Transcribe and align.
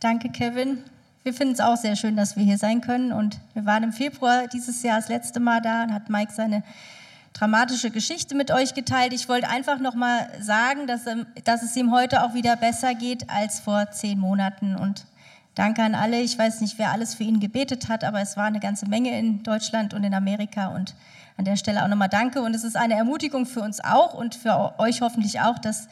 Danke, 0.00 0.30
Kevin. 0.30 0.82
Wir 1.24 1.34
finden 1.34 1.52
es 1.52 1.60
auch 1.60 1.76
sehr 1.76 1.94
schön, 1.94 2.16
dass 2.16 2.34
wir 2.34 2.42
hier 2.42 2.56
sein 2.56 2.80
können. 2.80 3.12
Und 3.12 3.38
wir 3.52 3.66
waren 3.66 3.82
im 3.82 3.92
Februar 3.92 4.46
dieses 4.46 4.82
Jahr 4.82 4.98
das 4.98 5.10
letzte 5.10 5.40
Mal 5.40 5.60
da 5.60 5.82
und 5.82 5.92
hat 5.92 6.08
Mike 6.08 6.32
seine 6.32 6.62
dramatische 7.34 7.90
Geschichte 7.90 8.34
mit 8.34 8.50
euch 8.50 8.72
geteilt. 8.72 9.12
Ich 9.12 9.28
wollte 9.28 9.50
einfach 9.50 9.78
noch 9.78 9.94
mal 9.94 10.26
sagen, 10.40 10.86
dass, 10.86 11.06
ähm, 11.06 11.26
dass 11.44 11.62
es 11.62 11.76
ihm 11.76 11.92
heute 11.92 12.24
auch 12.24 12.32
wieder 12.32 12.56
besser 12.56 12.94
geht 12.94 13.28
als 13.28 13.60
vor 13.60 13.90
zehn 13.90 14.18
Monaten. 14.18 14.74
Und 14.74 15.04
danke 15.54 15.82
an 15.82 15.94
alle. 15.94 16.18
Ich 16.22 16.38
weiß 16.38 16.62
nicht, 16.62 16.78
wer 16.78 16.92
alles 16.92 17.14
für 17.14 17.24
ihn 17.24 17.38
gebetet 17.38 17.90
hat, 17.90 18.02
aber 18.02 18.22
es 18.22 18.38
war 18.38 18.46
eine 18.46 18.60
ganze 18.60 18.88
Menge 18.88 19.18
in 19.18 19.42
Deutschland 19.42 19.92
und 19.92 20.02
in 20.02 20.14
Amerika. 20.14 20.68
Und 20.68 20.94
an 21.36 21.44
der 21.44 21.56
Stelle 21.56 21.84
auch 21.84 21.88
nochmal 21.88 22.08
danke. 22.08 22.40
Und 22.40 22.54
es 22.54 22.64
ist 22.64 22.76
eine 22.78 22.94
Ermutigung 22.94 23.44
für 23.44 23.60
uns 23.60 23.84
auch 23.84 24.14
und 24.14 24.34
für 24.34 24.78
euch 24.78 25.02
hoffentlich 25.02 25.42
auch, 25.42 25.58
dass 25.58 25.88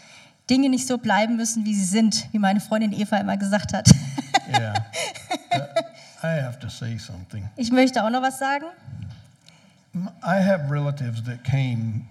Dinge 0.50 0.68
nicht 0.68 0.86
so 0.86 0.98
bleiben 0.98 1.36
müssen, 1.36 1.64
wie 1.64 1.74
sie 1.74 1.84
sind, 1.84 2.28
wie 2.32 2.38
meine 2.38 2.60
Freundin 2.60 2.92
Eva 2.92 3.16
immer 3.18 3.36
gesagt 3.36 3.72
hat. 3.72 3.90
Yeah. 4.48 4.74
I 6.22 6.42
have 6.42 6.58
to 6.60 6.68
say 6.68 6.98
something. 6.98 7.48
Ich 7.56 7.70
möchte 7.70 8.04
auch 8.04 8.10
noch 8.10 8.22
was 8.22 8.38
sagen. 8.38 8.66
I 10.22 10.40
have 10.40 10.70
relatives 10.70 11.22
that 11.24 11.44
came 11.44 12.06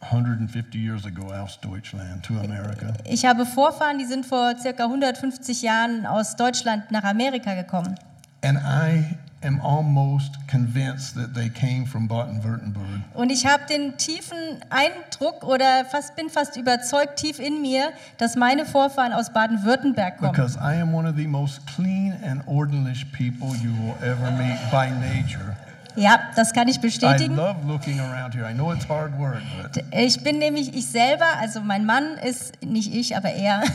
150 0.00 0.78
years 0.78 1.04
ago 1.04 1.32
aus 1.32 1.58
Deutschland 1.60 2.24
to 2.24 2.38
America. 2.38 2.92
Ich 3.04 3.24
habe 3.24 3.44
Vorfahren, 3.44 3.98
die 3.98 4.04
sind 4.04 4.24
vor 4.24 4.56
circa 4.58 4.84
150 4.84 5.62
Jahren 5.62 6.06
aus 6.06 6.36
Deutschland 6.36 6.90
nach 6.90 7.04
Amerika 7.04 7.54
gekommen. 7.54 7.98
And 8.42 8.58
I 8.58 9.16
am 9.42 9.60
almost 9.60 10.34
convinced 10.48 11.14
that 11.14 11.34
they 11.34 11.48
came 11.48 11.86
from 11.86 12.08
Baden-Württemberg. 12.08 13.02
Und 13.14 13.30
ich 13.30 13.46
habe 13.46 13.64
den 13.68 13.96
tiefen 13.96 14.36
Eindruck 14.68 15.44
oder 15.44 15.84
fast, 15.84 16.16
bin 16.16 16.28
fast 16.28 16.56
überzeugt 16.56 17.16
tief 17.16 17.38
in 17.38 17.62
mir, 17.62 17.92
dass 18.18 18.34
meine 18.34 18.66
Vorfahren 18.66 19.12
aus 19.12 19.32
Baden-Württemberg 19.32 20.18
kommen. 20.18 20.32
Because 20.32 20.58
I 20.58 20.80
am 20.80 20.92
one 20.94 21.08
of 21.08 21.16
the 21.16 21.26
most 21.26 21.60
clean 21.66 22.16
and 22.24 22.42
orderly 22.46 22.94
people 23.12 23.48
you 23.62 23.70
will 23.82 23.94
ever 24.02 24.30
meet 24.32 24.58
by 24.70 24.90
nature. 24.90 25.56
Ja, 25.98 26.20
das 26.36 26.52
kann 26.52 26.68
ich 26.68 26.80
bestätigen. 26.80 27.34
love 27.34 27.56
looking 27.66 27.98
around 27.98 28.32
here. 28.34 28.48
I 28.48 28.54
know 28.54 28.72
it's 28.72 28.88
hard 28.88 29.18
work, 29.18 29.42
but 29.60 29.82
Ich 29.90 30.22
bin 30.22 30.38
nämlich 30.38 30.74
ich 30.74 30.86
selber, 30.86 31.26
also 31.40 31.60
mein 31.60 31.84
Mann 31.84 32.16
ist 32.18 32.62
nicht 32.64 32.94
ich, 32.94 33.16
aber 33.16 33.30
er. 33.30 33.62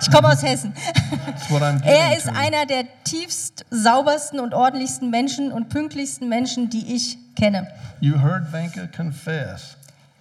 Ich 0.00 0.10
komme 0.10 0.28
aus 0.28 0.42
Hessen. 0.42 0.74
Er 1.84 2.18
ist 2.18 2.28
einer 2.28 2.66
der 2.66 2.84
tiefst 3.04 3.64
saubersten 3.70 4.40
und 4.40 4.52
ordentlichsten 4.52 5.08
Menschen 5.08 5.50
und 5.52 5.70
pünktlichsten 5.70 6.28
Menschen, 6.28 6.68
die 6.68 6.94
ich 6.94 7.16
kenne. 7.36 7.68
You 8.00 8.20
heard 8.20 8.52
Vanka 8.52 8.86
confess. 8.94 9.76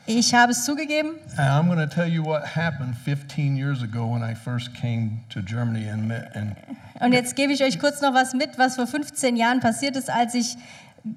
Ich 0.05 0.33
habe 0.33 0.51
es 0.51 0.63
zugegeben. 0.63 1.11
I'm 1.37 1.67
going 1.67 1.79
to 1.79 1.87
tell 1.87 2.07
you 2.07 2.23
what 2.23 2.55
happened 2.55 2.95
15 3.03 3.57
years 3.57 3.81
ago 3.81 4.05
when 4.05 4.21
I 4.21 4.35
first 4.35 4.73
came 4.73 5.23
to 5.33 5.41
Germany 5.41 5.89
and 5.89 6.07
met. 6.07 6.33
And 6.35 6.55
Und 6.99 7.13
jetzt 7.13 7.35
gebe 7.35 7.51
ich 7.51 7.63
euch 7.63 7.79
kurz 7.79 8.01
noch 8.01 8.13
was 8.13 8.33
mit, 8.33 8.57
was 8.57 8.75
vor 8.75 8.87
15 8.87 9.35
Jahren 9.35 9.59
passiert 9.59 9.95
ist, 9.95 10.09
als 10.09 10.33
ich 10.35 10.57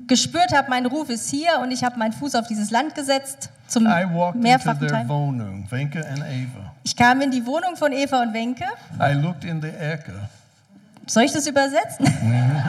gespürt 0.06 0.52
habe, 0.52 0.68
mein 0.68 0.86
Ruf 0.86 1.10
ist 1.10 1.30
hier 1.30 1.60
und 1.62 1.70
ich 1.70 1.84
habe 1.84 1.98
meinen 1.98 2.12
Fuß 2.12 2.34
auf 2.34 2.46
dieses 2.46 2.70
Land 2.70 2.94
gesetzt 2.94 3.50
zum 3.68 3.86
I 3.86 4.04
walked 4.12 4.36
into 4.36 4.48
mehrfachen 4.48 4.80
their 4.80 4.88
Teil. 4.88 5.08
Wohnung. 5.08 5.68
Ich 6.84 6.96
kam 6.96 7.20
in 7.20 7.30
die 7.30 7.44
Wohnung 7.44 7.76
von 7.76 7.92
Eva 7.92 8.22
und 8.22 8.32
Wenke. 8.32 8.64
I 9.00 9.12
looked 9.12 9.44
in 9.44 9.60
the 9.60 9.68
Ecke. 9.68 10.12
Soll 11.06 11.24
ich 11.24 11.32
das 11.32 11.46
übersetzen? 11.46 12.06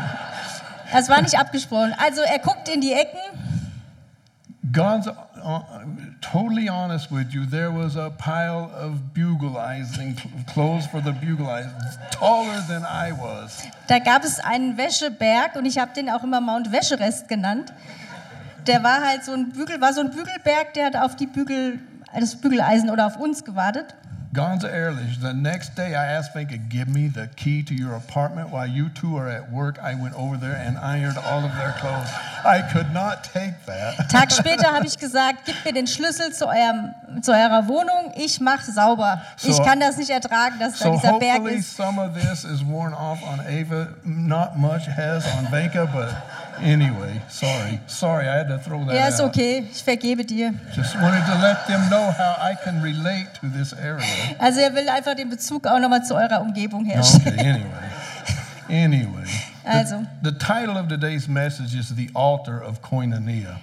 Das 0.89 1.09
war 1.09 1.21
nicht 1.21 1.37
abgesprochen. 1.37 1.93
Also 1.97 2.21
er 2.21 2.39
guckt 2.39 2.69
in 2.69 2.79
die 2.79 2.93
Ecken. 2.93 3.19
God's 4.71 5.09
totally 6.21 6.69
honest 6.69 7.11
with 7.11 7.33
you. 7.33 7.45
There 7.45 7.71
was 7.71 7.95
a 7.95 8.09
pile 8.09 8.71
of 8.75 9.13
buglizing 9.13 10.17
cl- 10.17 10.31
clothes 10.53 10.85
for 10.87 11.01
the 11.01 11.11
buglizing, 11.11 11.71
taller 12.11 12.61
than 12.67 12.83
I 12.83 13.11
was. 13.11 13.63
Da 13.87 13.99
gab 13.99 14.23
es 14.23 14.39
einen 14.39 14.77
Wäscheberg 14.77 15.55
und 15.55 15.65
ich 15.65 15.77
habe 15.77 15.93
den 15.93 16.09
auch 16.09 16.23
immer 16.23 16.41
Mount 16.41 16.71
Wäscherest 16.71 17.27
genannt. 17.27 17.73
Der 18.65 18.83
war 18.83 19.01
halt 19.05 19.23
so 19.23 19.31
ein 19.33 19.49
Bügel, 19.49 19.79
war 19.79 19.93
so 19.93 20.01
ein 20.01 20.11
Bügelberg, 20.11 20.73
der 20.73 20.87
hat 20.87 20.95
auf 20.97 21.15
die 21.15 21.27
Bügel, 21.27 21.79
das 22.13 22.35
Bügeleisen 22.35 22.89
oder 22.89 23.07
auf 23.07 23.17
uns 23.17 23.45
gewartet. 23.45 23.95
Ganz 24.37 24.63
ehrlich, 24.63 25.19
the 25.19 25.33
next 25.33 25.73
day 25.75 25.95
I 25.95 26.05
asked 26.05 26.35
Vanka, 26.35 26.57
give 26.69 26.87
me 26.87 27.07
the 27.07 27.27
key 27.37 27.63
to 27.63 27.73
your 27.73 27.95
apartment 27.95 28.51
while 28.51 28.67
you 28.67 28.89
two 28.89 29.17
are 29.17 29.27
at 29.27 29.51
work. 29.51 29.79
I 29.79 29.95
went 29.95 30.13
over 30.13 30.37
there 30.37 30.55
and 30.55 30.77
ironed 30.77 31.17
all 31.17 31.43
of 31.43 31.51
their 31.57 31.73
clothes. 31.79 32.07
I 32.45 32.61
could 32.71 32.93
not 32.93 33.23
take 33.23 33.55
that. 33.65 33.95
Tag 34.11 34.31
später 34.31 34.71
habe 34.71 34.85
ich 34.85 34.99
gesagt, 34.99 35.45
gib 35.45 35.55
mir 35.65 35.73
den 35.73 35.87
Schlüssel 35.87 36.31
zu, 36.33 36.45
eurem, 36.45 36.93
zu 37.23 37.31
eurer 37.31 37.67
Wohnung, 37.67 38.13
ich 38.15 38.39
mache 38.39 38.71
sauber. 38.71 39.23
Ich 39.41 39.57
kann 39.63 39.79
das 39.79 39.97
nicht 39.97 40.11
ertragen, 40.11 40.59
dass 40.59 40.77
da 40.77 40.85
So 40.85 40.91
dieser 40.91 41.17
Berg 41.17 41.39
hopefully 41.39 41.55
ist. 41.55 41.75
some 41.75 41.99
of 41.99 42.13
this 42.13 42.43
is 42.43 42.63
worn 42.63 42.93
off 42.93 43.17
on 43.23 43.39
Ava. 43.39 43.87
Not 44.03 44.55
much 44.55 44.85
has 44.85 45.25
on 45.35 45.51
Vanka, 45.51 45.87
but 45.87 46.13
anyway, 46.63 47.21
sorry. 47.29 47.79
Sorry, 47.87 48.27
I 48.27 48.37
had 48.39 48.47
to 48.49 48.57
throw 48.59 48.85
that 48.85 48.95
Ja, 48.95 49.07
ist 49.07 49.19
out. 49.21 49.29
okay, 49.29 49.65
ich 49.71 49.83
vergebe 49.83 50.23
dir. 50.25 50.53
Just 50.75 50.95
wanted 50.95 51.25
to 51.25 51.33
let 51.41 51.65
them 51.67 51.87
know 51.89 52.11
how 52.11 52.35
I 52.41 52.55
can 52.63 52.81
relate 52.81 53.27
to 53.41 53.47
this 53.49 53.73
area. 53.73 54.03
Also 54.39 54.59
er 54.61 54.73
will 54.73 54.87
einfach 54.89 55.15
den 55.15 55.29
Bezug 55.29 55.65
auch 55.67 55.79
nochmal 55.79 56.03
zu 56.03 56.15
eurer 56.15 56.41
Umgebung 56.41 56.85
herstellen. 56.85 57.39
Okay, 57.39 57.49
anyway. 57.49 57.91
Anyway. 58.69 59.23
The- 59.63 60.07
The, 60.23 60.31
title 60.33 60.77
of 60.77 60.87
today's 60.89 61.27
message 61.27 61.73
is 61.73 61.89
The 61.95 62.09
Altar 62.13 62.61
of 62.61 62.81
Koinonia. 62.81 63.59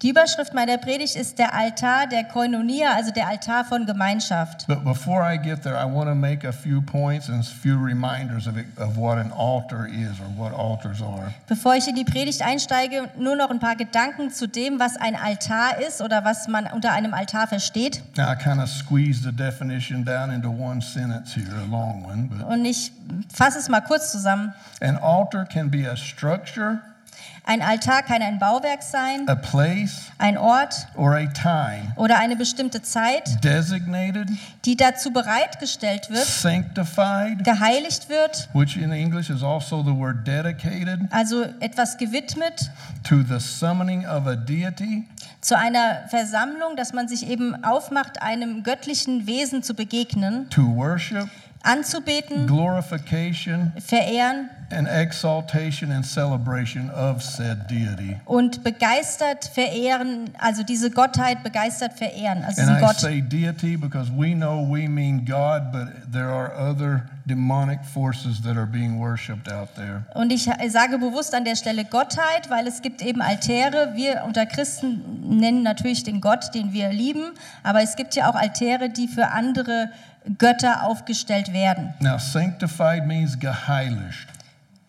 Die 0.00 0.10
Überschrift 0.10 0.54
meiner 0.54 0.78
Predigt 0.78 1.16
ist 1.16 1.40
der 1.40 1.52
Altar 1.52 2.06
der 2.06 2.22
Koinonia, 2.22 2.92
also 2.94 3.10
der 3.10 3.26
Altar 3.26 3.64
von 3.64 3.84
Gemeinschaft. 3.84 4.64
But 4.68 4.84
before 4.84 5.22
I 5.24 5.36
get 5.36 5.62
there, 5.64 5.74
I 5.74 5.92
want 5.92 6.08
to 6.08 6.14
make 6.14 6.46
a 6.46 6.52
few 6.52 6.80
points 6.80 7.28
and 7.28 7.40
a 7.40 7.42
few 7.42 7.76
reminders 7.76 8.46
of, 8.46 8.56
it, 8.56 8.66
of 8.78 8.96
what 8.96 9.18
an 9.18 9.32
altar 9.32 9.88
is 9.88 10.20
or 10.20 10.28
what 10.36 10.52
altars 10.52 11.02
are. 11.02 11.34
Bevor 11.48 11.74
ich 11.74 11.88
in 11.88 11.96
die 11.96 12.04
Predigt 12.04 12.42
einsteige, 12.42 13.08
nur 13.18 13.34
noch 13.34 13.50
ein 13.50 13.58
paar 13.58 13.74
Gedanken 13.74 14.30
zu 14.30 14.46
dem, 14.46 14.78
was 14.78 14.96
ein 14.96 15.16
Altar 15.16 15.80
ist 15.84 16.00
oder 16.00 16.24
was 16.24 16.46
man 16.46 16.68
unter 16.72 16.92
einem 16.92 17.12
Altar 17.12 17.48
versteht. 17.48 18.00
Now, 18.16 18.30
I 18.30 18.36
kind 18.36 18.60
of 18.60 18.68
squeezed 18.68 19.24
the 19.24 19.32
definition 19.32 20.04
down 20.04 20.30
into 20.30 20.48
one 20.48 20.80
sentence 20.80 21.34
here, 21.34 21.48
a 21.56 21.68
long 21.68 22.04
one. 22.04 22.28
But 22.30 22.46
Und 22.46 22.64
ich 22.66 22.92
fasse 23.34 23.58
es 23.58 23.68
mal 23.68 23.80
kurz 23.80 24.12
zusammen. 24.12 24.54
an 24.80 24.96
altar 24.96 25.44
can 25.44 25.68
be 25.68 25.90
a 25.90 25.96
structure, 25.96 26.82
Ein 27.44 27.62
Altar 27.62 28.02
kann 28.02 28.22
ein 28.22 28.38
Bauwerk 28.38 28.82
sein, 28.82 29.28
a 29.28 29.34
place, 29.34 30.10
ein 30.18 30.36
Ort 30.36 30.74
or 30.96 31.14
a 31.14 31.26
time 31.26 31.92
oder 31.96 32.18
eine 32.18 32.36
bestimmte 32.36 32.82
Zeit, 32.82 33.42
designated, 33.42 34.28
die 34.64 34.76
dazu 34.76 35.12
bereitgestellt 35.12 36.10
wird, 36.10 36.26
sanctified, 36.26 37.44
geheiligt 37.44 38.08
wird, 38.08 38.48
which 38.52 38.76
in 38.76 38.92
English 38.92 39.30
is 39.30 39.42
also 39.42 39.82
the 39.82 39.94
word 39.94 40.26
dedicated, 40.26 41.00
also 41.10 41.44
etwas 41.60 41.96
gewidmet 41.96 42.70
to 43.04 43.22
the 43.22 43.38
summoning 43.38 44.06
of 44.06 44.26
a 44.26 44.36
deity, 44.36 45.06
zu 45.40 45.56
einer 45.56 46.06
Versammlung, 46.08 46.76
dass 46.76 46.92
man 46.92 47.08
sich 47.08 47.28
eben 47.28 47.64
aufmacht, 47.64 48.20
einem 48.20 48.62
göttlichen 48.62 49.26
Wesen 49.26 49.62
zu 49.62 49.74
begegnen, 49.74 50.50
to 50.50 50.62
worship, 50.74 51.28
anzubeten, 51.62 52.46
glorification, 52.46 53.72
verehren 53.78 54.50
and 54.70 54.86
exaltation 54.88 55.90
and 55.90 56.04
celebration 56.04 56.90
of 56.90 57.22
said 57.22 57.68
deity. 57.70 58.16
und 58.26 58.62
begeistert 58.64 59.44
verehren, 59.46 60.30
also 60.38 60.62
diese 60.62 60.90
Gottheit 60.90 61.42
begeistert 61.42 61.94
verehren, 61.94 62.44
also 62.44 62.62
And 62.62 62.78
I 62.78 62.80
Gott. 62.80 62.96
say 62.96 63.20
deity 63.22 63.76
because 63.76 64.10
we 64.10 64.34
know 64.34 64.62
we 64.68 64.88
mean 64.88 65.24
God, 65.24 65.72
but 65.72 65.88
there 66.12 66.28
are 66.28 66.52
other 66.58 67.04
demonic 67.26 67.84
forces 67.84 68.40
that 68.42 68.56
are 68.56 68.66
being 68.66 68.98
worshipped 69.00 69.50
out 69.50 69.74
there. 69.74 70.04
Und 70.14 70.32
ich 70.32 70.44
sage 70.68 70.98
bewusst 70.98 71.34
an 71.34 71.44
der 71.44 71.56
Stelle 71.56 71.84
Gottheit, 71.84 72.48
weil 72.48 72.66
es 72.66 72.82
gibt 72.82 73.02
eben 73.02 73.20
Altäre. 73.22 73.92
Wir 73.94 74.22
unter 74.26 74.46
Christen 74.46 75.02
nennen 75.38 75.62
natürlich 75.62 76.04
den 76.04 76.20
Gott, 76.20 76.54
den 76.54 76.72
wir 76.72 76.90
lieben, 76.90 77.32
aber 77.62 77.82
es 77.82 77.96
gibt 77.96 78.14
ja 78.14 78.30
auch 78.30 78.34
Altäre, 78.34 78.88
die 78.90 79.08
für 79.08 79.28
andere 79.28 79.90
Götter 80.38 80.84
aufgestellt 80.84 81.52
werden. 81.54 81.94
Now, 82.00 82.18
sanctified 82.18 83.06
means 83.06 83.38
geheiligt. 83.38 84.26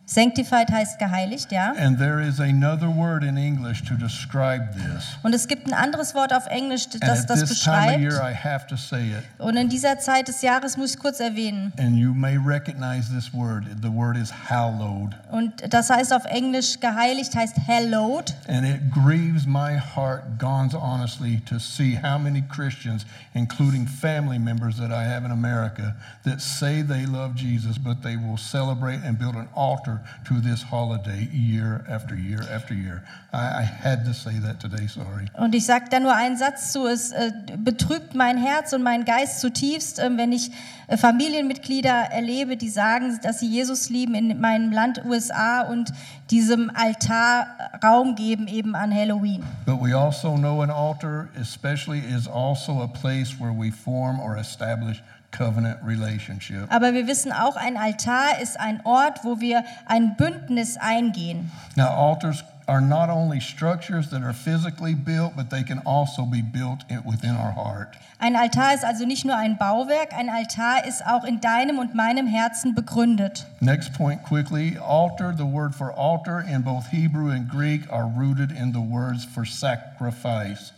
Sanctified 0.09 0.71
heißt 0.71 0.97
geheiligt, 0.97 1.51
ja. 1.51 1.73
And 1.77 1.99
there 1.99 2.19
is 2.19 2.39
another 2.39 2.87
word 2.87 3.23
in 3.23 3.37
English 3.37 3.83
to 3.83 3.93
describe 3.93 4.69
this. 4.73 5.05
Und 5.21 5.35
es 5.35 5.47
gibt 5.47 5.67
ein 5.67 5.73
anderes 5.73 6.15
Wort 6.15 6.33
auf 6.33 6.47
Englisch, 6.47 6.87
And 6.91 7.03
das 7.03 7.27
das 7.27 7.41
this 7.41 7.63
time 7.63 7.75
of 7.75 7.83
beschreibt. 7.85 8.01
year, 8.01 8.19
I 8.19 8.33
have 8.33 8.65
to 8.69 8.75
say 8.75 9.11
it. 9.11 9.23
Und 9.37 9.55
in 9.55 9.69
dieser 9.69 9.99
Zeit 9.99 10.27
des 10.27 10.41
Jahres 10.41 10.77
muss 10.77 10.95
ich 10.95 10.99
kurz 10.99 11.19
erwähnen. 11.19 11.73
And 11.77 11.95
you 11.95 12.15
may 12.15 12.37
recognize 12.37 13.13
this 13.13 13.31
word. 13.31 13.65
The 13.83 13.93
word 13.93 14.17
is 14.17 14.33
hallowed. 14.49 15.15
Und 15.29 15.71
das 15.71 15.91
heißt 15.91 16.11
auf 16.11 16.25
Englisch 16.25 16.79
geheiligt 16.79 17.35
heißt 17.35 17.57
hallowed. 17.67 18.33
And 18.47 18.65
it 18.65 18.91
grieves 18.91 19.45
my 19.45 19.77
heart, 19.77 20.23
Gons 20.39 20.73
honestly, 20.73 21.39
to 21.45 21.59
see 21.59 21.95
how 21.95 22.17
many 22.17 22.41
Christians, 22.41 23.05
including 23.35 23.85
family 23.85 24.39
members 24.39 24.77
that 24.77 24.89
I 24.89 25.03
have 25.03 25.23
in 25.23 25.31
America, 25.31 25.95
that 26.23 26.41
say 26.41 26.81
they 26.81 27.05
love 27.05 27.35
Jesus, 27.35 27.77
but 27.77 28.01
they 28.01 28.15
will 28.15 28.37
celebrate 28.37 29.01
and 29.05 29.19
build 29.19 29.35
an 29.35 29.47
altar 29.53 29.98
to 30.27 30.35
this 30.41 30.63
holiday 30.63 31.27
year 31.31 31.83
after 31.89 32.15
year 32.15 32.41
after 32.51 32.73
year. 32.73 33.03
I, 33.33 33.61
I 33.61 33.63
had 33.63 34.05
to 34.05 34.13
say 34.13 34.39
that 34.39 34.59
today, 34.59 34.87
sorry. 34.87 35.27
Und 35.33 35.53
ich 35.55 35.65
sage 35.65 35.85
da 35.89 35.99
nur 35.99 36.15
einen 36.15 36.37
Satz 36.37 36.71
zu, 36.71 36.87
es 36.87 37.11
äh, 37.11 37.31
betrübt 37.57 38.15
mein 38.15 38.37
Herz 38.37 38.73
und 38.73 38.83
meinen 38.83 39.05
Geist 39.05 39.39
zutiefst, 39.39 39.99
äh, 39.99 40.09
wenn 40.17 40.31
ich 40.31 40.51
äh, 40.87 40.97
Familienmitglieder 40.97 41.91
erlebe, 41.91 42.57
die 42.57 42.69
sagen, 42.69 43.19
dass 43.23 43.39
sie 43.39 43.47
Jesus 43.47 43.89
lieben 43.89 44.15
in 44.15 44.39
meinem 44.39 44.71
Land 44.71 45.05
USA 45.05 45.61
und 45.61 45.93
diesem 46.31 46.71
Altar 46.73 47.47
Raum 47.83 48.15
geben 48.15 48.47
eben 48.47 48.75
an 48.75 48.93
Halloween. 48.93 49.43
But 49.65 49.81
we 49.81 49.95
also 49.95 50.35
know 50.35 50.61
an 50.61 50.71
altar, 50.71 51.29
especially, 51.39 51.99
is 51.99 52.27
also 52.27 52.81
a 52.81 52.87
place 52.87 53.39
where 53.39 53.53
we 53.53 53.71
form 53.71 54.19
or 54.19 54.37
establish 54.37 55.03
covenant 55.31 55.79
relationship. 55.85 56.67
Aber 56.69 56.93
wir 56.93 57.07
wissen 57.07 57.31
auch, 57.31 57.55
ein 57.55 57.77
Altar 57.77 58.39
ist 58.41 58.59
ein 58.59 58.81
Ort, 58.85 59.23
wo 59.23 59.39
wir 59.39 59.63
ein 59.85 60.15
Bündnis 60.15 60.77
eingehen. 60.77 61.51
Now, 61.75 61.89
altars 61.89 62.43
are 62.69 62.81
not 62.81 63.09
only 63.09 63.39
structures 63.39 64.09
that 64.11 64.21
are 64.21 64.33
physically 64.33 64.93
built, 64.93 65.35
but 65.35 65.49
they 65.49 65.63
can 65.63 65.81
also 65.85 66.23
be 66.25 66.41
built 66.41 66.85
within 67.03 67.35
our 67.35 67.51
heart. 67.51 67.97
Ein 68.19 68.35
Altar 68.35 68.73
ist 68.73 68.85
also 68.85 69.05
nicht 69.05 69.25
nur 69.25 69.35
ein 69.35 69.57
Bauwerk, 69.57 70.13
ein 70.13 70.29
Altar 70.29 70.85
ist 70.85 71.05
auch 71.05 71.23
in 71.23 71.41
deinem 71.41 71.79
und 71.79 71.95
meinem 71.95 72.27
Herzen 72.27 72.75
begründet. 72.75 73.47
Next 73.59 73.93
point 73.93 74.23
quickly 74.23 74.77
altar, 74.77 75.33
the 75.35 75.45
word 75.45 75.73
for 75.73 75.97
altar 75.97 76.41
in 76.41 76.63
both 76.63 76.85
Hebrew 76.91 77.31
and 77.31 77.49
Greek 77.49 77.89
are 77.91 78.05
rooted 78.05 78.51
in 78.51 78.71
the 78.71 78.79
words 78.79 79.25
for 79.25 79.45
sacrifice. 79.45 80.73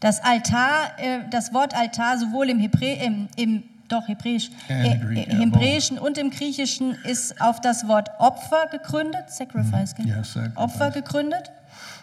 Das 0.00 0.22
Altar, 0.22 0.92
äh, 0.98 1.20
das 1.30 1.52
Wort 1.52 1.74
Altar 1.74 2.18
sowohl 2.18 2.50
im, 2.50 2.58
Hebrä 2.58 2.94
im, 3.02 3.28
im 3.36 3.64
doch 3.88 4.06
Hebräisch, 4.08 4.50
äh, 4.68 4.96
Greek, 4.98 5.28
äh, 5.28 5.30
yeah, 5.32 5.40
Hebräischen 5.40 5.98
und 5.98 6.18
im 6.18 6.30
Griechischen 6.30 6.94
ist 7.04 7.40
auf 7.40 7.60
das 7.60 7.86
Wort 7.88 8.10
Opfer 8.18 8.66
gegründet, 8.70 9.30
Sacrifice? 9.30 9.94
Mm, 9.98 10.06
yeah, 10.06 10.24
sacrifice. 10.24 10.56
Opfer 10.56 10.90
gegründet. 10.90 11.50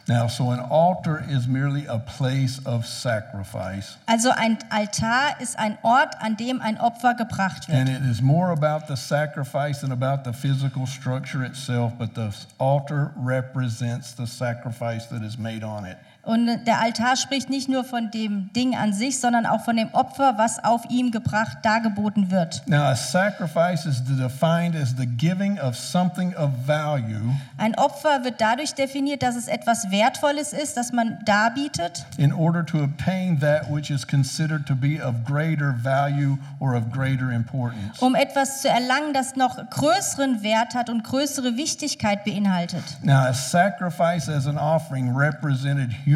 Now, 0.07 0.27
so 0.27 0.49
an 0.49 0.59
altar 0.59 1.23
is 1.29 1.47
merely 1.47 1.87
a 1.87 1.99
place 1.99 2.59
of 2.65 2.85
sacrifice, 2.87 3.97
Also 4.07 4.31
ein 4.31 4.57
Altar 4.69 5.39
ist 5.39 5.57
ein 5.59 5.77
Ort, 5.83 6.15
an 6.19 6.35
dem 6.35 6.59
ein 6.59 6.79
Opfer 6.79 7.13
gebracht 7.13 7.67
wird. 7.69 7.77
and 7.77 7.87
it 7.87 8.01
is 8.09 8.19
more 8.21 8.51
about 8.51 8.87
the 8.87 8.95
sacrifice 8.97 9.79
than 9.81 9.91
about 9.91 10.23
the 10.25 10.33
physical 10.33 10.87
structure 10.87 11.45
itself, 11.45 11.93
but 11.99 12.15
the 12.15 12.31
altar 12.57 13.11
represents 13.15 14.13
the 14.15 14.25
sacrifice 14.25 15.07
that 15.09 15.21
is 15.23 15.37
made 15.37 15.63
on 15.63 15.85
it. 15.85 15.97
Und 16.23 16.65
der 16.67 16.79
Altar 16.79 17.15
spricht 17.15 17.49
nicht 17.49 17.67
nur 17.67 17.83
von 17.83 18.11
dem 18.11 18.53
Ding 18.53 18.75
an 18.75 18.93
sich, 18.93 19.19
sondern 19.19 19.47
auch 19.47 19.61
von 19.65 19.75
dem 19.75 19.89
Opfer, 19.93 20.35
was 20.37 20.63
auf 20.63 20.83
ihm 20.89 21.09
gebracht, 21.09 21.57
dargeboten 21.63 22.29
wird. 22.29 22.61
Now, 22.67 22.83
a 22.83 22.95
sacrifice 22.95 23.87
is 23.87 24.03
defined 24.03 24.75
as 24.75 24.93
the 24.95 25.07
giving 25.07 25.59
of 25.59 25.75
something 25.75 26.35
of 26.35 26.51
value 26.67 27.33
Ein 27.57 27.73
Opfer 27.75 28.23
wird 28.23 28.39
dadurch 28.39 28.75
definiert, 28.75 29.23
dass 29.23 29.35
es 29.35 29.47
etwas 29.47 29.89
Wertvolles 29.89 30.53
ist, 30.53 30.77
das 30.77 30.91
man 30.93 31.17
darbietet, 31.25 32.05
in 32.17 32.31
order 32.31 32.63
to 32.63 32.83
obtain 32.83 33.39
that 33.39 33.63
which 33.71 33.89
is 33.89 34.05
considered 34.05 34.67
to 34.67 34.75
be 34.75 35.03
of 35.03 35.15
greater 35.25 35.73
value 35.81 36.37
or 36.59 36.75
of 36.75 36.91
greater 36.91 37.31
importance. 37.31 37.99
um 37.99 38.13
etwas 38.13 38.61
zu 38.61 38.69
erlangen, 38.69 39.13
das 39.13 39.35
noch 39.35 39.57
größeren 39.71 40.43
Wert 40.43 40.75
hat 40.75 40.91
und 40.91 41.03
größere 41.03 41.57
Wichtigkeit 41.57 42.23
beinhaltet. 42.25 42.83
Now, 43.01 43.25
a 43.25 43.33
sacrifice 43.33 44.29
as 44.29 44.45
an 44.45 44.59
offering 44.59 45.15
represented 45.15 45.89
human 45.91 46.10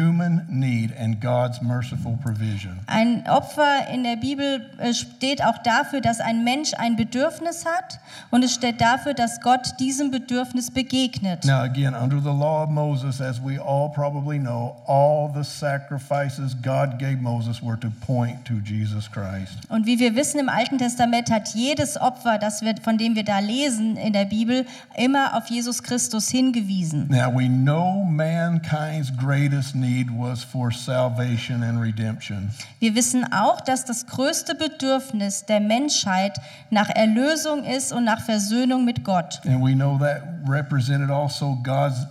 need 0.48 0.92
and 0.98 1.20
God's 1.20 1.60
merciful 1.62 2.18
provision. 2.22 2.78
Ein 2.86 3.26
Opfer 3.28 3.88
in 3.92 4.02
der 4.02 4.16
Bibel 4.16 4.66
äh, 4.78 4.92
steht 4.94 5.42
auch 5.44 5.58
dafür, 5.58 6.00
dass 6.00 6.20
ein 6.20 6.44
Mensch 6.44 6.72
ein 6.74 6.96
Bedürfnis 6.96 7.64
hat 7.64 8.00
und 8.30 8.42
es 8.42 8.54
steht 8.54 8.80
dafür, 8.80 9.14
dass 9.14 9.40
Gott 9.40 9.78
diesem 9.80 10.10
Bedürfnis 10.10 10.70
begegnet. 10.70 11.44
Now, 11.44 11.62
again, 11.62 11.94
under 11.94 12.20
the 12.20 12.30
law 12.30 12.64
of 12.64 12.70
Moses, 12.70 13.20
as 13.20 13.40
we 13.40 13.58
all 13.58 13.90
probably 13.90 14.38
know, 14.38 14.76
all 14.86 15.30
the 15.32 15.44
sacrifices 15.44 16.54
God 16.62 16.98
gave 16.98 17.20
Moses 17.20 17.62
were 17.62 17.78
to 17.78 17.88
point 18.06 18.44
to 18.44 18.54
Jesus 18.64 19.10
Christ. 19.10 19.58
Und 19.68 19.86
wie 19.86 19.98
wir 19.98 20.14
wissen, 20.16 20.40
im 20.40 20.48
Alten 20.48 20.78
Testament 20.78 21.30
hat 21.30 21.54
jedes 21.54 22.00
Opfer, 22.00 22.38
das 22.38 22.62
wir, 22.62 22.74
von 22.82 22.98
dem 22.98 23.14
wir 23.14 23.24
da 23.24 23.38
lesen 23.38 23.96
in 23.96 24.12
der 24.12 24.24
Bibel, 24.24 24.66
immer 24.96 25.36
auf 25.36 25.46
Jesus 25.48 25.82
Christus 25.82 26.28
hingewiesen. 26.28 27.06
Now, 27.08 27.32
we 27.32 27.48
know 27.48 28.04
mankind's 28.04 29.10
greatest 29.16 29.74
need 29.74 29.85
was 30.10 30.44
for 30.44 30.70
salvation 30.72 31.62
and 31.62 31.80
redemption. 31.80 32.50
Wir 32.78 32.94
wissen 32.94 33.24
auch, 33.32 33.60
dass 33.60 33.84
das 33.84 34.06
größte 34.06 34.54
Bedürfnis 34.54 35.44
der 35.46 35.60
Menschheit 35.60 36.38
nach 36.70 36.88
Erlösung 36.88 37.64
ist 37.64 37.92
und 37.92 38.04
nach 38.04 38.20
Versöhnung 38.20 38.84
mit 38.84 39.04
Gott. 39.04 39.40
And 39.46 39.64
we 39.64 39.74
know 39.74 39.98
that 39.98 40.22
represented 40.46 41.10
also 41.10 41.58
God's 41.62 42.06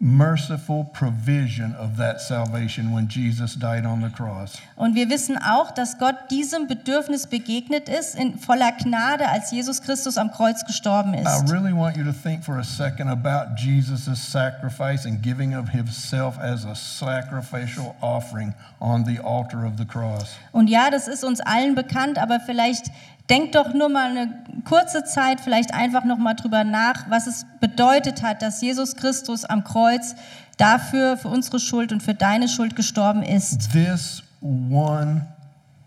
merciful 0.00 0.84
provision 0.92 1.74
of 1.74 1.96
that 1.96 2.20
salvation 2.20 2.92
when 2.92 3.08
Jesus 3.08 3.54
died 3.56 3.84
on 3.84 4.00
the 4.00 4.08
cross. 4.10 4.58
Und 4.76 4.94
wir 4.94 5.10
wissen 5.10 5.36
auch, 5.38 5.72
dass 5.72 5.98
Gott 5.98 6.14
diesem 6.30 6.68
Bedürfnis 6.68 7.26
begegnet 7.26 7.88
ist 7.88 8.14
in 8.14 8.38
voller 8.38 8.70
Gnade, 8.72 9.28
als 9.28 9.50
Jesus 9.50 9.82
Christus 9.82 10.16
am 10.16 10.30
Kreuz 10.30 10.64
gestorben 10.64 11.14
I 11.14 11.22
ist. 11.22 11.50
really 11.50 11.72
want 11.72 11.96
you 11.96 12.04
to 12.04 12.12
think 12.12 12.44
for 12.44 12.58
a 12.58 12.64
second 12.64 13.08
about 13.08 13.56
Jesus' 13.56 14.18
sacrifice 14.20 15.04
and 15.04 15.20
giving 15.20 15.56
of 15.56 15.68
himself 15.70 16.38
as 16.38 16.64
a 16.64 16.76
sacrificial 16.76 17.96
offering 18.00 18.54
on 18.80 19.04
the 19.04 19.18
altar 19.18 19.64
of 19.66 19.72
the 19.78 19.84
cross. 19.84 20.36
Und 20.52 20.68
ja, 20.70 20.90
das 20.90 21.08
ist 21.08 21.24
uns 21.24 21.40
allen 21.40 21.74
bekannt, 21.74 22.18
aber 22.18 22.38
vielleicht 22.38 22.86
denkt 23.30 23.54
doch 23.54 23.74
nur 23.74 23.88
mal 23.88 24.10
eine 24.10 24.44
kurze 24.64 25.04
Zeit, 25.04 25.40
vielleicht 25.40 25.74
einfach 25.74 26.04
noch 26.04 26.18
mal 26.18 26.34
drüber 26.34 26.64
nach, 26.64 27.08
was 27.08 27.26
es 27.26 27.46
bedeutet 27.60 28.22
hat, 28.22 28.42
dass 28.42 28.60
Jesus 28.60 28.96
Christus 28.96 29.44
am 29.44 29.64
Kreuz 29.64 30.14
dafür 30.56 31.16
für 31.16 31.28
unsere 31.28 31.60
Schuld 31.60 31.92
und 31.92 32.02
für 32.02 32.14
deine 32.14 32.48
Schuld 32.48 32.76
gestorben 32.76 33.22
ist. 33.22 33.72
This 33.72 34.22
one 34.42 35.26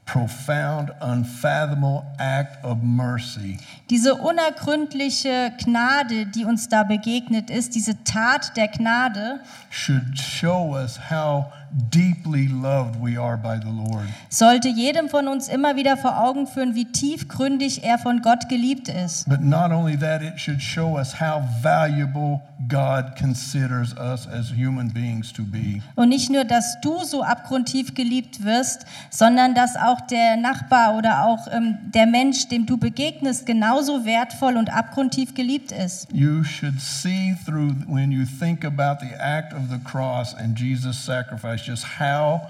profound, 0.06 0.92
unfathomable 1.02 2.04
act 2.18 2.64
of 2.66 2.80
mercy 2.82 3.58
Diese 3.90 4.16
unergründliche 4.16 5.54
Gnade, 5.64 6.26
die 6.26 6.44
uns 6.44 6.68
da 6.68 6.84
begegnet 6.84 7.50
ist, 7.50 7.76
diese 7.76 8.04
Tat 8.04 8.58
der 8.58 8.68
Gnade, 8.68 9.40
should 9.70 10.18
show 10.18 10.76
us 10.76 11.00
how 11.10 11.46
deeply 11.90 12.48
loved 12.48 13.02
we 13.02 13.18
are 13.18 13.38
by 13.38 13.58
the 13.58 13.72
Lord. 13.72 14.08
sollte 14.30 14.70
jedem 14.70 15.10
von 15.10 15.28
uns 15.28 15.48
immer 15.48 15.76
wieder 15.76 15.98
vor 15.98 16.18
Augen 16.24 16.48
führen, 16.48 16.76
wie 16.76 16.86
tiefgründig 16.86 17.84
er 17.84 17.98
von 17.98 18.22
Gott 18.22 18.50
geliebt 18.50 18.88
ist. 18.90 19.28
But 19.28 19.42
not 19.42 19.72
only 19.72 19.98
that, 19.98 20.22
it 20.22 20.40
should 20.40 20.62
show 20.62 20.98
us 20.98 21.20
how 21.20 21.42
valuable 21.62 22.42
God 22.68 23.16
considers 23.18 23.94
us 23.98 24.28
as 24.28 24.52
human 24.52 24.90
beings 24.90 25.34
to 25.34 25.44
be. 25.44 25.82
Und 25.96 26.10
nicht 26.10 26.30
nur, 26.30 26.44
dass 26.44 26.80
du 26.82 27.04
so 27.04 27.24
abgrundtief 27.24 27.94
geliebt 27.96 28.44
wirst, 28.44 28.86
sondern 29.10 29.56
dass 29.56 29.76
auch 29.76 30.02
der 30.02 30.38
Nachbar 30.38 30.96
oder 30.98 31.26
auch 31.26 31.48
ähm, 31.52 31.78
der 31.94 32.06
Mensch, 32.06 32.48
dem 32.50 32.66
du 32.66 32.78
begegnest, 32.78 33.46
genauso 33.46 34.06
wertvoll 34.06 34.58
und 34.58 34.72
abgrundtief 34.72 35.34
geliebt 35.34 35.72
ist. 35.72 36.08
You 36.14 36.44
should 36.44 36.80
see 36.80 37.36
through 37.46 37.74
when 37.88 38.12
you 38.12 38.26
think 38.40 38.64
about 38.64 39.04
the 39.06 39.16
act 39.16 39.54
of 39.54 39.70
the 39.70 39.80
cross 39.80 40.36
and 40.36 40.58
Jesus' 40.58 41.04
sacrifice 41.04 41.61
just 41.66 41.86
how 42.00 42.42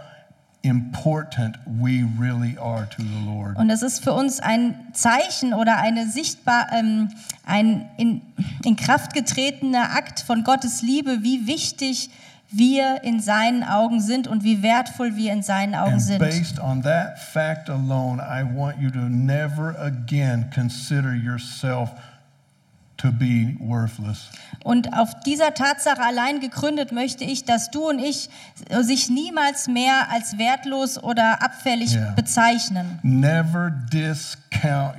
important 0.63 1.57
we 1.65 2.03
really 2.19 2.57
are 2.57 2.87
to 2.87 3.01
the 3.01 3.25
Lord. 3.25 3.57
Und 3.57 3.69
es 3.69 3.81
ist 3.81 4.03
für 4.03 4.13
uns 4.13 4.39
ein 4.39 4.75
Zeichen 4.93 5.53
oder 5.53 5.77
eine 5.77 6.07
sichtbar, 6.07 6.67
ähm, 6.71 7.09
ein 7.45 7.89
in, 7.97 8.21
in 8.63 8.75
Kraft 8.75 9.13
getretener 9.13 9.95
Akt 9.95 10.19
von 10.19 10.43
Gottes 10.43 10.81
Liebe, 10.81 11.23
wie 11.23 11.47
wichtig 11.47 12.09
wir 12.51 13.03
in 13.03 13.21
seinen 13.21 13.63
Augen 13.63 14.01
sind 14.01 14.27
und 14.27 14.43
wie 14.43 14.61
wertvoll 14.61 15.15
wir 15.15 15.31
in 15.31 15.41
seinen 15.41 15.73
Augen 15.73 15.93
And 15.93 16.01
sind. 16.01 16.19
based 16.19 16.59
on 16.59 16.83
that 16.83 17.17
fact 17.17 17.69
alone, 17.69 18.21
I 18.21 18.43
want 18.43 18.77
you 18.79 18.91
to 18.91 18.99
never 19.09 19.75
again 19.79 20.49
consider 20.53 21.13
yourself 21.15 21.89
to 23.01 23.11
be 23.11 23.55
worthless. 23.59 24.29
Und 24.63 24.93
auf 24.93 25.19
dieser 25.21 25.53
Tatsache 25.53 26.01
allein 26.01 26.39
gegründet 26.39 26.91
möchte 26.91 27.23
ich, 27.23 27.45
dass 27.45 27.71
du 27.71 27.89
und 27.89 27.99
ich 27.99 28.29
sich 28.81 29.09
niemals 29.09 29.67
mehr 29.67 30.09
als 30.11 30.37
wertlos 30.37 31.01
oder 31.01 31.41
abfällig 31.43 31.93
Ja. 31.93 32.11
bezeichnen. 32.11 32.99
Never 33.01 33.71
discount 33.71 34.40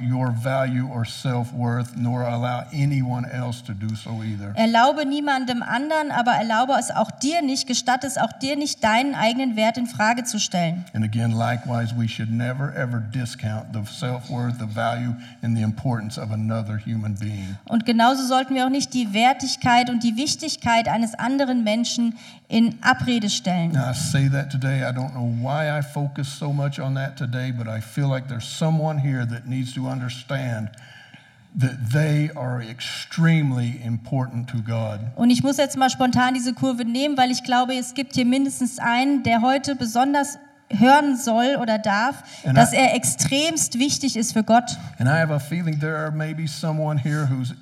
your 0.01 0.31
value 0.31 0.87
or 0.87 1.05
self 1.05 1.53
worth, 1.53 1.97
nor 1.97 2.23
allow 2.23 2.65
anyone 2.73 3.25
else 3.25 3.63
to 3.63 3.73
do 3.73 3.95
so 3.95 4.23
either. 4.23 4.55
Erlaube 4.57 5.05
niemandem 5.07 5.63
anderen, 5.63 6.11
aber 6.11 6.33
erlaube 6.33 6.73
es 6.79 6.91
auch 6.91 7.11
dir 7.11 7.43
nicht, 7.43 7.67
gestatte 7.67 8.07
es 8.07 8.19
auch 8.19 8.33
dir 8.41 8.57
nicht, 8.57 8.83
deinen 8.83 9.15
eigenen 9.15 9.57
Wert 9.57 9.77
in 9.77 9.87
Frage 9.87 10.25
zu 10.25 10.39
stellen. 10.39 10.85
And 10.95 11.05
again, 11.05 11.33
likewise, 11.33 11.95
we 11.97 12.09
should 12.09 12.31
never 12.31 12.75
ever 12.75 13.01
discount 13.01 13.73
the 13.73 13.85
self 13.85 14.31
worth, 14.31 14.59
the 14.59 14.67
value, 14.67 15.15
and 15.43 15.57
the 15.57 15.63
importance 15.63 16.19
of 16.19 16.31
another 16.33 16.77
human 16.77 17.15
being. 17.15 17.57
Und 17.67 17.87
genauso 17.87 18.27
sollten 18.27 18.55
wir 18.55 18.67
auch 18.67 18.71
nicht 18.71 18.93
die 18.95 19.13
Wertigkeit 19.13 19.91
und 19.91 20.03
die 20.03 20.17
Wichtigkeit 20.17 20.89
eines 20.89 21.15
anderen 21.15 21.63
Menschen 21.63 22.15
in 22.49 22.79
Abrede 22.83 23.31
stellen. 23.31 23.73
Now, 23.73 23.91
I 23.91 23.95
say 23.95 24.29
that 24.29 24.51
today. 24.51 24.83
I 24.83 24.93
don't 24.93 25.13
know 25.13 25.33
why 25.41 25.71
I 25.71 25.81
focus 25.83 26.29
so 26.29 26.53
much 26.53 26.79
on 26.79 26.95
that 26.95 27.17
today, 27.17 27.51
but 27.51 27.67
I 27.67 27.81
feel 27.81 28.09
like 28.09 28.29
there's 28.29 28.47
someone 28.47 28.99
here 28.99 29.25
that 29.27 29.42
needs 29.47 29.73
to 29.75 29.87
understand 29.89 30.71
that 31.59 31.91
they 31.93 32.31
are 32.35 32.63
extremely 32.63 33.81
important 33.85 34.49
to 34.49 34.59
God. 34.63 35.01
Und 35.17 35.31
ich 35.31 35.43
muss 35.43 35.59
jetzt 35.59 35.77
mal 35.77 35.91
spontan 35.91 36.35
diese 36.35 36.55
Kurve 36.55 36.85
nehmen, 36.85 37.17
weil 37.19 37.31
ich 37.31 37.45
glaube, 37.45 37.75
es 37.75 37.95
gibt 37.95 38.15
hier 38.15 38.25
mindestens 38.25 38.79
einen, 38.79 39.23
der 39.23 39.43
heute 39.43 39.77
besonders 39.77 40.39
hören 40.71 41.17
soll 41.19 41.57
oder 41.61 41.79
darf, 41.79 42.23
And 42.45 42.57
dass 42.57 42.73
I- 42.73 42.77
er 42.77 42.95
extremst 42.95 43.79
wichtig 43.79 44.17
ist 44.17 44.33
für 44.33 44.43
Gott. 44.43 44.79
And 44.99 45.07
I 45.09 45.13
have 45.21 45.31
a 45.33 45.39
feeling 45.39 45.79
there 45.79 45.97
are 45.97 46.11
maybe 46.11 46.47
someone 46.49 46.99
here 46.99 47.27
who's 47.29 47.53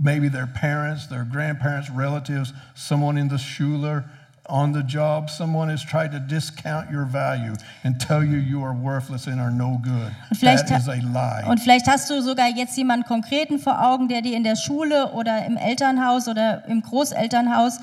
maybe 0.00 0.28
their 0.28 0.48
parents, 0.48 1.06
their 1.08 1.24
grandparents, 1.24 1.88
relatives, 1.96 2.52
someone 2.74 3.16
in 3.20 3.28
the 3.30 3.38
Schuler, 3.38 4.02
on 4.48 4.72
the 4.72 4.82
job, 4.82 5.28
someone 5.28 5.68
has 5.68 5.82
tried 5.82 6.12
to 6.12 6.18
discount 6.20 6.90
your 6.90 7.04
value 7.04 7.54
and 7.84 7.98
tell 8.00 8.22
you 8.22 8.38
you 8.38 8.62
are 8.62 8.72
worthless 8.74 9.26
and 9.26 9.40
are 9.40 9.50
no 9.50 9.80
good. 9.82 10.12
Und 10.30 10.36
vielleicht, 10.38 10.68
That 10.68 10.80
is 10.80 10.88
a 10.88 10.94
lie. 10.94 11.44
und 11.48 11.58
vielleicht 11.60 11.86
hast 11.88 12.08
du 12.10 12.20
sogar 12.22 12.48
jetzt 12.48 12.76
jemanden 12.76 13.06
konkreten 13.06 13.58
vor 13.58 13.80
Augen, 13.82 14.08
der 14.08 14.22
dir 14.22 14.36
in 14.36 14.44
der 14.44 14.56
Schule 14.56 15.12
oder 15.12 15.44
im 15.46 15.56
Elternhaus 15.56 16.28
oder 16.28 16.64
im 16.66 16.82
Großelternhaus 16.82 17.80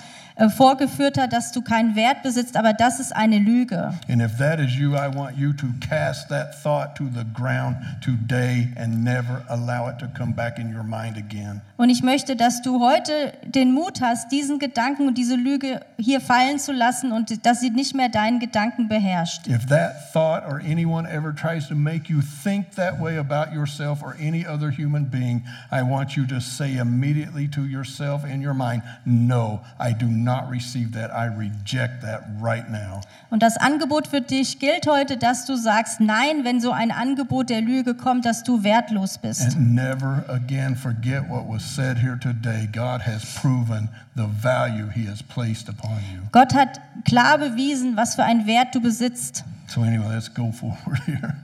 vorgeführt 0.55 1.17
hat, 1.17 1.33
dass 1.33 1.51
du 1.51 1.61
keinen 1.61 1.95
Wert 1.95 2.23
besitzt, 2.23 2.57
aber 2.57 2.73
das 2.73 2.99
ist 2.99 3.15
eine 3.15 3.37
Lüge. 3.37 3.93
And 4.09 4.21
if 4.21 4.37
that 4.37 4.59
is 4.59 4.75
you, 4.75 4.95
I 4.95 5.13
want 5.13 5.37
you 5.37 5.53
to 5.53 5.67
cast 5.79 6.29
that 6.29 6.55
thought 6.61 6.95
to 6.95 7.05
the 7.05 7.23
ground 7.33 7.77
today 8.01 8.69
and 8.75 9.03
never 9.03 9.43
allow 9.47 9.89
it 9.89 9.99
to 9.99 10.07
come 10.17 10.33
back 10.33 10.57
in 10.57 10.75
your 10.75 10.83
mind 10.83 11.17
again. 11.17 11.61
Und 11.77 11.89
ich 11.89 12.01
möchte, 12.01 12.35
dass 12.35 12.61
du 12.61 12.79
heute 12.79 13.33
den 13.45 13.73
Mut 13.73 14.01
hast, 14.01 14.31
diesen 14.31 14.57
Gedanken 14.57 15.07
und 15.07 15.17
diese 15.17 15.35
Lüge 15.35 15.81
hier 15.97 16.21
fallen 16.21 16.57
zu 16.57 16.71
lassen 16.71 17.11
und 17.11 17.45
dass 17.45 17.59
sie 17.59 17.69
nicht 17.69 17.93
mehr 17.95 18.09
deinen 18.09 18.39
Gedanken 18.39 18.87
beherrscht. 18.87 19.47
If 19.47 19.65
that 19.67 20.11
thought 20.13 20.43
or 20.47 20.59
anyone 20.59 21.07
ever 21.09 21.33
tries 21.35 21.67
to 21.67 21.75
make 21.75 22.11
you 22.11 22.21
think 22.43 22.71
that 22.75 22.99
way 23.01 23.17
about 23.17 23.53
yourself 23.53 24.01
or 24.01 24.15
any 24.19 24.45
other 24.47 24.71
human 24.71 25.05
being, 25.09 25.43
I 25.71 25.81
want 25.83 26.15
you 26.15 26.25
to 26.27 26.39
say 26.39 26.77
immediately 26.77 27.47
to 27.49 27.65
yourself 27.65 28.23
in 28.23 28.45
your 28.45 28.53
mind, 28.53 28.81
No, 29.05 29.61
I 29.79 29.93
do 29.93 30.07
not 30.07 30.22
receive 30.49 30.91
that. 30.93 31.11
I 31.11 31.27
reject 31.27 32.01
that 32.01 32.23
right 32.41 32.69
now. 32.69 33.01
Und 33.29 33.41
das 33.41 33.57
Angebot 33.57 34.07
für 34.07 34.21
dich 34.21 34.59
gilt 34.59 34.87
heute, 34.87 35.17
dass 35.17 35.45
du 35.45 35.55
sagst, 35.55 35.99
nein, 35.99 36.43
wenn 36.43 36.61
so 36.61 36.71
ein 36.71 36.91
Angebot 36.91 37.49
der 37.49 37.61
Lüge 37.61 37.95
kommt, 37.95 38.25
dass 38.25 38.43
du 38.43 38.63
wertlos 38.63 39.17
bist. 39.17 39.55
And 39.55 39.73
never 39.73 40.23
again 40.27 40.75
forget 40.75 41.27
what 41.29 41.47
was 41.47 41.63
said 41.63 41.97
here 41.97 42.17
today. 42.19 42.67
God 42.71 43.01
has 43.05 43.23
proven 43.41 43.89
the 44.15 44.27
value 44.41 44.89
he 44.89 45.07
has 45.07 45.23
placed 45.23 45.69
upon 45.69 45.97
you. 46.13 46.21
Gott 46.31 46.53
hat 46.53 46.79
klar 47.05 47.37
bewiesen, 47.37 47.97
was 47.97 48.15
für 48.15 48.23
einen 48.23 48.45
Wert 48.45 48.75
du 48.75 48.81
besitzt. 48.81 49.43
So 49.67 49.81
anyway, 49.81 50.13
let's 50.13 50.31
go 50.33 50.51
forward 50.51 50.99
here. 51.05 51.35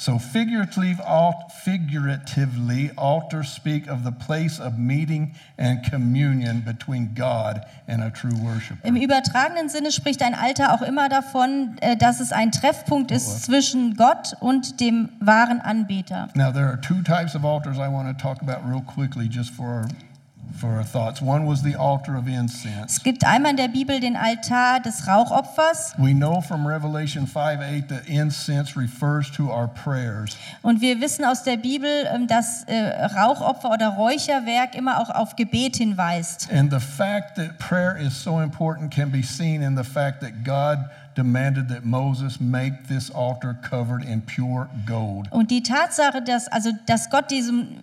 So 0.00 0.18
figuratively, 0.18 0.96
alt, 1.06 1.52
figuratively, 1.62 2.90
altars 2.96 3.52
speak 3.52 3.86
of 3.86 4.02
the 4.02 4.10
place 4.10 4.58
of 4.58 4.78
meeting 4.78 5.34
and 5.58 5.84
communion 5.84 6.62
between 6.62 7.12
God 7.14 7.66
and 7.86 8.02
a 8.02 8.08
true 8.08 8.34
worshiper. 8.36 8.80
Im 8.82 8.96
übertragenen 8.96 9.68
Sinne 9.68 9.92
spricht 9.92 10.22
ein 10.22 10.34
Altar 10.34 10.72
auch 10.72 10.80
immer 10.80 11.10
davon, 11.10 11.76
äh, 11.82 11.98
dass 11.98 12.20
es 12.20 12.32
ein 12.32 12.50
Treffpunkt 12.50 13.10
ist 13.10 13.28
oh, 13.28 13.32
oh. 13.34 13.38
zwischen 13.40 13.94
Gott 13.94 14.34
und 14.40 14.80
dem 14.80 15.10
wahren 15.20 15.60
Anbeter. 15.60 16.28
Now 16.34 16.50
there 16.50 16.64
are 16.64 16.80
two 16.80 17.02
types 17.02 17.34
of 17.34 17.44
altars 17.44 17.76
I 17.76 17.92
want 17.92 18.08
to 18.08 18.14
talk 18.14 18.40
about 18.40 18.66
real 18.66 18.80
quickly, 18.80 19.28
just 19.28 19.50
for 19.50 19.66
our, 19.66 19.88
for 20.58 20.68
our 20.76 20.84
thoughts. 20.84 21.20
One 21.20 21.46
was 21.46 21.62
the 21.62 21.74
altar 21.76 22.16
of 22.16 22.26
incense. 22.26 22.96
Es 22.96 23.02
gibt 23.02 23.24
einmal 23.24 23.50
in 23.52 23.56
der 23.56 23.68
Bibel 23.68 24.00
den 24.00 24.16
Altar 24.16 24.80
des 24.80 25.06
Rauchopfers 25.06 25.94
We 25.98 26.12
know 26.12 26.40
from 26.40 26.66
Revelation 26.66 27.26
5 27.26 27.60
8 27.60 27.88
that 27.88 28.08
incense 28.08 28.76
refers 28.76 29.30
to 29.32 29.50
our 29.50 29.68
prayers. 29.68 30.36
und 30.62 30.80
wir 30.80 31.00
wissen 31.00 31.24
aus 31.24 31.42
der 31.42 31.56
Bibel, 31.56 31.88
ähm, 32.12 32.26
dass 32.26 32.64
äh, 32.64 32.76
Rauchopfer 33.16 33.70
oder 33.70 33.88
Räucherwerk 33.90 34.74
immer 34.74 35.00
auch 35.00 35.10
auf 35.10 35.36
Gebet 35.36 35.76
hinweist. 35.76 36.48
And 36.52 36.72
the 36.72 36.80
fact 36.80 37.36
that 37.36 37.58
prayer 37.58 37.96
is 37.96 38.14
so 38.22 38.40
important 38.40 38.92
can 38.92 39.10
be 39.10 39.22
seen 39.22 39.62
in 39.62 39.76
the 39.76 39.84
fact 39.84 40.20
that 40.20 40.44
God 40.44 40.90
demanded 41.20 41.68
that 41.68 41.84
Moses 41.84 42.40
make 42.40 42.88
this 42.88 43.10
altar 43.10 43.54
covered 43.68 44.02
in 44.04 44.22
pure 44.22 44.68
gold. 44.86 45.30
Und 45.30 45.50
die 45.50 45.62
Tatsache, 45.62 46.22
dass, 46.22 46.48
also, 46.48 46.70
dass 46.86 47.10
Gott 47.10 47.30
diesem 47.30 47.76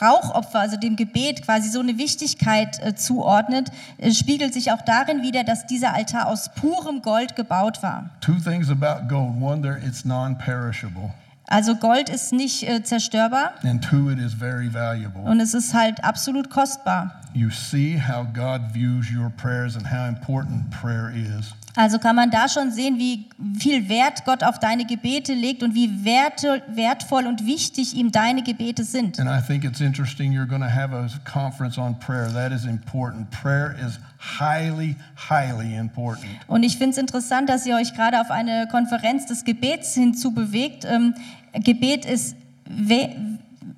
Rauchopfer, 0.00 0.60
also 0.60 0.76
dem 0.78 0.96
Gebet, 0.96 1.42
quasi 1.42 1.68
so 1.68 1.80
eine 1.80 1.98
Wichtigkeit 1.98 2.80
äh, 2.82 2.94
zuordnet, 2.94 3.70
äh, 3.98 4.12
spiegelt 4.12 4.54
sich 4.54 4.72
auch 4.72 4.80
darin 4.82 5.22
wider, 5.22 5.44
dass 5.44 5.66
dieser 5.66 5.92
Altar 5.94 6.26
aus 6.28 6.50
purem 6.54 7.02
Gold 7.02 7.36
gebaut 7.36 7.82
war. 7.82 8.08
Two 8.22 8.36
things 8.42 8.70
about 8.70 9.08
gold. 9.08 9.34
One, 9.40 9.60
there 9.60 9.78
it's 9.86 10.04
non-perishable. 10.06 11.12
Also 11.46 11.74
Gold 11.74 12.08
ist 12.08 12.32
nicht 12.32 12.62
äh, 12.62 12.82
zerstörbar 12.84 13.54
And 13.64 13.84
two, 13.84 14.08
it 14.08 14.18
is 14.20 14.32
very 14.32 14.72
valuable. 14.72 15.22
und 15.24 15.40
es 15.40 15.52
ist 15.52 15.74
halt 15.74 16.02
absolut 16.04 16.48
kostbar. 16.48 17.20
You 17.34 17.50
see 17.50 18.00
how 18.00 18.24
God 18.32 18.72
views 18.72 19.06
your 19.12 19.30
prayers 19.36 19.76
and 19.76 19.84
how 19.84 20.08
important 20.08 20.70
prayer 20.70 21.10
is. 21.10 21.52
Also 21.76 21.98
kann 21.98 22.16
man 22.16 22.30
da 22.30 22.48
schon 22.48 22.72
sehen, 22.72 22.98
wie 22.98 23.26
viel 23.58 23.88
Wert 23.88 24.24
Gott 24.24 24.42
auf 24.42 24.58
deine 24.58 24.84
Gebete 24.84 25.34
legt 25.34 25.62
und 25.62 25.74
wie 25.74 26.04
wertvoll 26.04 27.26
und 27.26 27.46
wichtig 27.46 27.94
ihm 27.94 28.10
deine 28.10 28.42
Gebete 28.42 28.84
sind. 28.84 29.20
And 29.20 29.30
I 29.30 29.40
think 29.44 29.64
it's 29.64 29.80
interesting 29.80 30.32
you're 30.32 30.48
going 30.48 30.62
to 30.62 30.68
have 30.68 30.92
a 30.94 31.08
conference 31.24 31.78
on 31.78 31.98
prayer. 31.98 32.28
That 32.32 32.52
is 32.52 32.64
important. 32.64 33.30
Prayer 33.30 33.76
is 33.84 33.98
highly, 34.18 34.96
highly 35.16 35.76
important. 35.76 36.30
Und 36.46 36.62
ich 36.62 36.76
finde 36.76 36.92
es 36.92 36.98
interessant, 36.98 37.48
dass 37.48 37.66
ihr 37.66 37.76
euch 37.76 37.94
gerade 37.94 38.20
auf 38.20 38.30
eine 38.30 38.66
Konferenz 38.70 39.26
des 39.26 39.44
Gebets 39.44 39.94
hinzubewegt. 39.94 40.84
Ähm, 40.84 41.14
Gebet 41.54 42.04
ist, 42.04 42.36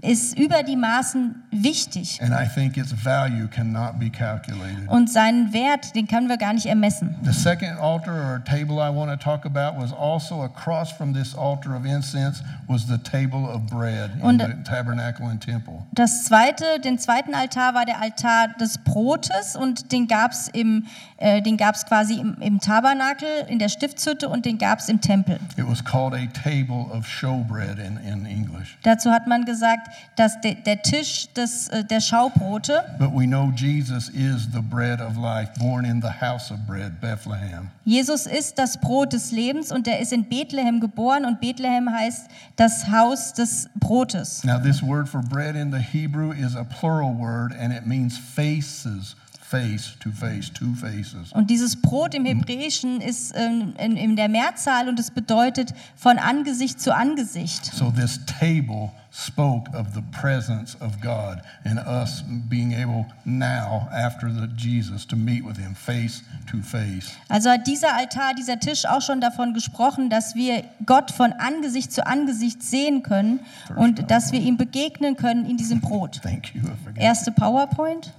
ist 0.03 0.37
über 0.37 0.65
die 0.65 0.77
Maßen 0.77 1.45
wichtig. 1.53 2.21
And 2.21 2.33
I 2.33 2.49
think 2.53 2.77
its 2.77 2.93
value 2.93 3.47
cannot 3.47 4.01
be 4.01 4.11
calculated. 4.11 4.89
Und 4.89 5.09
seinen 5.09 5.53
Wert, 5.53 5.95
den 5.95 6.09
können 6.09 6.29
wir 6.29 6.37
gar 6.37 6.53
nicht 6.53 6.67
ermessen. 6.67 7.15
The 7.23 7.33
second 7.33 7.79
altar 7.79 8.13
or 8.13 8.45
table 8.45 8.77
I 8.77 8.93
want 8.95 9.13
to 9.13 9.17
talk 9.17 9.47
about 9.47 9.81
was 9.81 9.93
also 9.93 10.43
across 10.43 10.91
from 10.91 11.15
this 11.15 11.37
altar 11.37 11.77
of 11.77 11.85
incense 11.85 12.43
was 12.67 12.87
the 12.89 12.99
table 12.99 13.49
of 13.49 13.67
bread 13.67 14.11
in 14.21 14.39
the 14.39 14.65
tabernacle 14.65 15.27
and 15.27 15.41
temple. 15.41 15.85
Das 15.93 16.25
zweite, 16.25 16.81
den 16.81 16.99
zweiten 16.99 17.35
Altar 17.35 17.75
war 17.75 17.85
der 17.85 18.03
Altar 18.03 18.49
des 18.61 18.79
Brotes 18.79 19.55
und 19.55 19.93
den 19.93 20.09
gab 20.09 20.33
es 20.33 20.49
im, 20.49 20.87
äh, 21.23 21.41
den 21.41 21.57
gab's 21.57 21.87
quasi 21.87 22.15
im, 22.15 22.37
im 22.41 22.61
Tabernakel, 22.61 23.47
in 23.49 23.59
der 23.59 23.69
Stiftshütte 23.69 24.29
und 24.29 24.45
den 24.45 24.59
gab 24.59 24.81
es 24.81 24.89
im 24.89 25.01
Tempel. 25.01 25.39
It 25.57 25.69
was 25.69 25.83
called 25.83 26.15
a 26.15 26.27
table 26.27 26.87
of 26.93 27.07
showbread 27.07 27.79
in, 27.79 27.97
in 27.99 28.27
English. 28.27 28.77
Dazu 28.83 29.11
hat 29.11 29.27
man 29.27 29.45
gesagt, 29.45 29.89
dass 30.17 30.41
de, 30.41 30.55
der 30.55 30.83
Tisch 30.83 31.29
des, 31.35 31.69
äh, 31.69 31.85
der 31.85 32.01
Schaubrote, 32.01 32.85
But 32.99 33.13
we 33.15 33.27
know 33.27 33.53
Jesus 33.55 34.09
is 34.09 34.49
the 34.53 34.61
bread 34.61 35.01
of 35.01 35.17
life, 35.17 35.53
born 35.59 35.85
in 35.85 36.01
the 36.01 36.11
house 36.21 36.51
of 36.51 36.59
bread, 36.67 37.01
Bethlehem. 37.01 37.71
Jesus 37.85 38.27
ist 38.27 38.59
das 38.59 38.79
Brot 38.79 39.13
des 39.13 39.33
Lebens 39.33 39.73
und 39.73 39.87
er 39.87 40.01
ist 40.01 40.13
in 40.13 40.29
Bethlehem 40.29 40.81
geboren 40.81 41.25
und 41.25 41.41
Bethlehem 41.41 41.89
heißt 41.89 42.29
das 42.57 42.91
Haus 42.91 43.33
des 43.33 43.69
Brotes. 43.77 44.45
Now, 44.45 44.59
this 44.59 44.83
word 44.83 45.09
for 45.09 45.23
bread 45.23 45.57
in 45.57 45.71
the 45.71 45.81
Hebrew 45.81 46.33
is 46.33 46.57
a 46.57 46.65
plural 46.65 47.15
word 47.15 47.53
and 47.53 47.73
it 47.73 47.87
means 47.87 48.19
faces, 48.19 49.17
face 49.53 49.93
to 50.01 50.11
face, 50.11 50.51
two 50.51 50.73
faces. 50.75 51.31
Und 51.33 51.51
dieses 51.51 51.77
Brot 51.77 52.15
im 52.15 52.25
Hebräischen 52.25 53.03
ist 53.03 53.35
ähm, 53.37 53.75
in, 53.79 53.99
in 53.99 54.17
der 54.17 54.31
Mehrzahl 54.31 54.89
und 54.89 54.99
es 54.99 55.11
bedeutet 55.11 55.75
von 55.95 56.19
Angesicht 56.19 56.81
zu 56.81 56.95
Angesicht. 56.95 57.67
So, 57.67 57.91
this 57.91 58.19
table 58.25 58.91
spoke 59.11 59.71
of 59.77 59.89
the 59.93 60.01
presence 60.11 60.75
of 60.81 60.99
God 61.03 61.43
and 61.65 61.79
us 61.87 62.25
being 62.49 62.73
able 62.73 63.05
now, 63.27 63.89
after 63.93 64.31
the 64.31 64.49
Jesus, 64.57 65.07
to 65.07 65.17
meet 65.17 65.45
with 65.45 65.59
Him 65.59 65.75
face 65.75 66.23
to 66.51 66.63
face. 66.63 67.11
Also 67.29 67.51
hat 67.51 67.67
dieser 67.67 67.95
Altar, 67.95 68.33
dieser 68.35 68.59
Tisch 68.59 68.87
auch 68.87 69.03
schon 69.03 69.21
davon 69.21 69.53
gesprochen, 69.53 70.09
dass 70.09 70.35
wir 70.35 70.65
Gott 70.87 71.11
von 71.11 71.35
Angesicht 71.35 71.93
zu 71.93 72.07
Angesicht 72.07 72.63
sehen 72.63 73.03
können 73.03 73.41
und 73.77 74.11
dass 74.11 74.33
wir 74.33 74.41
ihm 74.41 74.57
begegnen 74.57 75.17
können 75.17 75.45
in 75.45 75.59
diesem 75.59 75.83
Brot. 75.83 76.23
Thank 76.23 76.55
you. 76.55 76.63
Erste 76.97 77.33
PowerPoint. 77.33 78.15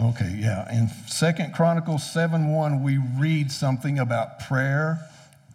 Okay, 0.00 0.36
yeah. 0.40 0.68
In 0.70 0.88
Second 1.06 1.52
Chronicles 1.52 2.04
7 2.12 2.48
1, 2.52 2.82
we 2.82 2.98
read 3.18 3.50
something 3.50 3.98
about 3.98 4.38
prayer 4.38 5.00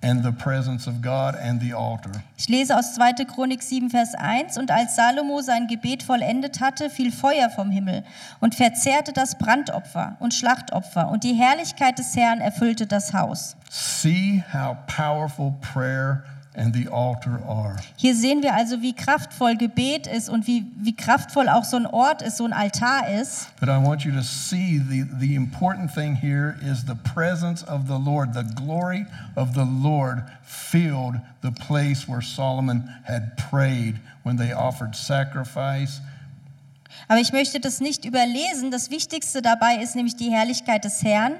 and 0.01 0.21
the 0.21 0.33
presence 0.33 0.85
of 0.85 1.01
God 1.01 1.35
and 1.35 1.61
the 1.61 1.71
altar. 1.73 2.11
Ich 2.37 2.49
lese 2.49 2.75
aus 2.75 2.93
2. 2.95 3.23
Chronik 3.25 3.63
7, 3.63 3.89
Vers 3.89 4.13
1. 4.15 4.57
Und 4.57 4.69
als 4.69 4.97
Salomo 4.97 5.41
sein 5.41 5.67
Gebet 5.67 6.03
vollendet 6.03 6.59
hatte, 6.59 6.89
fiel 6.89 7.13
Feuer 7.13 7.49
vom 7.49 7.71
Himmel 7.71 8.03
und 8.41 8.53
verzehrte 8.53 9.13
das 9.13 9.37
Brandopfer 9.37 10.17
und 10.19 10.33
Schlachtopfer. 10.33 11.09
Und 11.09 11.23
die 11.23 11.33
Herrlichkeit 11.33 11.97
des 11.97 12.13
Herrn 12.17 12.41
erfüllte 12.41 12.85
das 12.85 13.13
Haus. 13.13 13.55
See 13.69 14.43
how 14.53 14.75
powerful 14.87 15.53
prayer 15.61 16.23
are. 16.25 16.42
Hier 17.95 18.15
sehen 18.15 18.43
wir 18.43 18.53
also, 18.53 18.81
wie 18.81 18.93
kraftvoll 18.93 19.57
Gebet 19.57 20.05
ist 20.05 20.29
und 20.29 20.45
wie, 20.45 20.65
wie 20.77 20.95
kraftvoll 20.95 21.49
auch 21.49 21.63
so 21.63 21.77
ein 21.77 21.87
Ort 21.87 22.21
ist, 22.21 22.37
so 22.37 22.45
ein 22.45 22.53
Altar 22.53 23.09
ist. 23.09 23.47
But 23.59 23.69
I 23.69 23.83
want 23.83 24.03
you 24.03 24.11
to 24.11 24.21
see 24.21 24.79
the, 24.79 25.05
the 25.19 25.33
important 25.33 25.91
thing 25.91 26.15
here 26.15 26.55
is 26.61 26.85
the 26.85 26.95
presence 27.13 27.63
of 27.63 27.87
the 27.87 27.97
Lord. 27.97 28.35
The 28.35 28.43
glory 28.43 29.07
of 29.35 29.55
the 29.55 29.65
Lord 29.65 30.23
filled 30.43 31.15
the 31.41 31.51
place 31.51 32.07
where 32.07 32.21
Solomon 32.21 32.87
had 33.03 33.35
prayed 33.35 33.95
when 34.23 34.37
they 34.37 34.53
offered 34.53 34.95
sacrifice. 34.95 36.01
Aber 37.07 37.19
ich 37.19 37.33
möchte 37.33 37.59
das 37.59 37.79
nicht 37.79 38.05
überlesen. 38.05 38.71
Das 38.71 38.89
Wichtigste 38.89 39.41
dabei 39.41 39.77
ist 39.77 39.95
nämlich 39.95 40.15
die 40.15 40.29
Herrlichkeit 40.29 40.85
des 40.85 41.03
Herrn, 41.03 41.33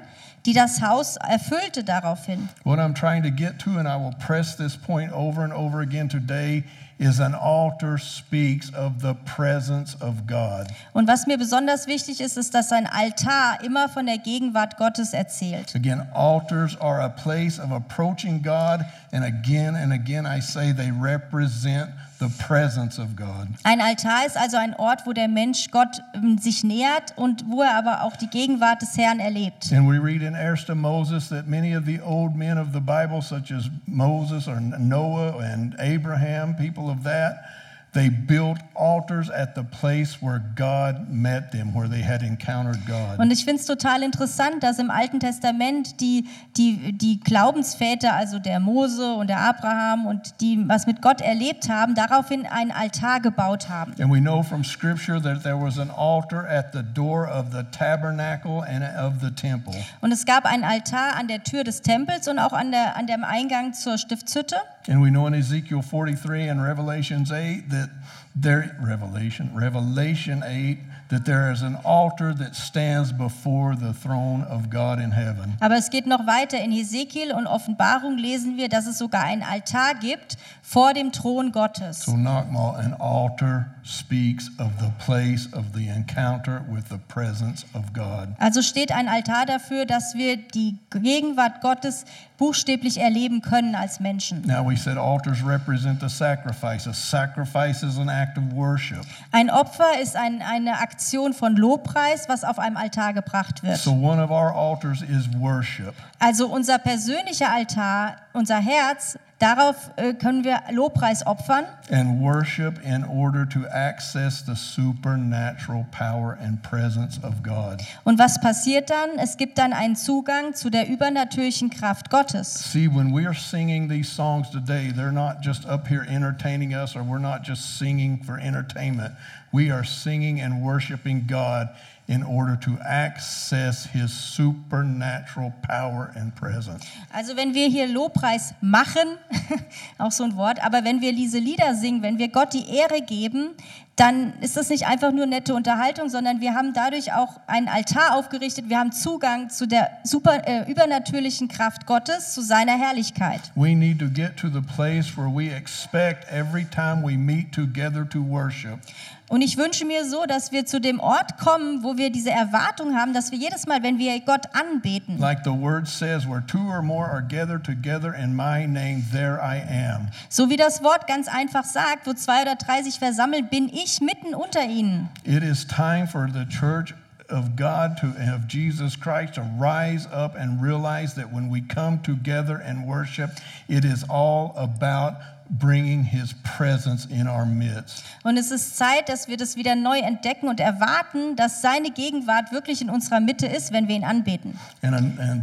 die 0.46 0.52
das 0.52 0.82
Haus 0.82 1.16
erfüllte 1.16 1.84
daraufhin. 1.84 2.48
What 2.64 2.78
I'm 2.78 2.94
trying 2.94 3.22
to 3.22 3.30
get 3.30 3.58
to, 3.60 3.78
and 3.78 3.88
I 3.88 3.96
will 3.96 4.14
press 4.18 4.56
this 4.56 4.76
point 4.76 5.12
over 5.12 5.42
and 5.42 5.52
over 5.52 5.80
again 5.80 6.08
today, 6.08 6.64
is 6.98 7.18
an 7.18 7.34
altar 7.34 7.98
speaks 7.98 8.70
of 8.74 9.00
the 9.00 9.14
presence 9.24 9.96
of 10.00 10.26
God. 10.26 10.68
Und 10.92 11.08
was 11.08 11.26
mir 11.26 11.38
besonders 11.38 11.86
wichtig 11.86 12.20
ist, 12.20 12.36
ist, 12.36 12.54
dass 12.54 12.72
ein 12.72 12.86
Altar 12.86 13.58
immer 13.64 13.88
von 13.88 14.06
der 14.06 14.18
Gegenwart 14.18 14.76
Gottes 14.76 15.12
erzählt. 15.12 15.74
Again, 15.74 16.06
altars 16.14 16.76
are 16.80 17.00
a 17.00 17.08
place 17.08 17.58
of 17.58 17.72
approaching 17.72 18.42
God, 18.42 18.84
and 19.12 19.24
again 19.24 19.74
and 19.74 19.92
again 19.92 20.26
I 20.26 20.40
say 20.40 20.72
they 20.72 20.92
represent 20.92 21.90
the 22.24 22.44
presence 22.44 22.98
of 22.98 23.16
God. 23.16 23.48
Ein 23.64 23.80
Altar 23.80 24.26
ist 24.26 24.36
also 24.36 24.56
ein 24.56 24.74
Ort, 24.74 25.06
wo 25.06 25.12
der 25.12 25.28
Mensch 25.28 25.70
Gott 25.70 26.00
ähm, 26.14 26.38
sich 26.38 26.64
nähert 26.64 27.12
und 27.16 27.44
wo 27.48 27.62
er 27.62 27.76
aber 27.76 28.02
auch 28.02 28.16
die 28.16 28.28
Gegenwart 28.28 28.82
des 28.82 28.96
Herrn 28.96 29.20
erlebt. 29.20 29.72
And 29.72 29.88
we 29.88 29.98
read 29.98 30.22
in 30.22 30.34
1 30.34 30.68
Moses 30.74 31.28
that 31.28 31.46
many 31.46 31.76
of 31.76 31.84
the 31.84 32.00
old 32.00 32.34
men 32.34 32.58
of 32.58 32.68
the 32.72 32.80
Bible, 32.80 33.20
such 33.22 33.50
as 33.50 33.70
Moses 33.86 34.48
or 34.48 34.60
Noah 34.60 35.38
and 35.40 35.76
Abraham, 35.78 36.56
people 36.56 36.90
of 36.90 37.04
that, 37.04 37.44
they 37.94 38.10
built 38.10 38.58
altars 38.74 39.30
at 39.30 39.54
the 39.54 39.62
place 39.62 40.20
where 40.20 40.42
God 40.56 41.08
met 41.08 41.52
them, 41.52 41.72
where 41.72 41.88
they 41.88 42.02
had 42.02 42.22
encountered 42.22 42.84
God. 42.86 43.18
Und 43.18 43.30
ich 43.30 43.44
finde 43.44 43.60
es 43.60 43.66
total 43.66 44.02
interessant, 44.02 44.62
dass 44.62 44.78
im 44.78 44.90
Alten 44.90 45.20
Testament 45.20 46.00
die, 46.00 46.26
die, 46.56 46.92
die 46.92 47.20
Glaubensväter, 47.20 48.12
also 48.12 48.40
der 48.40 48.58
Mose 48.58 49.14
und 49.14 49.28
der 49.28 49.40
Abraham 49.40 50.06
und 50.06 50.40
die 50.40 50.68
was 50.68 50.86
mit 50.86 51.02
Gott 51.02 51.20
erlebt 51.20 51.68
haben, 51.68 51.94
daraufhin 51.94 52.46
einen 52.46 52.72
Altar 52.72 53.20
gebaut 53.20 53.68
haben. 53.68 53.94
And 54.00 54.12
we 54.12 54.20
know 54.20 54.42
from 54.42 54.64
Scripture 54.64 55.20
that 55.22 55.42
there 55.42 55.60
was 55.60 55.78
an 55.78 55.90
altar 55.90 56.46
at 56.48 56.72
the 56.72 56.82
door 56.82 57.28
of 57.28 57.52
the 57.52 57.62
tabernacle 57.70 58.62
and 58.62 58.84
of 58.98 59.20
the 59.20 59.30
temple. 59.30 59.74
Und 60.00 60.12
es 60.12 60.26
gab 60.26 60.44
einen 60.44 60.64
Altar 60.64 61.16
an 61.16 61.28
der 61.28 61.44
Tür 61.44 61.62
des 61.62 61.82
Tempels 61.82 62.26
und 62.26 62.40
auch 62.40 62.52
an, 62.52 62.72
der, 62.72 62.96
an 62.96 63.06
dem 63.06 63.22
Eingang 63.22 63.72
zur 63.72 63.98
Stiftshütte. 63.98 64.56
And 64.86 65.00
we 65.00 65.10
know 65.10 65.26
in 65.26 65.34
Ezekiel 65.34 65.82
43 65.82 66.42
and 66.42 66.62
Revelations 66.62 67.32
8 67.32 67.70
that 67.70 67.90
there 68.34 68.76
Revelation 68.84 69.50
Revelation 69.56 70.42
8 70.44 70.78
that 71.14 71.24
there 71.24 71.52
is 71.52 71.62
an 71.62 71.78
altar 71.84 72.34
that 72.34 72.56
stands 72.56 73.12
before 73.12 73.76
the 73.76 73.92
throne 73.92 74.42
of 74.42 74.68
God 74.68 74.98
in 74.98 75.12
heaven. 75.12 75.56
Aber 75.60 75.76
es 75.76 75.90
geht 75.90 76.06
noch 76.06 76.26
weiter. 76.26 76.58
In 76.58 76.72
Hesekiel 76.72 77.32
und 77.32 77.46
Offenbarung 77.46 78.18
lesen 78.18 78.56
wir, 78.56 78.68
dass 78.68 78.86
es 78.86 78.98
sogar 78.98 79.22
einen 79.22 79.42
Altar 79.42 79.94
gibt 79.94 80.36
vor 80.62 80.92
dem 80.92 81.12
Thron 81.12 81.52
Gottes. 81.52 82.00
So 82.00 82.16
Nakmal, 82.16 82.76
an 82.76 82.94
altar 82.94 83.66
speaks 83.84 84.50
of 84.58 84.70
the 84.80 84.90
place 85.04 85.46
of 85.52 85.66
the 85.74 85.88
encounter 85.88 86.64
with 86.68 86.88
the 86.88 86.98
presence 87.08 87.64
of 87.74 87.92
God. 87.92 88.28
Also 88.38 88.62
steht 88.62 88.90
ein 88.90 89.08
Altar 89.08 89.46
dafür, 89.46 89.84
dass 89.84 90.14
wir 90.14 90.36
die 90.36 90.78
Gegenwart 90.90 91.60
Gottes 91.60 92.04
buchstäblich 92.38 92.98
erleben 92.98 93.42
können 93.42 93.74
als 93.74 94.00
Menschen. 94.00 94.42
Now 94.46 94.68
we 94.68 94.76
said 94.76 94.96
altars 94.96 95.44
represent 95.44 96.00
the 96.00 96.08
sacrifice. 96.08 96.88
A 96.88 96.94
sacrifice 96.94 97.84
is 97.84 97.98
an 97.98 98.08
act 98.08 98.36
of 98.38 98.44
worship. 98.52 99.04
Ein 99.30 99.50
Opfer 99.50 100.00
ist 100.02 100.16
ein, 100.16 100.42
eine 100.42 100.80
Aktion 100.80 101.03
von 101.34 101.56
Lobpreis, 101.56 102.28
was 102.28 102.44
auf 102.44 102.58
einem 102.58 102.76
Altar 102.76 103.12
gebracht 103.12 103.62
wird. 103.62 103.76
So 103.78 103.92
one 103.92 104.22
of 104.22 104.30
our 104.30 104.52
altars 104.54 105.02
is 105.02 105.28
worship. 105.38 105.94
Also 106.18 106.46
unser 106.48 106.78
persönlicher 106.78 107.50
Altar, 107.52 108.16
unser 108.32 108.56
Herz, 108.56 109.18
darauf 109.38 109.90
äh, 109.96 110.14
können 110.14 110.44
wir 110.44 110.60
Lobpreis 110.70 111.26
opfern. 111.26 111.64
and 111.90 112.20
worship 112.22 112.78
in 112.84 113.04
order 113.04 113.46
to 113.46 113.60
access 113.70 114.42
the 114.46 114.54
supernatural 114.54 115.84
power 115.90 116.38
and 116.40 116.62
presence 116.62 117.18
of 117.22 117.42
God. 117.42 117.82
Und 118.04 118.18
was 118.18 118.40
passiert 118.40 118.90
dann? 118.90 119.18
Es 119.18 119.36
gibt 119.36 119.58
dann 119.58 119.72
einen 119.72 119.96
Zugang 119.96 120.54
zu 120.54 120.70
der 120.70 120.88
übernatürlichen 120.88 121.70
Kraft 121.70 122.10
Gottes. 122.10 122.54
See, 122.72 122.88
when 122.88 123.12
we 123.14 123.26
are 123.26 123.34
singing 123.34 123.88
these 123.88 124.08
songs 124.10 124.48
today, 124.50 124.92
they're 124.92 125.12
not 125.12 125.42
just 125.42 125.66
up 125.66 125.86
here 125.88 126.06
entertaining 126.08 126.72
us 126.74 126.96
or 126.96 127.02
we're 127.02 127.18
not 127.20 127.42
just 127.46 127.78
singing 127.78 128.22
for 128.24 128.38
entertainment. 128.38 129.12
We 129.54 129.70
are 129.70 129.84
singing 129.84 130.40
and 130.40 130.64
worshiping 130.64 131.26
God 131.28 131.68
in 132.08 132.24
order 132.24 132.56
to 132.56 132.76
access 132.84 133.86
his 133.86 134.12
supernatural 134.12 135.54
power 135.62 136.12
and 136.16 136.34
presence. 136.34 136.84
Also 137.12 137.36
wenn 137.36 137.54
wir 137.54 137.68
hier 137.68 137.86
Lobpreis 137.86 138.52
machen, 138.60 139.16
auch 139.98 140.10
so 140.10 140.24
ein 140.24 140.34
Wort, 140.34 140.58
aber 140.60 140.84
wenn 140.84 141.00
wir 141.00 141.14
diese 141.14 141.38
Lieder 141.38 141.76
singen, 141.76 142.02
wenn 142.02 142.18
wir 142.18 142.28
Gott 142.28 142.52
die 142.52 142.68
Ehre 142.68 143.00
geben, 143.00 143.50
dann 143.96 144.32
ist 144.40 144.56
das 144.56 144.70
nicht 144.70 144.86
einfach 144.88 145.12
nur 145.12 145.26
nette 145.26 145.54
Unterhaltung, 145.54 146.08
sondern 146.08 146.40
wir 146.40 146.54
haben 146.54 146.72
dadurch 146.74 147.12
auch 147.12 147.38
einen 147.46 147.68
Altar 147.68 148.16
aufgerichtet. 148.16 148.68
Wir 148.68 148.80
haben 148.80 148.90
Zugang 148.90 149.50
zu 149.50 149.68
der 149.68 149.88
super, 150.02 150.48
äh, 150.48 150.68
übernatürlichen 150.68 151.46
Kraft 151.46 151.86
Gottes, 151.86 152.34
zu 152.34 152.42
seiner 152.42 152.76
Herrlichkeit. 152.76 153.40
We 153.54 153.76
need 153.76 154.00
to 154.00 154.08
get 154.08 154.36
to 154.38 154.48
the 154.48 154.60
place 154.60 155.16
where 155.16 155.32
we 155.32 155.48
expect 155.48 156.28
every 156.28 156.64
time 156.64 157.04
we 157.04 157.16
meet 157.16 157.52
together 157.52 158.04
to 158.08 158.20
worship 158.20 158.80
Und 159.28 159.40
ich 159.40 159.56
wünsche 159.56 159.86
mir 159.86 160.04
so, 160.04 160.26
dass 160.26 160.52
wir 160.52 160.66
zu 160.66 160.80
dem 160.80 161.00
Ort 161.00 161.38
kommen, 161.38 161.82
wo 161.82 161.96
wir 161.96 162.10
diese 162.10 162.30
Erwartung 162.30 162.94
haben, 162.94 163.14
dass 163.14 163.30
wir 163.32 163.38
jedes 163.38 163.66
Mal, 163.66 163.82
wenn 163.82 163.98
wir 163.98 164.20
Gott 164.20 164.46
anbeten, 164.54 165.18
Like 165.18 165.40
the 165.44 165.50
word 165.50 165.88
says, 165.88 166.28
where 166.28 166.42
two 166.46 166.68
or 166.68 166.82
more 166.82 167.06
are 167.06 167.22
gathered 167.22 167.64
together 167.64 168.14
in 168.14 168.36
my 168.36 168.66
name, 168.66 169.02
there 169.12 169.40
I 169.40 169.60
am. 169.60 170.08
so 170.28 170.50
wie 170.50 170.56
das 170.56 170.82
Wort 170.82 171.06
ganz 171.06 171.26
einfach 171.28 171.64
sagt, 171.64 172.06
wo 172.06 172.12
zwei 172.12 172.42
oder 172.42 172.56
drei 172.56 172.82
sich 172.82 172.98
versammeln, 172.98 173.48
bin 173.48 173.68
ich 173.72 174.00
mitten 174.02 174.34
unter 174.34 174.62
ihnen. 174.64 175.08
It 175.24 175.42
is 175.42 175.66
time 175.66 176.06
for 176.06 176.28
the 176.30 176.44
church 176.46 176.94
of 177.30 177.56
God 177.56 177.96
to 178.00 178.08
of 178.08 178.46
Jesus 178.48 178.94
Christ 179.00 179.34
to 179.36 179.42
rise 179.58 180.06
up 180.12 180.36
and 180.36 180.62
realize 180.62 181.14
that 181.14 181.32
when 181.32 181.50
we 181.50 181.62
come 181.62 181.98
together 182.02 182.56
and 182.62 182.86
worship, 182.86 183.30
it 183.68 183.84
is 183.86 184.04
all 184.10 184.52
about 184.58 185.14
bringing 185.50 186.04
his 186.04 186.34
presence 186.56 187.06
in 187.06 187.28
our 187.28 187.44
midst. 187.46 188.04
Und 188.22 188.36
es 188.36 188.50
ist 188.50 188.76
Zeit, 188.76 189.08
dass 189.08 189.28
wir 189.28 189.36
das 189.36 189.56
wieder 189.56 189.76
neu 189.76 189.98
entdecken 189.98 190.48
und 190.48 190.60
erwarten, 190.60 191.36
dass 191.36 191.62
seine 191.62 191.90
Gegenwart 191.90 192.52
wirklich 192.52 192.80
in 192.80 192.90
unserer 192.90 193.20
Mitte 193.20 193.46
ist, 193.46 193.72
wenn 193.72 193.88
wir 193.88 193.96
ihn 193.96 194.04
anbeten. 194.04 194.58
And, 194.82 195.18
and 195.18 195.42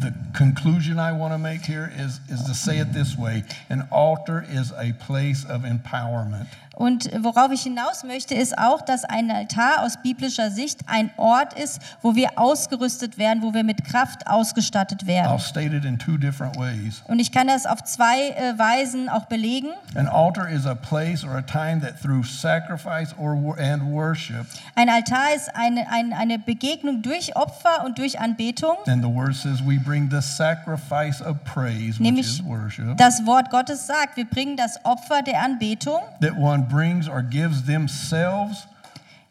the 0.00 0.12
conclusion 0.36 0.98
I 0.98 1.12
want 1.12 1.32
to 1.32 1.38
make 1.38 1.64
here 1.64 1.90
is, 1.98 2.20
is 2.28 2.44
to 2.44 2.54
say 2.54 2.78
it 2.80 2.92
this 2.92 3.16
way 3.16 3.44
an 3.70 3.86
altar 3.90 4.44
is 4.52 4.72
a 4.72 4.92
place 5.06 5.44
of 5.48 5.64
empowerment. 5.64 6.46
Und 6.74 7.10
worauf 7.22 7.52
ich 7.52 7.64
hinaus 7.64 8.02
möchte, 8.02 8.34
ist 8.34 8.56
auch, 8.56 8.80
dass 8.80 9.04
ein 9.04 9.30
Altar 9.30 9.82
aus 9.84 9.98
biblischer 10.02 10.50
Sicht 10.50 10.80
ein 10.86 11.10
Ort 11.18 11.52
ist, 11.52 11.80
wo 12.00 12.14
wir 12.16 12.30
ausgerüstet 12.38 13.18
werden, 13.18 13.42
wo 13.42 13.52
wir 13.52 13.62
mit 13.62 13.84
Kraft 13.84 14.26
ausgestattet 14.26 15.06
werden. 15.06 15.38
state 15.38 15.76
it 15.76 15.84
in 15.84 15.98
two 15.98 16.16
different 16.16 16.56
ways. 16.56 17.02
Und 17.08 17.18
ich 17.18 17.30
kann 17.30 17.46
das 17.46 17.66
auf 17.66 17.84
zwei 17.84 18.30
äh, 18.30 18.58
Weisen 18.58 19.10
auch 19.10 19.26
belegen. 19.26 19.68
An 19.94 20.08
altar 20.08 20.48
is 20.48 20.64
a 20.64 20.74
place 20.74 21.22
or 21.24 21.36
a 21.36 21.42
time 21.42 21.80
that 21.82 22.00
through 22.00 22.24
sacrifice 22.26 23.14
or 23.18 23.34
wor- 23.36 23.58
and 23.58 23.82
worship, 23.92 24.46
Ein 24.74 24.88
Altar 24.88 25.34
ist 25.36 25.54
eine, 25.54 25.86
eine, 25.90 26.16
eine 26.16 26.38
Begegnung 26.38 27.02
durch 27.02 27.36
Opfer 27.36 27.84
und 27.84 27.98
durch 27.98 28.18
Anbetung. 28.18 28.76
and 28.86 29.02
the 29.02 29.10
word 29.14 29.34
says 29.36 29.61
we 29.66 29.78
bring 29.78 30.08
the 30.08 30.20
sacrifice 30.20 31.20
of 31.20 31.42
praise, 31.44 31.98
which 31.98 32.00
Nämlich 32.00 32.26
is 32.26 32.42
worship, 32.42 32.96
das 32.96 33.24
Wort 33.26 33.50
Gottes 33.50 33.86
sagt, 33.86 34.16
wir 34.16 34.24
bringen 34.24 34.56
das 34.56 34.78
Opfer 34.84 35.22
der 35.22 35.42
Anbetung. 35.42 36.00
that 36.20 36.36
one 36.36 36.62
brings 36.68 37.08
or 37.08 37.22
gives 37.22 37.64
themselves 37.64 38.66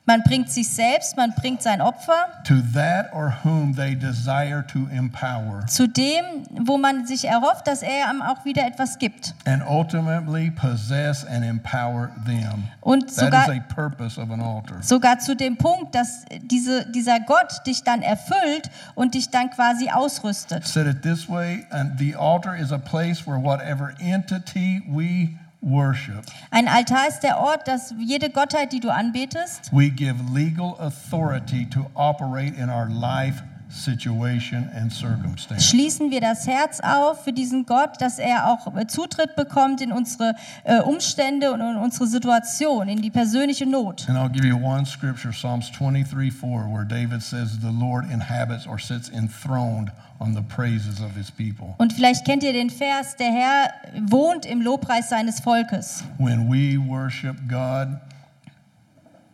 Man 0.05 0.23
bringt 0.23 0.49
sich 0.49 0.67
selbst, 0.67 1.15
man 1.15 1.31
bringt 1.39 1.61
sein 1.61 1.79
Opfer 1.79 2.25
to 2.45 2.55
that 2.73 3.13
or 3.13 3.31
whom 3.43 3.73
they 3.75 3.95
desire 3.95 4.65
to 4.67 4.87
empower, 4.91 5.65
zu 5.67 5.87
dem, 5.87 6.43
wo 6.49 6.77
man 6.77 7.05
sich 7.05 7.25
erhofft, 7.25 7.67
dass 7.67 7.83
er 7.83 8.09
ihm 8.11 8.21
auch 8.23 8.43
wieder 8.43 8.65
etwas 8.65 8.97
gibt. 8.97 9.35
and 9.45 9.61
ultimately 9.65 10.49
possess 10.49 11.23
and 11.25 11.45
empower 11.45 12.09
them. 12.25 12.63
Und 12.81 13.01
That 13.03 13.09
is 13.11 13.15
sogar, 13.17 13.49
a 13.51 13.59
purpose 13.73 14.19
of 14.19 14.31
an 14.31 14.41
altar. 14.41 14.81
sogar 14.81 15.19
zu 15.19 15.35
dem 15.35 15.55
Punkt, 15.55 15.93
dass 15.93 16.25
diese, 16.41 16.89
dieser 16.91 17.19
Gott 17.19 17.61
dich 17.67 17.83
dann 17.83 18.01
erfüllt 18.01 18.71
und 18.95 19.13
dich 19.13 19.29
dann 19.29 19.51
quasi 19.51 19.91
ausrüstet. 19.91 20.65
Said 20.65 20.87
it 20.87 21.03
this 21.03 21.29
way, 21.29 21.65
and 21.69 21.97
the 21.99 22.15
altar 22.15 22.55
is 22.57 22.71
a 22.71 22.79
place 22.79 23.25
where 23.27 23.37
whatever 23.41 23.93
entity 23.99 24.81
we 24.89 25.37
worship, 25.61 26.23
Ein 26.49 26.67
Altar 26.67 27.07
ist 27.07 27.21
der 27.21 27.39
Ort, 27.39 27.67
dass 27.67 27.93
jede 27.99 28.29
Gottheit, 28.29 28.73
die 28.73 28.79
du 28.79 28.89
anbetest, 28.89 29.71
we 29.71 29.89
give 29.89 30.15
legal 30.33 30.75
authority 30.79 31.65
to 31.69 31.85
operate 31.95 32.55
in 32.57 32.69
our 32.69 32.89
life 32.89 33.43
situation 33.71 34.69
and 34.75 34.91
circumstance. 34.91 35.63
Schließen 35.63 36.11
wir 36.11 36.21
das 36.21 36.45
Herz 36.45 36.79
auf 36.81 37.23
für 37.23 37.33
diesen 37.33 37.65
Gott, 37.65 38.01
dass 38.01 38.19
er 38.19 38.47
auch 38.47 38.75
äh, 38.75 38.87
Zutritt 38.87 39.35
bekommt 39.35 39.81
in 39.81 39.91
unsere 39.91 40.35
äh, 40.63 40.79
Umstände 40.81 41.51
und 41.51 41.61
in 41.61 41.77
unsere 41.77 42.07
Situation, 42.07 42.87
in 42.89 43.01
die 43.01 43.11
persönliche 43.11 43.65
Not. 43.65 44.07
And 44.09 44.17
I'll 44.17 44.29
give 44.29 44.45
you 44.45 44.57
one 44.57 44.85
scripture, 44.85 45.31
Psalms 45.31 45.71
23 45.71 46.31
4, 46.31 46.67
where 46.69 46.85
David 46.85 47.21
says, 47.21 47.59
The 47.61 47.71
Lord 47.71 48.05
inhabits 48.11 48.67
or 48.67 48.77
sits 48.77 49.09
enthroned 49.09 49.91
on 50.21 50.35
the 50.35 50.41
praises 50.43 51.01
of 51.01 51.15
his 51.15 51.31
people. 51.31 51.73
Und 51.79 51.93
vielleicht 51.93 52.25
kennt 52.25 52.43
ihr 52.43 52.53
den 52.53 52.69
Vers, 52.69 53.15
der 53.15 53.31
Herr 53.31 53.71
wohnt 54.07 54.45
im 54.45 54.61
Lobpreis 54.61 55.09
seines 55.09 55.39
Volkes. 55.39 56.03
When 56.19 56.47
we 56.47 56.77
worship 56.77 57.35
God 57.49 57.99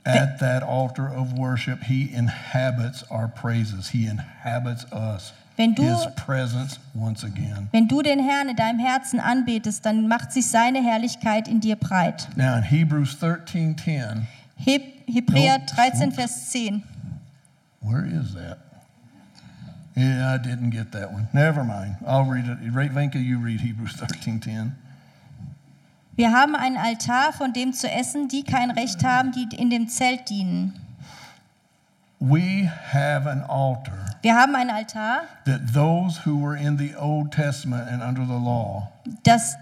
at 0.06 0.40
that 0.40 0.64
altar 0.64 1.10
of 1.14 1.34
worship, 1.38 1.84
he 1.84 2.10
inhabits 2.14 3.04
our 3.12 3.28
praises, 3.28 3.90
he 3.90 4.06
inhabits 4.08 4.86
us. 4.94 5.34
Wenn 5.58 5.74
du- 5.76 5.84
his 5.84 6.08
presence 6.16 6.80
once 6.94 7.24
again. 7.26 7.68
Wenn 7.72 7.88
du 7.88 8.02
den 8.02 8.20
Herrn 8.20 8.48
in 8.48 8.56
deinem 8.56 8.80
Herzen 8.80 9.20
anbetest, 9.20 9.86
dann 9.86 10.08
macht 10.08 10.32
sich 10.32 10.48
seine 10.48 10.82
Herrlichkeit 10.84 11.48
in 11.48 11.60
dir 11.60 11.76
breit. 11.76 12.30
Now 12.38 12.56
in 12.56 12.64
Hebrews 12.64 13.18
13:10, 13.20 14.28
Heb 14.56 14.84
Hebräer 15.08 15.58
Nope. 15.60 15.72
13, 15.76 16.12
Vers 16.14 16.52
10. 16.52 16.84
where 17.82 18.06
is 18.06 18.34
that? 18.36 18.60
Yeah, 19.98 20.36
I 20.36 20.38
didn't 20.38 20.70
get 20.70 20.92
that 20.92 21.12
one. 21.12 21.28
Never 21.34 21.64
mind. 21.64 21.96
I'll 22.06 22.30
read 22.30 22.46
it. 22.48 22.60
Venka, 22.72 23.16
you 23.16 23.40
read 23.40 23.62
Hebrews 23.62 23.96
13:10. 23.96 24.74
Wir 26.16 26.32
haben 26.32 26.56
einen 26.56 26.78
Altar, 26.78 27.34
von 27.34 27.52
dem 27.52 27.74
zu 27.74 27.90
essen, 27.90 28.28
die 28.28 28.44
kein 28.44 28.70
Recht 28.70 29.04
haben, 29.04 29.32
die 29.32 29.48
in 29.56 29.72
dem 29.72 29.88
Zelt 29.88 30.30
dienen. 30.30 30.74
We 32.20 32.70
have 32.92 33.30
an 33.30 33.44
altar 33.44 34.08
Wir 34.24 34.36
haben 34.36 34.56
einen 34.56 34.72
Altar, 34.72 35.22
that 35.46 35.74
those 35.74 36.26
who 36.26 36.42
were 36.42 36.58
in 36.58 36.78
the 36.78 36.96
Old 36.96 37.32
Testament 37.32 37.88
and 37.90 38.02
under 38.02 38.26
the 38.26 38.34
law 38.34 38.92
das 39.24 39.56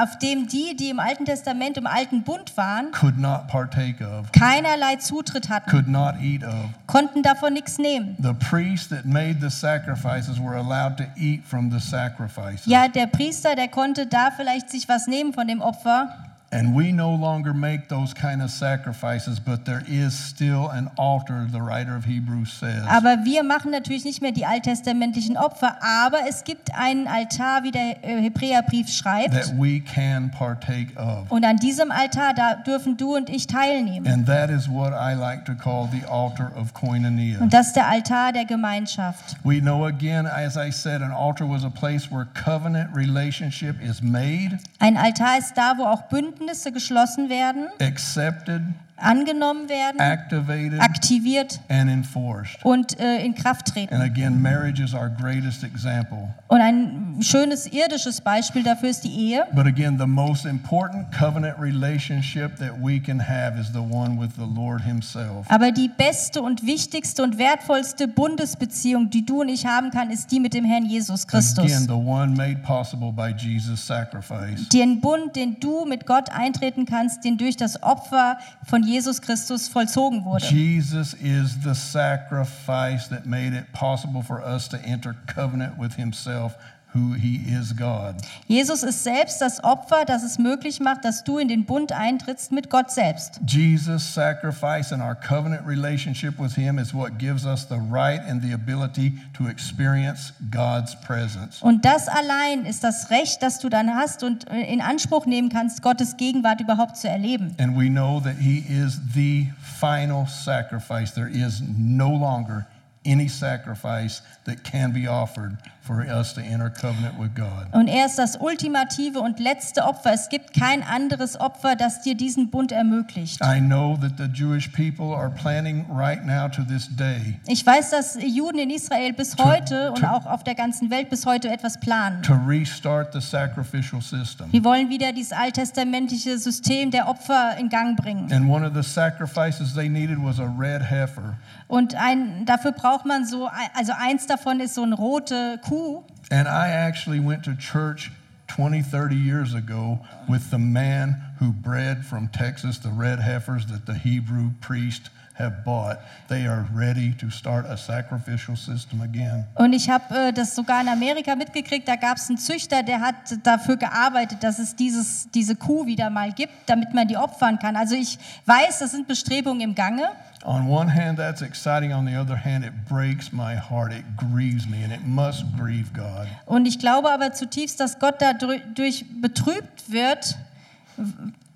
auf 0.00 0.18
dem 0.18 0.46
die, 0.46 0.76
die 0.76 0.90
im 0.90 1.00
Alten 1.00 1.24
Testament, 1.24 1.76
im 1.76 1.86
Alten 1.86 2.22
Bund 2.22 2.56
waren, 2.56 2.92
could 2.92 3.18
not 3.18 3.48
partake 3.48 4.00
of, 4.04 4.30
keinerlei 4.32 4.96
Zutritt 4.96 5.48
hatten, 5.48 5.70
could 5.70 5.88
not 5.88 6.14
eat 6.20 6.44
of. 6.44 6.70
konnten 6.86 7.22
davon 7.22 7.54
nichts 7.54 7.78
nehmen. 7.78 8.16
The 8.20 8.34
priests 8.34 8.88
that 8.88 9.04
made 9.04 9.40
the 9.40 9.50
sacrifices 9.50 10.38
were 10.38 10.56
allowed 10.56 10.96
to 10.98 11.06
eat 11.16 11.44
from 11.44 11.70
the 11.70 11.80
sacrifices. 11.80 12.66
Ja, 12.66 12.86
der 12.88 13.06
Priester, 13.06 13.56
der 13.56 13.68
konnte 13.68 14.06
da 14.06 14.30
vielleicht 14.30 14.70
sich 14.70 14.88
was 14.88 15.06
nehmen 15.06 15.32
von 15.32 15.48
dem 15.48 15.60
Opfer. 15.60 16.10
And 16.54 16.76
we 16.76 16.92
no 16.92 17.14
longer 17.16 17.52
make 17.52 17.88
those 17.88 18.14
kind 18.14 18.40
of 18.40 18.50
sacrifices, 18.50 19.40
but 19.40 19.64
there 19.64 19.82
is 19.88 20.14
still 20.16 20.68
an 20.70 20.88
altar, 20.96 21.48
the 21.50 21.60
writer 21.60 21.96
of 21.96 22.04
Hebrews 22.04 22.52
says. 22.52 22.84
Aber 22.86 23.24
wir 23.24 23.42
machen 23.42 23.72
natürlich 23.72 24.04
nicht 24.04 24.22
mehr 24.22 24.30
die 24.30 24.46
alttestamentlichen 24.46 25.36
Opfer, 25.36 25.76
aber 25.82 26.18
es 26.28 26.44
gibt 26.44 26.72
einen 26.74 27.08
Altar, 27.08 27.64
wie 27.64 27.72
der 27.72 28.04
äh, 28.04 28.22
Hebräerbrief 28.22 28.88
schreibt. 28.88 29.32
that 29.32 29.52
we 29.58 29.80
can 29.80 30.30
partake 30.30 30.96
of. 30.96 31.30
Und 31.30 31.44
an 31.44 31.56
diesem 31.56 31.90
Altar, 31.90 32.34
da 32.34 32.54
dürfen 32.54 32.96
du 32.96 33.16
und 33.16 33.28
ich 33.28 33.48
teilnehmen. 33.48 34.06
And 34.06 34.26
that 34.26 34.48
is 34.48 34.68
what 34.68 34.92
I 34.92 35.14
like 35.14 35.44
to 35.46 35.54
call 35.54 35.88
the 35.90 36.06
altar 36.06 36.52
of 36.56 36.72
koinonia. 36.72 37.40
Und 37.40 37.52
das 37.52 37.68
ist 37.68 37.76
der 37.76 37.88
Altar 37.88 38.32
der 38.32 38.44
Gemeinschaft. 38.44 39.36
We 39.42 39.60
know 39.60 39.86
again, 39.86 40.26
as 40.26 40.56
I 40.56 40.70
said, 40.70 41.02
an 41.02 41.10
altar 41.10 41.48
was 41.48 41.64
a 41.64 41.70
place 41.70 42.10
where 42.12 42.26
covenant 42.34 42.94
relationship 42.94 43.76
is 43.82 44.00
made, 44.00 44.58
Ein 44.78 44.96
Altar 44.96 45.38
ist 45.38 45.54
da, 45.56 45.74
wo 45.78 45.84
auch 45.84 46.08
Bündnisse 46.44 46.72
geschlossen 46.72 47.30
werden, 47.30 47.68
accepted, 47.80 48.60
angenommen 49.04 49.68
werden, 49.68 50.00
activated, 50.00 50.80
aktiviert 50.80 51.60
and 51.68 51.90
enforced. 51.90 52.64
und 52.64 52.98
äh, 52.98 53.24
in 53.24 53.34
Kraft 53.34 53.66
treten. 53.66 53.94
And 53.94 54.02
again, 54.02 54.40
marriage 54.40 54.82
is 54.82 54.94
our 54.94 55.08
greatest 55.08 55.62
example. 55.62 56.28
Und 56.48 56.60
ein 56.60 57.16
schönes 57.20 57.66
irdisches 57.66 58.20
Beispiel 58.20 58.62
dafür 58.62 58.90
ist 58.90 59.02
die 59.04 59.12
Ehe. 59.12 59.46
But 59.54 59.66
again, 59.66 59.98
the 59.98 60.06
most 60.06 60.44
important 60.46 61.06
covenant 61.12 61.56
relationship 61.60 62.56
that 62.58 62.72
we 62.80 63.00
can 63.00 63.20
have 63.20 63.58
is 63.58 63.68
the 63.72 63.78
one 63.78 64.18
with 64.20 64.30
the 64.36 64.46
Lord 64.46 64.82
Himself. 64.82 65.46
Aber 65.48 65.72
die 65.72 65.88
beste 65.88 66.42
und 66.42 66.64
wichtigste 66.64 67.22
und 67.22 67.38
wertvollste 67.38 68.08
Bundesbeziehung, 68.08 69.10
die 69.10 69.24
du 69.24 69.40
und 69.42 69.48
ich 69.48 69.66
haben 69.66 69.90
kann, 69.90 70.10
ist 70.10 70.30
die 70.30 70.40
mit 70.40 70.54
dem 70.54 70.64
Herrn 70.64 70.86
Jesus 70.86 71.26
Christus. 71.26 71.64
Again, 71.64 71.86
the 71.86 71.92
one 71.92 72.34
made 72.36 72.60
possible 72.62 73.12
by 73.12 73.34
Jesus' 73.36 73.84
sacrifice. 73.86 74.68
Den 74.68 75.00
Bund, 75.00 75.36
den 75.36 75.58
du 75.60 75.84
mit 75.84 76.06
Gott 76.06 76.30
eintreten 76.30 76.86
kannst, 76.86 77.24
den 77.24 77.36
durch 77.36 77.56
das 77.56 77.82
Opfer 77.82 78.38
von 78.64 78.82
Jesus 78.82 78.93
Christus 79.20 79.68
vollzogen 79.68 80.24
wurde. 80.24 80.46
Jesus 80.46 81.14
is 81.14 81.58
the 81.62 81.74
sacrifice 81.74 83.08
that 83.08 83.26
made 83.26 83.52
it 83.52 83.72
possible 83.72 84.22
for 84.22 84.40
us 84.40 84.68
to 84.68 84.78
enter 84.78 85.16
covenant 85.26 85.78
with 85.78 85.94
Himself, 85.96 86.54
who 86.94 87.14
He 87.14 87.40
is 87.48 87.74
God. 87.76 88.14
Jesus 88.46 88.82
ist 88.82 89.02
selbst 89.02 89.40
das 89.40 89.62
Opfer, 89.62 90.04
das 90.06 90.22
es 90.22 90.38
möglich 90.38 90.80
macht, 90.80 91.04
dass 91.04 91.24
du 91.24 91.38
in 91.38 91.48
den 91.48 91.64
Bund 91.64 91.92
eintrittst 91.92 92.52
mit 92.52 92.70
Gott 92.70 92.90
selbst. 92.90 93.40
Jesus' 93.46 94.14
sacrifice 94.14 94.92
and 94.92 95.02
our 95.02 95.14
covenant 95.14 95.66
relationship 95.66 96.38
with 96.38 96.54
Him 96.54 96.78
is 96.78 96.94
what 96.94 97.18
gives 97.18 97.44
us 97.44 97.66
the 97.68 97.78
right 97.90 98.20
and 98.28 98.42
the 98.42 98.52
ability 98.52 99.14
to 99.36 99.48
experience 99.48 100.32
God's 100.50 100.94
presence. 101.00 101.60
Und 101.60 101.84
das 101.84 102.08
allein 102.08 102.64
ist 102.64 102.84
das 102.84 103.10
Recht, 103.10 103.42
das 103.42 103.58
du 103.58 103.68
dann 103.68 103.94
hast 103.94 104.22
und 104.22 104.48
äh, 104.50 104.62
in 104.72 104.80
Anspruch 104.80 105.26
nehmen 105.26 105.48
kannst, 105.48 105.82
Gottes 105.82 106.16
Gegenwart 106.16 106.60
überhaupt 106.60 106.96
zu 106.96 107.08
erleben. 107.08 107.54
And 107.58 107.76
we 107.76 107.88
know 107.88 108.20
that 108.20 108.36
He 108.38 108.64
is 108.68 109.00
the 109.14 109.48
final 109.80 110.26
sacrifice. 110.26 111.12
There 111.12 111.28
is 111.28 111.62
no 111.76 112.10
longer 112.10 112.66
any 113.06 113.28
sacrifice 113.28 114.22
that 114.44 114.64
can 114.64 114.92
be 114.92 115.06
offered 115.08 115.56
for 115.80 116.00
us 116.00 116.32
to 116.32 116.40
enter 116.40 116.70
covenant 116.70 117.18
with 117.18 117.34
God. 117.34 117.66
Und 117.72 117.88
er 117.88 118.06
ist 118.06 118.16
das 118.18 118.36
ultimative 118.40 119.20
und 119.20 119.38
letzte 119.38 119.84
Opfer. 119.84 120.12
Es 120.14 120.30
gibt 120.30 120.54
kein 120.54 120.82
anderes 120.82 121.38
Opfer, 121.38 121.76
das 121.76 122.00
dir 122.00 122.14
diesen 122.14 122.48
Bund 122.48 122.72
ermöglicht. 122.72 123.38
I 123.42 123.60
know 123.60 123.98
that 124.00 124.12
the 124.16 124.24
Jewish 124.24 124.68
people 124.72 125.14
are 125.14 125.28
planning 125.28 125.84
right 125.90 126.24
now 126.24 126.48
to 126.48 126.62
this 126.62 126.88
day 126.96 127.38
Ich 127.46 127.66
weiß, 127.66 127.90
dass 127.90 128.16
Juden 128.22 128.58
in 128.58 128.70
Israel 128.70 129.12
bis 129.12 129.36
heute 129.36 129.92
und 129.92 130.04
auch 130.06 130.24
auf 130.24 130.42
der 130.42 130.54
ganzen 130.54 130.88
Welt 130.88 131.10
bis 131.10 131.26
heute 131.26 131.50
etwas 131.50 131.78
planen. 131.78 132.22
to 132.22 132.32
restart 132.46 133.12
the 133.12 133.20
sacrificial 133.20 134.00
system. 134.00 134.50
Wir 134.52 134.64
wollen 134.64 134.88
wieder 134.88 135.12
dieses 135.12 135.32
alttestamentliche 135.32 136.38
System 136.38 136.90
der 136.90 137.08
Opfer 137.08 137.58
in 137.58 137.68
Gang 137.68 137.94
bringen. 137.96 138.32
And 138.32 138.48
one 138.48 138.66
of 138.66 138.72
the 138.74 138.82
sacrifices 138.82 139.74
they 139.74 139.90
needed 139.90 140.16
was 140.18 140.40
a 140.40 140.50
red 140.58 140.80
heifer. 140.90 141.34
Und 141.68 141.94
ein, 141.94 142.44
dafür 142.46 142.72
braucht 142.94 143.06
man 143.06 143.26
so, 143.26 143.48
also 143.74 143.92
eins 143.98 144.26
davon 144.26 144.60
ist 144.60 144.74
so 144.74 144.84
rote 144.84 145.58
Kuh. 145.66 146.04
And 146.30 146.46
I 146.46 146.68
actually 146.68 147.20
went 147.20 147.44
to 147.44 147.54
church 147.56 148.10
20, 148.48 148.82
30 148.82 149.16
years 149.16 149.54
ago 149.54 150.00
with 150.28 150.50
the 150.50 150.58
man 150.58 151.20
who 151.40 151.52
bred 151.52 152.04
from 152.04 152.28
Texas 152.28 152.78
the 152.78 152.90
red 152.90 153.18
heifers 153.18 153.66
that 153.66 153.86
the 153.86 153.94
Hebrew 153.94 154.50
priest 154.60 155.10
have 155.38 155.64
bought. 155.64 155.98
They 156.28 156.46
are 156.46 156.64
ready 156.74 157.12
to 157.20 157.30
start 157.30 157.66
a 157.66 157.76
sacrificial 157.76 158.56
system 158.56 159.00
again. 159.02 159.44
Und 159.54 159.72
ich 159.72 159.90
habe 159.90 160.14
äh, 160.14 160.32
das 160.32 160.54
sogar 160.54 160.80
in 160.80 160.88
Amerika 160.88 161.34
mitgekriegt. 161.34 161.86
Da 161.88 161.96
gab 161.96 162.16
es 162.16 162.28
einen 162.28 162.38
Züchter, 162.38 162.82
der 162.82 163.00
hat 163.00 163.14
dafür 163.42 163.76
gearbeitet, 163.76 164.42
dass 164.42 164.58
es 164.58 164.76
dieses, 164.76 165.28
diese 165.32 165.56
Kuh 165.56 165.86
wieder 165.86 166.10
mal 166.10 166.32
gibt, 166.32 166.52
damit 166.66 166.94
man 166.94 167.08
die 167.08 167.16
opfern 167.16 167.58
kann. 167.58 167.76
Also 167.76 167.94
ich 167.94 168.18
weiß, 168.46 168.78
das 168.78 168.92
sind 168.92 169.06
Bestrebungen 169.08 169.60
im 169.60 169.74
Gange. 169.74 170.08
On 170.44 170.68
one 170.68 170.94
hand, 170.94 171.16
that's 171.16 171.40
exciting. 171.40 171.92
On 171.92 172.06
the 172.06 172.16
other 172.16 172.36
hand, 172.36 172.66
it 172.66 172.72
breaks 172.86 173.32
my 173.32 173.56
heart. 173.56 173.92
It 173.92 174.04
grieves 174.16 174.66
me, 174.66 174.84
and 174.84 174.92
it 174.92 175.06
must 175.06 175.42
grieve 175.56 175.90
God. 175.94 176.28
Und 176.44 176.66
ich 176.66 176.78
glaube 176.78 177.10
aber 177.10 177.32
zutiefst, 177.32 177.80
dass 177.80 177.98
Gott 177.98 178.16
dadurch 178.20 179.06
betrübt 179.22 179.90
wird, 179.90 180.36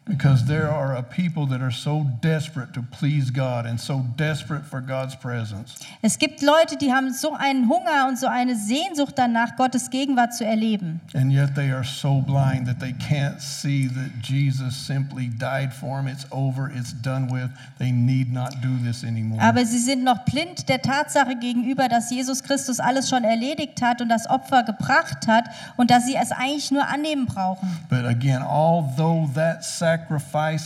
Because 0.09 0.47
there 0.47 0.71
are 0.71 0.97
a 0.97 1.03
people 1.03 1.47
that 1.49 1.61
are 1.61 1.71
so 1.71 2.07
desperate 2.23 2.73
to 2.73 2.83
please 2.83 3.31
God 3.31 3.67
and 3.67 3.79
so 3.79 4.07
desperate 4.17 4.65
for 4.65 4.81
God's 4.81 5.15
presence. 5.15 5.75
Es 6.01 6.19
gibt 6.19 6.41
Leute, 6.41 6.79
die 6.79 6.91
haben 6.91 7.13
so 7.13 7.35
einen 7.35 7.69
Hunger 7.69 8.09
und 8.09 8.19
so 8.19 8.27
eine 8.27 8.57
Sehnsucht 8.57 9.19
danach, 9.19 9.57
Gottes 9.57 9.91
Gegenwart 9.91 10.33
zu 10.35 10.47
erleben. 10.47 11.01
And 11.13 11.31
yet 11.31 11.55
they 11.55 11.71
are 11.71 11.85
so 11.85 12.23
blind 12.23 12.67
that 12.67 12.81
they 12.81 12.95
can't 12.95 13.39
see 13.41 13.87
that 13.87 14.23
Jesus 14.23 14.75
simply 14.75 15.29
died 15.29 15.75
for 15.75 15.99
them. 15.99 16.09
It's 16.09 16.27
over, 16.31 16.71
it's 16.75 16.95
done 17.03 17.29
with. 17.31 17.51
They 17.79 17.93
need 17.93 18.33
not 18.33 18.63
do 18.63 18.79
this 18.83 19.05
anymore. 19.05 19.43
Aber 19.43 19.67
sie 19.67 19.79
sind 19.79 20.05
noch 20.05 20.25
blind 20.25 20.71
der 20.71 20.81
Tatsache 20.81 21.37
gegenüber, 21.37 21.87
dass 21.89 22.11
Jesus 22.11 22.43
Christus 22.43 22.81
alles 22.81 23.11
schon 23.11 23.25
erledigt 23.25 23.83
hat 23.83 24.01
und 24.01 24.09
das 24.09 24.27
Opfer 24.29 24.63
gebracht 24.63 25.27
hat 25.29 25.45
und 25.77 25.91
dass 25.91 26.07
sie 26.07 26.17
es 26.17 26.33
eigentlich 26.33 26.71
nur 26.71 26.89
annehmen 26.89 27.27
brauchen. 27.27 27.69
But 27.91 28.07
again, 28.07 28.43
although 28.43 29.29
that 29.35 29.63
sacrifice 29.63 29.98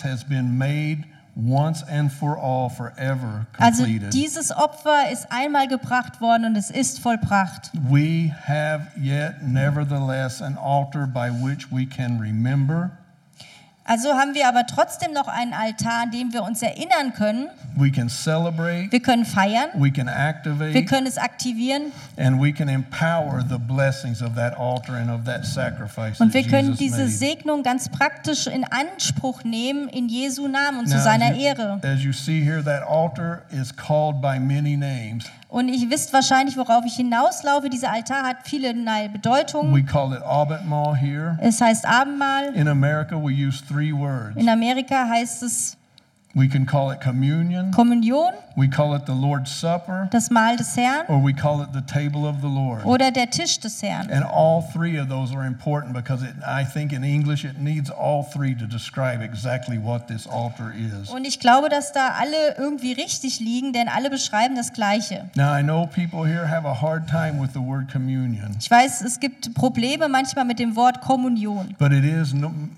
has 0.02 0.24
been 0.24 0.58
made 0.58 1.04
once 1.34 1.82
and 1.88 2.12
for 2.12 2.36
all, 2.36 2.68
forever 2.68 3.46
Also 3.58 3.84
completed, 3.84 4.12
dieses 4.12 4.50
Opfer 4.52 5.10
ist 5.10 5.26
einmal 5.30 5.66
gebracht 5.66 6.20
worden 6.20 6.44
und 6.44 6.56
es 6.56 6.70
ist 6.70 7.00
vollbracht. 7.00 7.70
we 7.88 8.30
have 8.46 8.86
yet 8.96 9.42
nevertheless 9.42 10.42
an 10.42 10.58
altar 10.58 11.06
by 11.06 11.30
which 11.30 11.70
we 11.72 11.86
can 11.86 12.18
remember 12.18 12.90
Also 13.84 14.10
haben 14.10 14.34
wir 14.34 14.46
aber 14.46 14.64
trotzdem 14.66 15.12
noch 15.12 15.26
einen 15.26 15.52
Altar, 15.52 16.02
an 16.04 16.10
dem 16.12 16.32
wir 16.32 16.44
uns 16.44 16.62
erinnern 16.62 17.12
können. 17.16 17.48
We 17.74 17.90
can 17.90 18.08
celebrate, 18.08 18.92
Wir 18.92 19.00
können 19.00 19.24
feiern, 19.24 19.70
we 19.74 19.90
can 19.90 20.06
wir 20.06 20.14
activate, 20.14 20.84
können 20.84 21.06
es 21.06 21.16
aktivieren 21.16 21.90
and 22.18 22.40
we 22.40 22.52
can 22.52 22.68
empower 22.68 23.42
the 23.48 23.56
blessings 23.58 24.22
of 24.22 24.34
that 24.34 24.58
altar 24.58 24.96
and 24.96 25.10
of 25.10 25.24
that 25.24 25.46
sacrifice 25.46 26.20
und 26.20 26.34
wir 26.34 26.42
können 26.42 26.74
Jesus 26.74 26.78
diese 26.78 26.98
made. 26.98 27.08
Segnung 27.08 27.62
ganz 27.62 27.88
praktisch 27.88 28.46
in 28.46 28.64
Anspruch 28.64 29.42
nehmen 29.42 29.88
in 29.88 30.08
Jesu 30.08 30.48
Namen 30.48 30.80
und 30.80 30.88
zu 30.88 30.96
Now, 30.96 31.02
seiner 31.02 31.30
as, 31.30 31.36
you, 31.36 31.42
Ehre. 31.42 31.80
as 31.82 32.00
you 32.04 32.12
see 32.12 32.44
here, 32.44 32.62
that 32.62 32.82
altar 32.82 33.42
is 33.50 33.74
called 33.74 34.20
by 34.20 34.38
many 34.38 34.76
names. 34.76 35.24
Und 35.48 35.68
ihr 35.68 35.90
wisst 35.90 36.14
wahrscheinlich, 36.14 36.56
worauf 36.56 36.82
ich 36.86 36.94
hinauslaufe. 36.96 37.68
Dieser 37.68 37.92
Altar 37.92 38.22
hat 38.22 38.36
vielerlei 38.44 39.08
Bedeutungen. 39.08 39.86
Es 41.42 41.60
heißt 41.60 41.84
Abendmahl. 41.84 42.54
In 42.54 42.68
America, 42.68 43.16
we 43.16 43.32
use. 43.32 43.62
In 44.36 44.48
Amerika 44.48 45.08
heißt 45.08 45.42
es 45.42 45.76
We 46.34 46.48
can 46.48 46.64
call 46.64 46.90
it 46.90 47.00
communion, 47.02 47.72
Kommunion, 47.72 48.32
we 48.56 48.66
call 48.66 48.94
it 48.94 49.04
the 49.04 49.12
Lord's 49.14 49.50
Supper, 49.50 50.08
das 50.10 50.30
Mahl 50.30 50.56
des 50.56 50.74
Herrn 50.76 51.04
or 51.08 51.22
we 51.22 51.34
call 51.34 51.60
it 51.60 51.74
the 51.74 51.82
table 51.82 52.26
of 52.26 52.40
the 52.40 52.48
Lord. 52.48 52.86
oder 52.86 53.10
der 53.10 53.28
Tisch 53.28 53.60
des 53.60 53.82
Herrn. 53.82 54.10
And 54.10 54.24
all 54.24 54.62
three 54.72 54.96
of 54.98 55.10
those 55.10 55.34
are 55.34 55.44
important 55.46 55.92
because 55.92 56.22
it, 56.22 56.34
I 56.46 56.64
think 56.64 56.92
in 56.94 57.04
English 57.04 57.44
it 57.44 57.58
needs 57.60 57.90
all 57.90 58.22
three 58.22 58.54
to 58.54 58.66
describe 58.66 59.20
exactly 59.22 59.76
what 59.78 60.08
this 60.08 60.26
altar 60.26 60.72
is. 60.72 61.10
Und 61.10 61.26
ich 61.26 61.38
glaube, 61.38 61.68
dass 61.68 61.92
da 61.92 62.12
alle 62.18 62.56
irgendwie 62.56 62.92
richtig 62.94 63.38
liegen, 63.40 63.74
denn 63.74 63.88
alle 63.88 64.08
beschreiben 64.08 64.56
das 64.56 64.72
Gleiche. 64.72 65.28
Now, 65.36 65.54
I 65.54 65.62
know 65.62 65.86
people 65.86 66.24
here 66.26 66.48
have 66.48 66.66
a 66.66 66.80
hard 66.80 67.06
time 67.08 67.42
with 67.42 67.50
the 67.52 67.60
word 67.60 67.92
communion, 67.92 68.56
Ich 68.58 68.70
weiß, 68.70 69.02
es 69.02 69.20
gibt 69.20 69.52
Probleme 69.52 70.08
manchmal 70.08 70.46
mit 70.46 70.58
dem 70.58 70.76
Wort 70.76 71.02
Kommunion. 71.02 71.74
but 71.78 71.92
it 71.92 72.04
is 72.04 72.34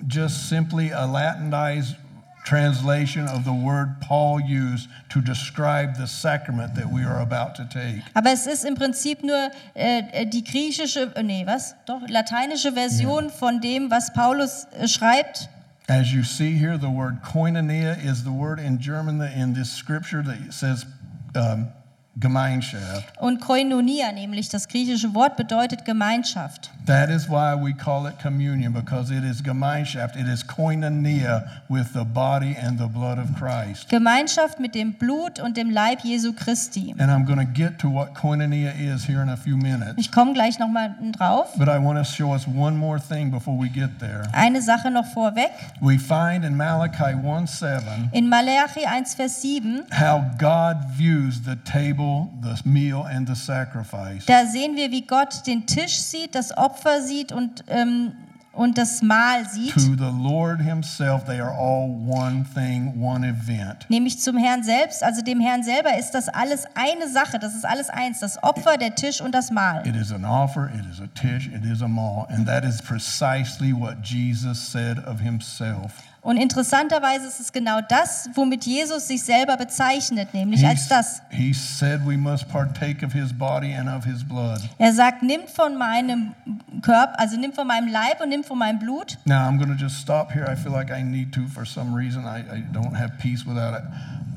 just 0.09 0.49
simply 0.49 0.93
a 0.93 1.05
Latinized 1.07 1.95
translation 2.45 3.27
of 3.27 3.45
the 3.45 3.53
word 3.53 3.97
Paul 4.01 4.41
used 4.41 4.89
to 5.09 5.21
describe 5.21 5.97
the 5.97 6.07
sacrament 6.07 6.75
that 6.77 6.93
we 6.93 7.03
are 7.03 7.21
about 7.21 7.55
to 7.57 7.65
take. 7.65 8.03
Aber 8.15 8.31
es 8.31 8.47
ist 8.47 8.65
im 8.65 8.75
Prinzip 8.75 9.25
nur 9.25 9.51
äh, 9.75 10.27
die 10.27 10.45
griechische, 10.45 11.11
äh, 11.17 11.23
nee, 11.23 11.47
was? 11.47 11.75
Doch, 11.87 12.03
lateinische 12.09 12.73
Version 12.73 13.31
von 13.31 13.61
dem, 13.61 13.91
was 13.91 14.13
Paulus 14.13 14.67
äh, 14.79 14.87
schreibt. 14.87 15.49
As 15.89 16.13
you 16.13 16.23
see 16.23 16.53
here, 16.53 16.79
the 16.79 16.89
word 16.89 17.23
koinonia 17.23 17.97
is 18.03 18.25
the 18.25 18.33
word 18.33 18.59
in 18.59 18.79
German 18.79 19.19
that 19.19 19.35
in 19.37 19.55
this 19.55 19.71
scripture 19.71 20.23
that 20.23 20.53
says 20.53 20.87
um, 21.35 21.69
Gemeinschaft. 22.17 23.13
Und 23.19 23.41
Koinonia, 23.41 24.13
nämlich 24.13 24.49
das 24.49 24.69
griechische 24.69 25.15
Wort, 25.15 25.37
bedeutet 25.37 25.85
Gemeinschaft. 25.85 26.71
That 26.87 27.09
is 27.09 27.31
why 27.31 27.55
we 27.55 27.73
call 27.73 28.07
it 28.07 28.19
communion, 28.21 28.75
because 28.75 29.11
it 29.11 29.25
is 29.25 29.43
Gemeinschaft. 29.43 30.17
It 30.17 30.29
is 30.29 30.45
koinonia 30.47 31.63
with 31.69 31.95
the 31.95 32.05
body 32.05 32.55
and 32.61 32.79
the 32.79 32.89
blood 32.89 33.19
of 33.19 33.35
Christ. 33.39 33.89
Gemeinschaft 33.89 34.61
mit 34.61 34.75
dem 34.75 34.93
Blut 34.93 35.41
und 35.41 35.57
dem 35.57 35.71
Leib 35.71 36.05
Jesu 36.05 36.35
Christi. 36.35 36.95
And 36.99 37.11
I'm 37.11 37.25
going 37.25 37.39
to 37.39 37.47
get 37.47 37.79
to 37.79 37.89
what 37.89 38.15
koinonia 38.15 38.75
is 38.79 39.07
here 39.07 39.23
in 39.23 39.31
a 39.31 39.37
few 39.37 39.57
minutes. 39.57 39.95
Ich 39.97 40.13
komme 40.13 40.35
gleich 40.35 40.59
nochmal 40.59 40.95
drauf. 41.13 41.55
But 41.57 41.69
I 41.69 41.79
want 41.79 41.99
to 41.99 42.05
show 42.05 42.35
us 42.35 42.47
one 42.47 42.77
more 42.77 43.01
thing 43.01 43.31
before 43.31 43.59
we 43.59 43.71
get 43.71 43.99
there. 43.99 44.29
Eine 44.35 44.61
Sache 44.61 44.91
noch 44.91 45.07
vorweg. 45.15 45.53
We 45.81 45.97
find 45.97 46.45
in 46.45 46.55
Malachi 46.55 47.15
1 47.15 47.47
7 47.47 48.11
In 48.13 48.29
Malachi 48.29 48.85
1, 48.85 49.15
Vers 49.15 49.41
7, 49.41 49.87
how 49.91 50.23
God 50.39 50.85
views 50.97 51.41
the 51.47 51.57
table, 51.65 52.04
the 52.43 52.69
meal, 52.69 53.05
and 53.05 53.27
the 53.29 53.35
sacrifice. 53.35 54.27
da 54.27 54.47
sehen 54.47 54.77
wir, 54.77 54.91
wie 54.91 55.07
Gott 55.07 55.47
den 55.47 55.67
Tisch 55.67 55.99
sieht, 55.99 56.35
das 56.35 56.57
Opfer 56.57 57.03
sieht 57.03 57.33
und, 57.33 57.65
ähm, 57.69 58.13
und 58.53 58.79
das 58.79 59.03
Mahl 59.03 59.49
sieht. 59.49 59.75
To 59.75 59.97
the 59.97 60.13
Lord 60.17 60.61
Himself, 60.61 61.25
they 61.25 61.41
are 61.41 61.53
all 61.53 61.89
one 61.89 62.45
thing, 62.55 63.01
one 63.01 63.27
event. 63.27 63.89
Nämlich 63.89 64.21
zum 64.21 64.37
Herrn 64.37 64.63
selbst, 64.63 65.03
also 65.03 65.23
dem 65.23 65.41
Herrn 65.41 65.63
selber 65.63 65.99
ist 65.99 66.13
das 66.13 66.29
alles 66.29 66.65
eine 66.75 67.09
Sache, 67.09 67.39
das 67.39 67.55
ist 67.55 67.65
alles 67.65 67.91
eins, 67.91 68.21
das 68.21 68.43
Opfer, 68.43 68.77
der 68.77 68.95
Tisch 68.95 69.21
und 69.21 69.35
das 69.35 69.51
Mahl. 69.51 69.87
It 69.87 69.97
is 69.97 70.13
an 70.13 70.25
offer, 70.25 70.71
it 70.75 70.87
is 70.91 71.01
a 71.01 71.09
tish, 71.15 71.49
it 71.49 71.65
is 71.65 71.83
a 71.83 71.89
maul. 71.89 72.27
And 72.29 72.47
that 72.47 72.65
is 72.65 72.81
precisely 72.81 73.73
what 73.73 74.03
Jesus 74.03 74.59
said 74.59 74.99
of 75.05 75.21
Himself. 75.21 76.03
Und 76.25 76.39
interessanterweise 76.39 77.27
ist 77.27 77.39
es 77.39 77.53
genau 77.53 77.81
das, 77.87 78.31
womit 78.35 78.65
Jesus 78.65 79.09
sich 79.09 79.23
selber 79.23 79.59
bezeichnet, 79.59 80.33
nämlich 80.33 80.67
als 80.67 80.89
das. 80.89 81.21
he 81.29 81.53
said 81.53 82.01
we 82.07 82.17
must 82.17 82.49
partake 82.49 83.05
of 83.05 83.13
His 83.13 83.31
body 83.31 83.75
and 83.75 83.91
of 83.91 84.07
His 84.07 84.25
blood. 84.25 84.59
Er 84.79 84.95
sagt, 84.95 85.23
nimm 85.23 85.43
von 85.47 85.77
meinem 85.77 86.35
Körper, 86.81 87.21
also 87.21 87.37
nimm 87.39 87.53
von 87.53 87.67
meinem 87.67 87.89
Leib 87.89 88.23
und 88.23 88.31
nimm 88.31 88.43
von 88.43 88.59
meinem 88.59 88.79
Blut. 88.79 89.19
Now, 89.27 89.47
I'm 89.47 89.59
going 89.59 89.69
to 89.69 89.77
just 89.79 89.99
stop 90.01 90.33
here. 90.33 90.51
I 90.51 90.57
feel 90.57 90.73
like 90.73 90.91
I 90.91 91.03
need 91.03 91.33
to 91.35 91.43
for 91.47 91.67
some 91.67 91.95
reason. 91.95 92.25
I, 92.25 92.39
I 92.51 92.63
don't 92.73 92.97
have 92.97 93.19
peace 93.19 93.45
without 93.45 93.75
it. 93.75 93.85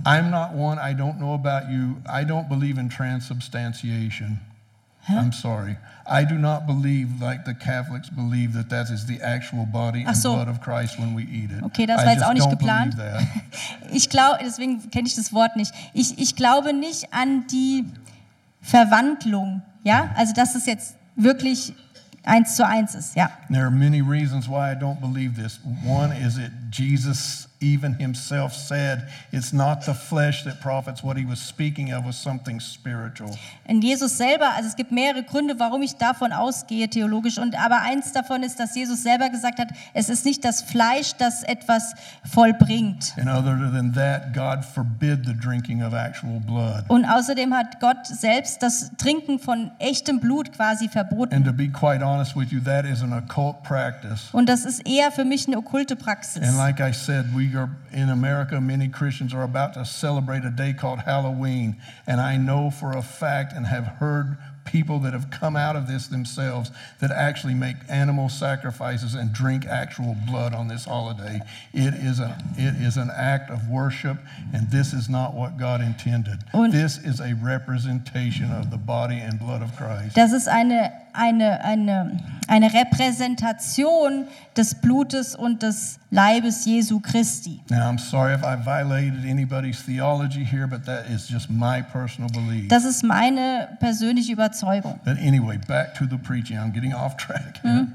I'm 0.06 0.30
not 0.30 0.54
one, 0.54 0.80
I 0.80 0.93
don't 0.93 1.19
know 1.19 1.36
about 1.36 1.69
you. 1.71 1.95
I 2.06 2.26
don't 2.26 2.50
believe 2.50 2.78
in 2.78 2.89
transubstantiation. 2.89 4.39
I'm 5.09 5.31
sorry. 5.31 5.77
I 6.09 6.23
do 6.23 6.35
not 6.35 6.65
believe, 6.65 7.21
like 7.21 7.45
the 7.45 7.53
Catholics 7.53 8.09
believe, 8.09 8.53
that 8.53 8.69
that 8.69 8.89
is 8.89 9.05
the 9.05 9.21
actual 9.21 9.65
body 9.65 10.03
and 10.05 10.15
so. 10.15 10.33
blood 10.33 10.47
of 10.47 10.61
Christ 10.61 10.97
when 10.99 11.13
we 11.13 11.23
eat 11.23 11.51
it. 11.51 11.63
Okay, 11.63 11.85
das 11.85 12.01
I 12.01 12.05
war 12.05 12.11
jetzt 12.11 12.19
just 12.19 12.29
auch 12.29 12.33
nicht 12.33 12.49
geplant. 12.49 12.95
Ich 13.91 14.09
glaube, 14.09 14.39
deswegen 14.43 14.89
kenne 14.91 15.07
ich 15.07 15.15
das 15.15 15.31
Wort 15.33 15.55
nicht. 15.55 15.73
Ich, 15.93 16.17
ich 16.17 16.35
glaube 16.35 16.73
nicht 16.73 17.13
an 17.13 17.47
die 17.47 17.85
Verwandlung, 18.61 19.61
ja, 19.83 20.09
also 20.15 20.33
dass 20.33 20.55
es 20.55 20.65
jetzt 20.65 20.95
wirklich 21.15 21.73
eins 22.23 22.55
zu 22.55 22.65
eins 22.65 22.95
ist, 22.95 23.15
ja. 23.15 23.31
There 23.49 23.63
are 23.63 23.71
many 23.71 24.01
reasons 24.01 24.47
why 24.47 24.71
I 24.71 24.75
don't 24.75 24.99
believe 24.99 25.41
this. 25.41 25.59
One 25.85 26.13
is 26.13 26.35
that 26.35 26.51
Jesus 26.71 27.46
even 27.59 27.95
himself 27.95 28.53
said 28.53 29.07
it's 29.31 29.51
not 29.51 29.83
the 29.83 29.93
flesh 29.93 30.43
that 30.43 30.61
profits. 30.61 31.03
What 31.03 31.17
he 31.17 31.25
was 31.25 31.39
speaking 31.39 31.93
of 31.93 32.05
was 32.05 32.15
something 32.15 32.59
spiritual. 32.59 33.37
In 33.65 33.81
Jesus 33.81 34.17
selber, 34.17 34.53
also 34.55 34.67
es 34.67 34.75
gibt 34.75 34.91
mehrere 34.91 35.23
Gründe, 35.23 35.55
warum 35.57 35.81
ich 35.81 35.95
davon 35.95 36.31
ausgehe 36.31 36.87
theologisch. 36.89 37.37
Und 37.37 37.55
aber 37.59 37.81
eins 37.81 38.11
davon 38.11 38.43
ist, 38.43 38.59
dass 38.59 38.75
Jesus 38.75 39.03
selber 39.03 39.29
gesagt 39.29 39.59
hat, 39.59 39.69
es 39.93 40.09
ist 40.09 40.25
nicht 40.25 40.45
das 40.45 40.61
Fleisch, 40.61 41.13
das 41.17 41.43
etwas 41.43 41.93
vollbringt. 42.23 43.13
And 43.17 43.29
other 43.29 43.57
than 43.71 43.93
that, 43.93 44.33
God 44.33 44.63
forbid 44.63 45.25
the 45.25 45.33
drinking 45.33 45.83
of 45.83 45.93
actual 45.93 46.39
blood. 46.39 46.85
Und 46.87 47.05
außerdem 47.05 47.53
hat 47.53 47.79
Gott 47.79 48.05
selbst 48.05 48.61
das 48.61 48.91
Trinken 48.97 49.39
von 49.39 49.71
echtem 49.79 50.19
Blut 50.19 50.53
quasi 50.53 50.87
verboten. 50.89 51.33
And 51.33 51.45
to 51.45 51.53
be 51.53 51.69
quite 51.69 52.03
honest 52.03 52.35
with 52.35 52.51
you, 52.51 52.59
that 52.61 52.85
is 52.85 53.01
an 53.01 53.13
occult 53.13 53.63
practice. 53.63 54.29
Und 54.31 54.47
das 54.47 54.65
ist 54.65 54.87
eher 54.87 55.11
für 55.11 55.25
mich 55.25 55.47
eine 55.47 55.57
okkulte 55.57 55.95
Praxis. 55.95 56.43
And 56.43 56.57
like 56.57 56.79
I 56.79 56.93
said, 56.93 57.25
we 57.35 57.46
in 57.91 58.10
America, 58.10 58.60
many 58.62 58.88
Christians 58.88 59.33
are 59.33 59.43
about 59.43 59.73
to 59.75 59.86
celebrate 59.86 60.43
a 60.43 60.49
day 60.49 60.73
called 60.73 60.99
Halloween. 60.99 61.75
And 62.05 62.19
I 62.19 62.38
know 62.38 62.69
for 62.69 62.91
a 62.91 63.01
fact 63.01 63.53
and 63.53 63.67
have 63.67 63.86
heard 63.86 64.38
people 64.67 64.99
that 64.99 65.13
have 65.13 65.31
come 65.31 65.55
out 65.55 65.75
of 65.75 65.88
this 65.88 66.07
themselves 66.07 66.69
that 66.99 67.10
actually 67.12 67.53
make 67.53 67.75
animal 67.89 68.29
sacrifices 68.29 69.13
and 69.13 69.33
drink 69.33 69.65
actual 69.65 70.15
blood 70.27 70.53
on 70.53 70.67
this 70.67 70.86
holiday. 70.86 71.39
It 71.73 71.93
is, 71.93 72.19
a, 72.19 72.38
it 72.57 72.75
is 72.81 72.97
an 72.97 73.10
act 73.15 73.49
of 73.49 73.69
worship, 73.69 74.17
and 74.53 74.69
this 74.69 74.93
is 74.93 75.10
not 75.10 75.33
what 75.33 75.57
God 75.57 75.81
intended. 75.81 76.39
Und- 76.53 76.73
this 76.73 76.97
is 76.97 77.19
a 77.19 77.33
representation 77.41 78.51
of 78.51 78.69
the 78.69 78.77
body 78.77 79.17
and 79.17 79.39
blood 79.39 79.62
of 79.62 79.75
Christ. 79.75 80.15
Das 80.15 80.33
ist 80.33 80.47
eine, 80.47 80.91
eine, 81.17 81.63
eine, 81.63 82.19
eine 82.47 82.73
Repräsentation 82.73 84.25
des 84.56 84.75
Blutes 84.75 85.36
und 85.36 85.63
des 85.63 85.99
Leibes 86.12 86.65
Jesu 86.65 86.99
Christi. 86.99 87.62
Now, 87.69 87.89
I'm 87.89 87.99
sorry 87.99 88.34
if 88.34 88.43
I 88.43 88.56
violated 88.56 89.25
anybody's 89.25 89.82
theology 89.82 90.43
here, 90.43 90.67
but 90.67 90.86
that 90.86 91.10
is 91.10 91.27
just 91.27 91.49
my 91.49 91.82
personal 91.82 92.30
belief. 92.30 92.69
Das 92.69 92.86
ist 92.86 93.03
meine 93.03 93.77
persönliche 93.80 94.34
Überzeugung. 94.34 94.99
But 95.03 95.17
anyway, 95.17 95.58
back 95.67 95.95
to 95.95 96.06
the 96.06 96.17
preaching. 96.17 96.58
I'm 96.58 96.71
getting 96.71 96.93
off 96.93 97.17
track. 97.17 97.60
here. 97.63 97.88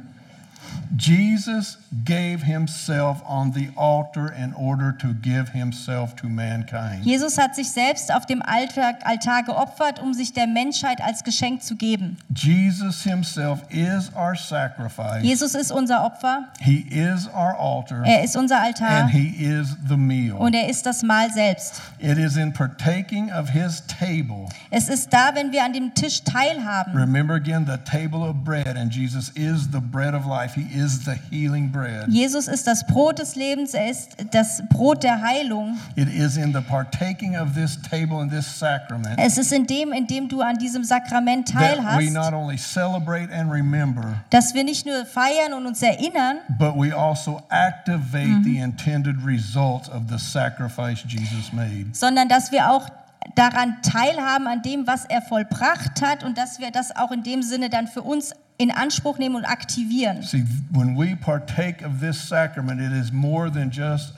Jesus 0.97 1.79
gave 2.05 2.43
himself 2.43 3.23
on 3.27 3.53
the 3.53 3.69
altar 3.77 4.33
in 4.33 4.53
order 4.55 4.93
to 4.99 5.09
give 5.23 5.49
himself 5.51 6.15
to 6.17 6.29
mankind. 6.29 7.05
Jesus 7.05 7.39
hat 7.39 7.55
sich 7.57 7.71
selbst 7.71 8.13
auf 8.15 8.27
dem 8.27 8.43
Altar, 8.43 8.95
Altar 9.05 9.43
geopfert, 9.43 10.01
um 10.01 10.13
sich 10.15 10.33
der 10.33 10.47
Menschheit 10.47 11.01
als 11.01 11.25
Geschenk 11.25 11.63
zu 11.63 11.77
geben. 11.77 12.19
Jesus 12.35 13.03
himself 13.03 13.61
is 13.71 14.11
our 14.15 14.37
sacrifice. 14.37 15.23
Jesus 15.23 15.55
ist 15.55 15.73
unser 15.73 16.05
Opfer, 16.05 16.49
He 16.61 16.81
is 16.91 17.27
our 17.29 17.59
altar. 17.59 18.03
er 18.05 18.23
ist 18.23 18.37
unser 18.37 18.61
Altar 18.61 18.89
And 18.89 19.11
he 19.11 19.29
is 19.45 19.77
the 19.89 19.97
meal. 19.97 20.37
und 20.37 20.55
er 20.55 20.69
ist 20.69 20.85
das 20.85 21.03
Mahl 21.03 21.31
selbst. 21.33 21.81
It 21.99 22.19
is 22.19 22.37
in 22.37 22.53
partaking 22.53 23.31
of 23.33 23.49
his 23.51 23.83
table. 23.87 24.47
Es 24.71 24.89
ist 24.89 25.13
da, 25.13 25.31
wenn 25.35 25.53
wir 25.53 25.65
an 25.65 25.73
dem 25.73 25.95
Tisch 25.95 26.23
teilhaben. 26.23 26.95
Remember 26.95 27.35
again 27.35 27.67
the 27.67 27.79
table 27.91 28.23
of 28.23 28.37
bread, 28.45 28.77
and 28.77 28.93
Jesus 28.95 29.31
is 29.31 29.69
the 29.73 29.81
bread 29.81 30.15
of 30.15 30.27
life. 30.27 30.55
He 30.55 30.62
is 30.75 31.05
the 31.05 31.15
healing 31.31 31.71
bread. 31.71 32.09
Jesus 32.09 32.49
ist 32.49 32.67
das 32.67 32.87
Brot 32.87 33.19
des 33.19 33.35
Lebens, 33.37 33.75
er 33.75 33.91
ist 33.91 34.11
das 34.31 34.63
Brot 34.71 35.03
der 35.03 35.21
Heilung. 35.21 35.79
It 35.97 36.09
is 36.09 36.37
in 36.37 36.53
the 36.53 36.61
partaking 36.61 37.37
of 37.37 37.55
this 37.55 37.79
table 37.83 38.21
and 38.21 38.31
this 38.31 38.47
sacrament 38.47 39.19
Es 39.19 39.39
ist 39.39 39.53
in 39.53 39.67
dem, 39.67 39.93
in 39.93 40.07
dem 40.07 40.29
du 40.29 40.41
an 40.41 40.59
diesem 40.59 40.85
Sakrament 40.85 41.49
teilhast, 41.49 42.13
not 42.13 42.33
only 42.33 42.57
celebrate 42.57 43.31
and 43.33 43.51
remember, 43.51 44.23
dass 44.31 44.55
wir 44.55 44.65
nicht 44.65 44.87
nur 44.87 45.05
feiern 45.07 45.53
und 45.55 45.67
uns 45.67 45.83
erinnern, 45.83 46.39
but 46.59 46.75
we 46.77 46.93
also 46.97 47.43
activate 47.51 48.43
the 48.45 48.59
intended 48.59 49.17
results 49.25 49.89
of 49.89 50.03
the 50.09 50.19
sacrifice 50.19 51.03
Jesus 51.07 51.53
made. 51.53 51.87
sondern 51.93 52.29
dass 52.29 52.53
wir 52.53 52.71
auch 52.71 52.89
daran 53.35 53.77
teilhaben, 53.83 54.47
an 54.47 54.63
dem, 54.63 54.87
was 54.87 55.05
er 55.05 55.23
vollbracht 55.23 56.03
hat 56.03 56.25
und 56.25 56.39
dass 56.39 56.59
wir 56.59 56.71
das 56.71 56.95
auch 56.95 57.13
in 57.13 57.23
dem 57.23 57.43
Sinne 57.43 57.71
dann 57.71 57.87
für 57.87 58.03
uns 58.03 58.33
in 58.59 58.71
Anspruch 58.71 59.19
nehmen 59.19 59.37
und 59.37 59.45
aktivieren. 59.45 60.23
See, 60.23 60.45
when 60.71 60.97
we 60.97 61.17
partake 61.17 61.85
of 61.85 62.01
this 62.01 62.29
sacrament, 62.29 62.81
it 62.81 62.93
is 62.93 63.13
more 63.13 63.51
than 63.51 63.71
just. 63.71 64.15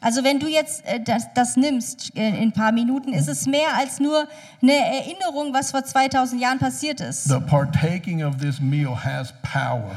Also 0.00 0.24
wenn 0.24 0.38
du 0.38 0.46
jetzt 0.46 0.84
äh, 0.86 1.00
das, 1.00 1.32
das 1.34 1.56
nimmst 1.56 2.16
äh, 2.16 2.28
in 2.28 2.48
ein 2.48 2.52
paar 2.52 2.72
Minuten, 2.72 3.12
ist 3.12 3.28
es 3.28 3.46
mehr 3.46 3.76
als 3.76 4.00
nur 4.00 4.26
eine 4.62 4.72
Erinnerung, 4.72 5.52
was 5.52 5.70
vor 5.70 5.84
2000 5.84 6.40
Jahren 6.40 6.58
passiert 6.58 7.00
ist. 7.00 7.24
The 7.24 7.40
partaking 7.40 8.22
of 8.24 8.36
this 8.38 8.60
meal 8.60 8.94
has 8.94 9.32
power. 9.42 9.90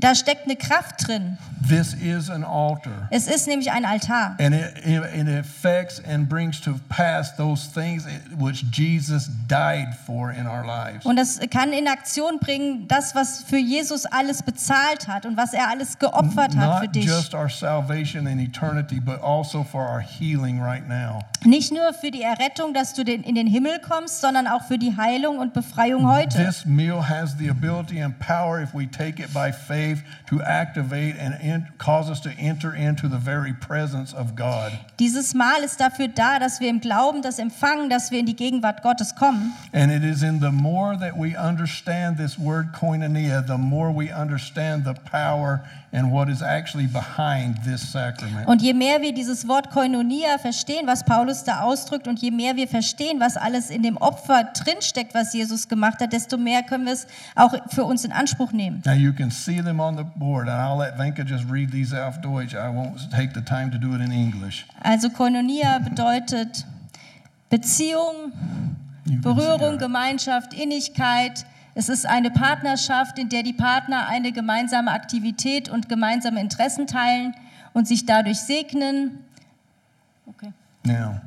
Da 0.00 0.14
steckt 0.14 0.44
eine 0.44 0.56
Kraft 0.56 1.06
drin. 1.06 1.36
This 1.68 1.94
is 1.94 2.30
an 2.30 2.44
altar. 2.44 3.08
Es 3.10 3.26
ist 3.26 3.46
nämlich 3.46 3.70
ein 3.72 3.84
Altar. 3.84 4.36
And 4.38 4.54
it, 4.54 4.72
it, 4.84 5.02
it 5.14 5.28
affects 5.28 6.02
and 6.04 6.28
brings 6.28 6.60
to 6.60 6.74
pass 6.88 7.34
those 7.36 7.68
things 7.72 8.04
which 8.38 8.64
Jesus 8.72 9.28
died 9.48 9.88
for 10.06 10.30
in 10.30 10.46
our 10.46 10.64
lives. 10.64 11.04
Und 11.04 11.16
das 11.16 11.40
kann 11.50 11.72
in 11.72 11.88
Aktion 11.88 12.38
bringen, 12.38 12.86
das, 12.88 13.14
was 13.14 13.42
für 13.42 13.58
Jesus 13.58 14.06
alles 14.06 14.42
bezahlt 14.42 15.08
hat 15.08 15.26
und 15.26 15.36
was 15.36 15.52
er 15.52 15.68
alles 15.68 15.98
geopfert 15.98 16.56
hat 16.56 16.78
für 16.80 16.86
Not 16.86 16.94
dich. 16.94 17.04
just 17.04 17.34
our 17.34 17.48
salvation 17.48 18.26
in 18.38 18.44
eternity, 18.44 19.00
but 19.00 19.20
also 19.20 19.62
for 19.62 19.82
our 19.82 20.00
healing 20.00 20.60
right 20.60 20.86
now. 20.86 21.20
Nicht 21.44 21.72
nur 21.72 21.92
für 21.92 22.10
die 22.10 22.22
Errettung, 22.22 22.74
dass 22.74 22.94
du 22.94 23.02
in 23.02 23.34
den 23.34 23.46
Himmel 23.46 23.78
kommst, 23.80 24.20
sondern 24.20 24.46
auch 24.46 24.64
für 24.64 24.78
die 24.78 24.96
Heilung 24.96 25.38
und 25.38 25.54
Befreiung 25.54 26.06
heute. 26.06 26.36
This 26.36 26.66
meal 26.66 27.08
has 27.08 27.36
the 27.38 27.48
ability 27.48 28.00
and 28.00 28.18
power, 28.18 28.60
if 28.60 28.74
we 28.74 28.86
take 28.86 29.22
it 29.22 29.32
by 29.32 29.52
faith, 29.52 30.02
to 30.28 30.40
activate 30.42 31.16
and 31.18 31.40
in, 31.40 31.66
cause 31.78 32.10
us 32.10 32.20
to 32.22 32.30
enter 32.38 32.74
into 32.74 33.08
the 33.08 33.18
very 33.18 33.52
presence 33.52 34.12
of 34.12 34.34
God. 34.34 34.72
Dieses 34.98 35.34
Mahl 35.34 35.62
ist 35.64 35.80
dafür 35.80 36.08
da, 36.08 36.38
dass 36.38 36.60
wir 36.60 36.68
im 36.68 36.80
Glauben 36.80 37.22
das 37.22 37.38
empfangen, 37.38 37.88
dass 37.90 38.10
wir 38.10 38.18
in 38.18 38.26
die 38.26 38.36
Gegenwart 38.36 38.82
Gottes 38.82 39.14
kommen. 39.14 39.52
And 39.72 39.92
it 39.92 40.02
is 40.02 40.22
in 40.22 40.40
the 40.40 40.50
more 40.50 40.98
that 40.98 41.16
we 41.16 41.36
understand 41.36 42.18
this 42.18 42.38
word 42.38 42.72
koinonia, 42.72 43.46
the 43.46 43.58
more 43.58 43.92
we 43.94 44.12
understand 44.12 44.84
the 44.84 44.94
power 45.08 45.62
and 45.92 46.12
what 46.12 46.28
is 46.28 46.42
actually 46.42 46.86
behind 46.86 47.56
this 47.64 47.80
sacrament. 47.80 48.25
Und 48.46 48.62
je 48.62 48.74
mehr 48.74 49.02
wir 49.02 49.12
dieses 49.12 49.48
Wort 49.48 49.70
Koinonia 49.70 50.38
verstehen, 50.38 50.86
was 50.86 51.04
Paulus 51.04 51.44
da 51.44 51.60
ausdrückt, 51.60 52.08
und 52.08 52.20
je 52.20 52.30
mehr 52.30 52.56
wir 52.56 52.68
verstehen, 52.68 53.20
was 53.20 53.36
alles 53.36 53.70
in 53.70 53.82
dem 53.82 53.96
Opfer 53.96 54.44
drinsteckt, 54.44 55.14
was 55.14 55.32
Jesus 55.32 55.68
gemacht 55.68 56.00
hat, 56.00 56.12
desto 56.12 56.36
mehr 56.36 56.62
können 56.62 56.86
wir 56.86 56.92
es 56.92 57.06
auch 57.34 57.54
für 57.68 57.84
uns 57.84 58.04
in 58.04 58.12
Anspruch 58.12 58.52
nehmen. 58.52 58.82
Now 58.84 58.92
you 58.92 59.12
can 59.12 59.30
see 59.30 59.62
them 59.62 59.80
on 59.80 59.96
the 59.96 60.04
board, 60.16 60.48
and 60.48 60.58
I'll 60.58 60.78
let 60.78 60.98
Venka 60.98 61.24
just 61.24 61.44
read 61.50 61.70
these 61.70 61.94
auf 61.94 62.20
Deutsch. 62.20 62.54
I 62.54 62.68
won't 62.68 63.10
take 63.10 63.34
the 63.34 63.42
time 63.42 63.70
to 63.70 63.78
do 63.78 63.94
it 63.94 64.00
in 64.00 64.12
English. 64.12 64.66
Also 64.82 65.08
Koinonia 65.08 65.78
bedeutet 65.78 66.66
Beziehung, 67.48 68.32
Berührung. 69.04 69.78
Gemeinschaft, 69.78 70.52
Innigkeit. 70.52 71.46
Es 71.74 71.88
ist 71.88 72.06
eine 72.06 72.30
Partnerschaft, 72.30 73.18
in 73.18 73.28
der 73.28 73.42
die 73.42 73.52
Partner 73.52 74.08
eine 74.08 74.32
gemeinsame 74.32 74.90
Aktivität 74.90 75.68
und 75.68 75.88
gemeinsame 75.88 76.40
Interessen 76.40 76.86
teilen 76.86 77.34
und 77.76 77.86
sich 77.86 78.06
dadurch 78.06 78.40
segnen. 78.40 79.22
Okay. 80.24 80.50
Now, 80.82 81.20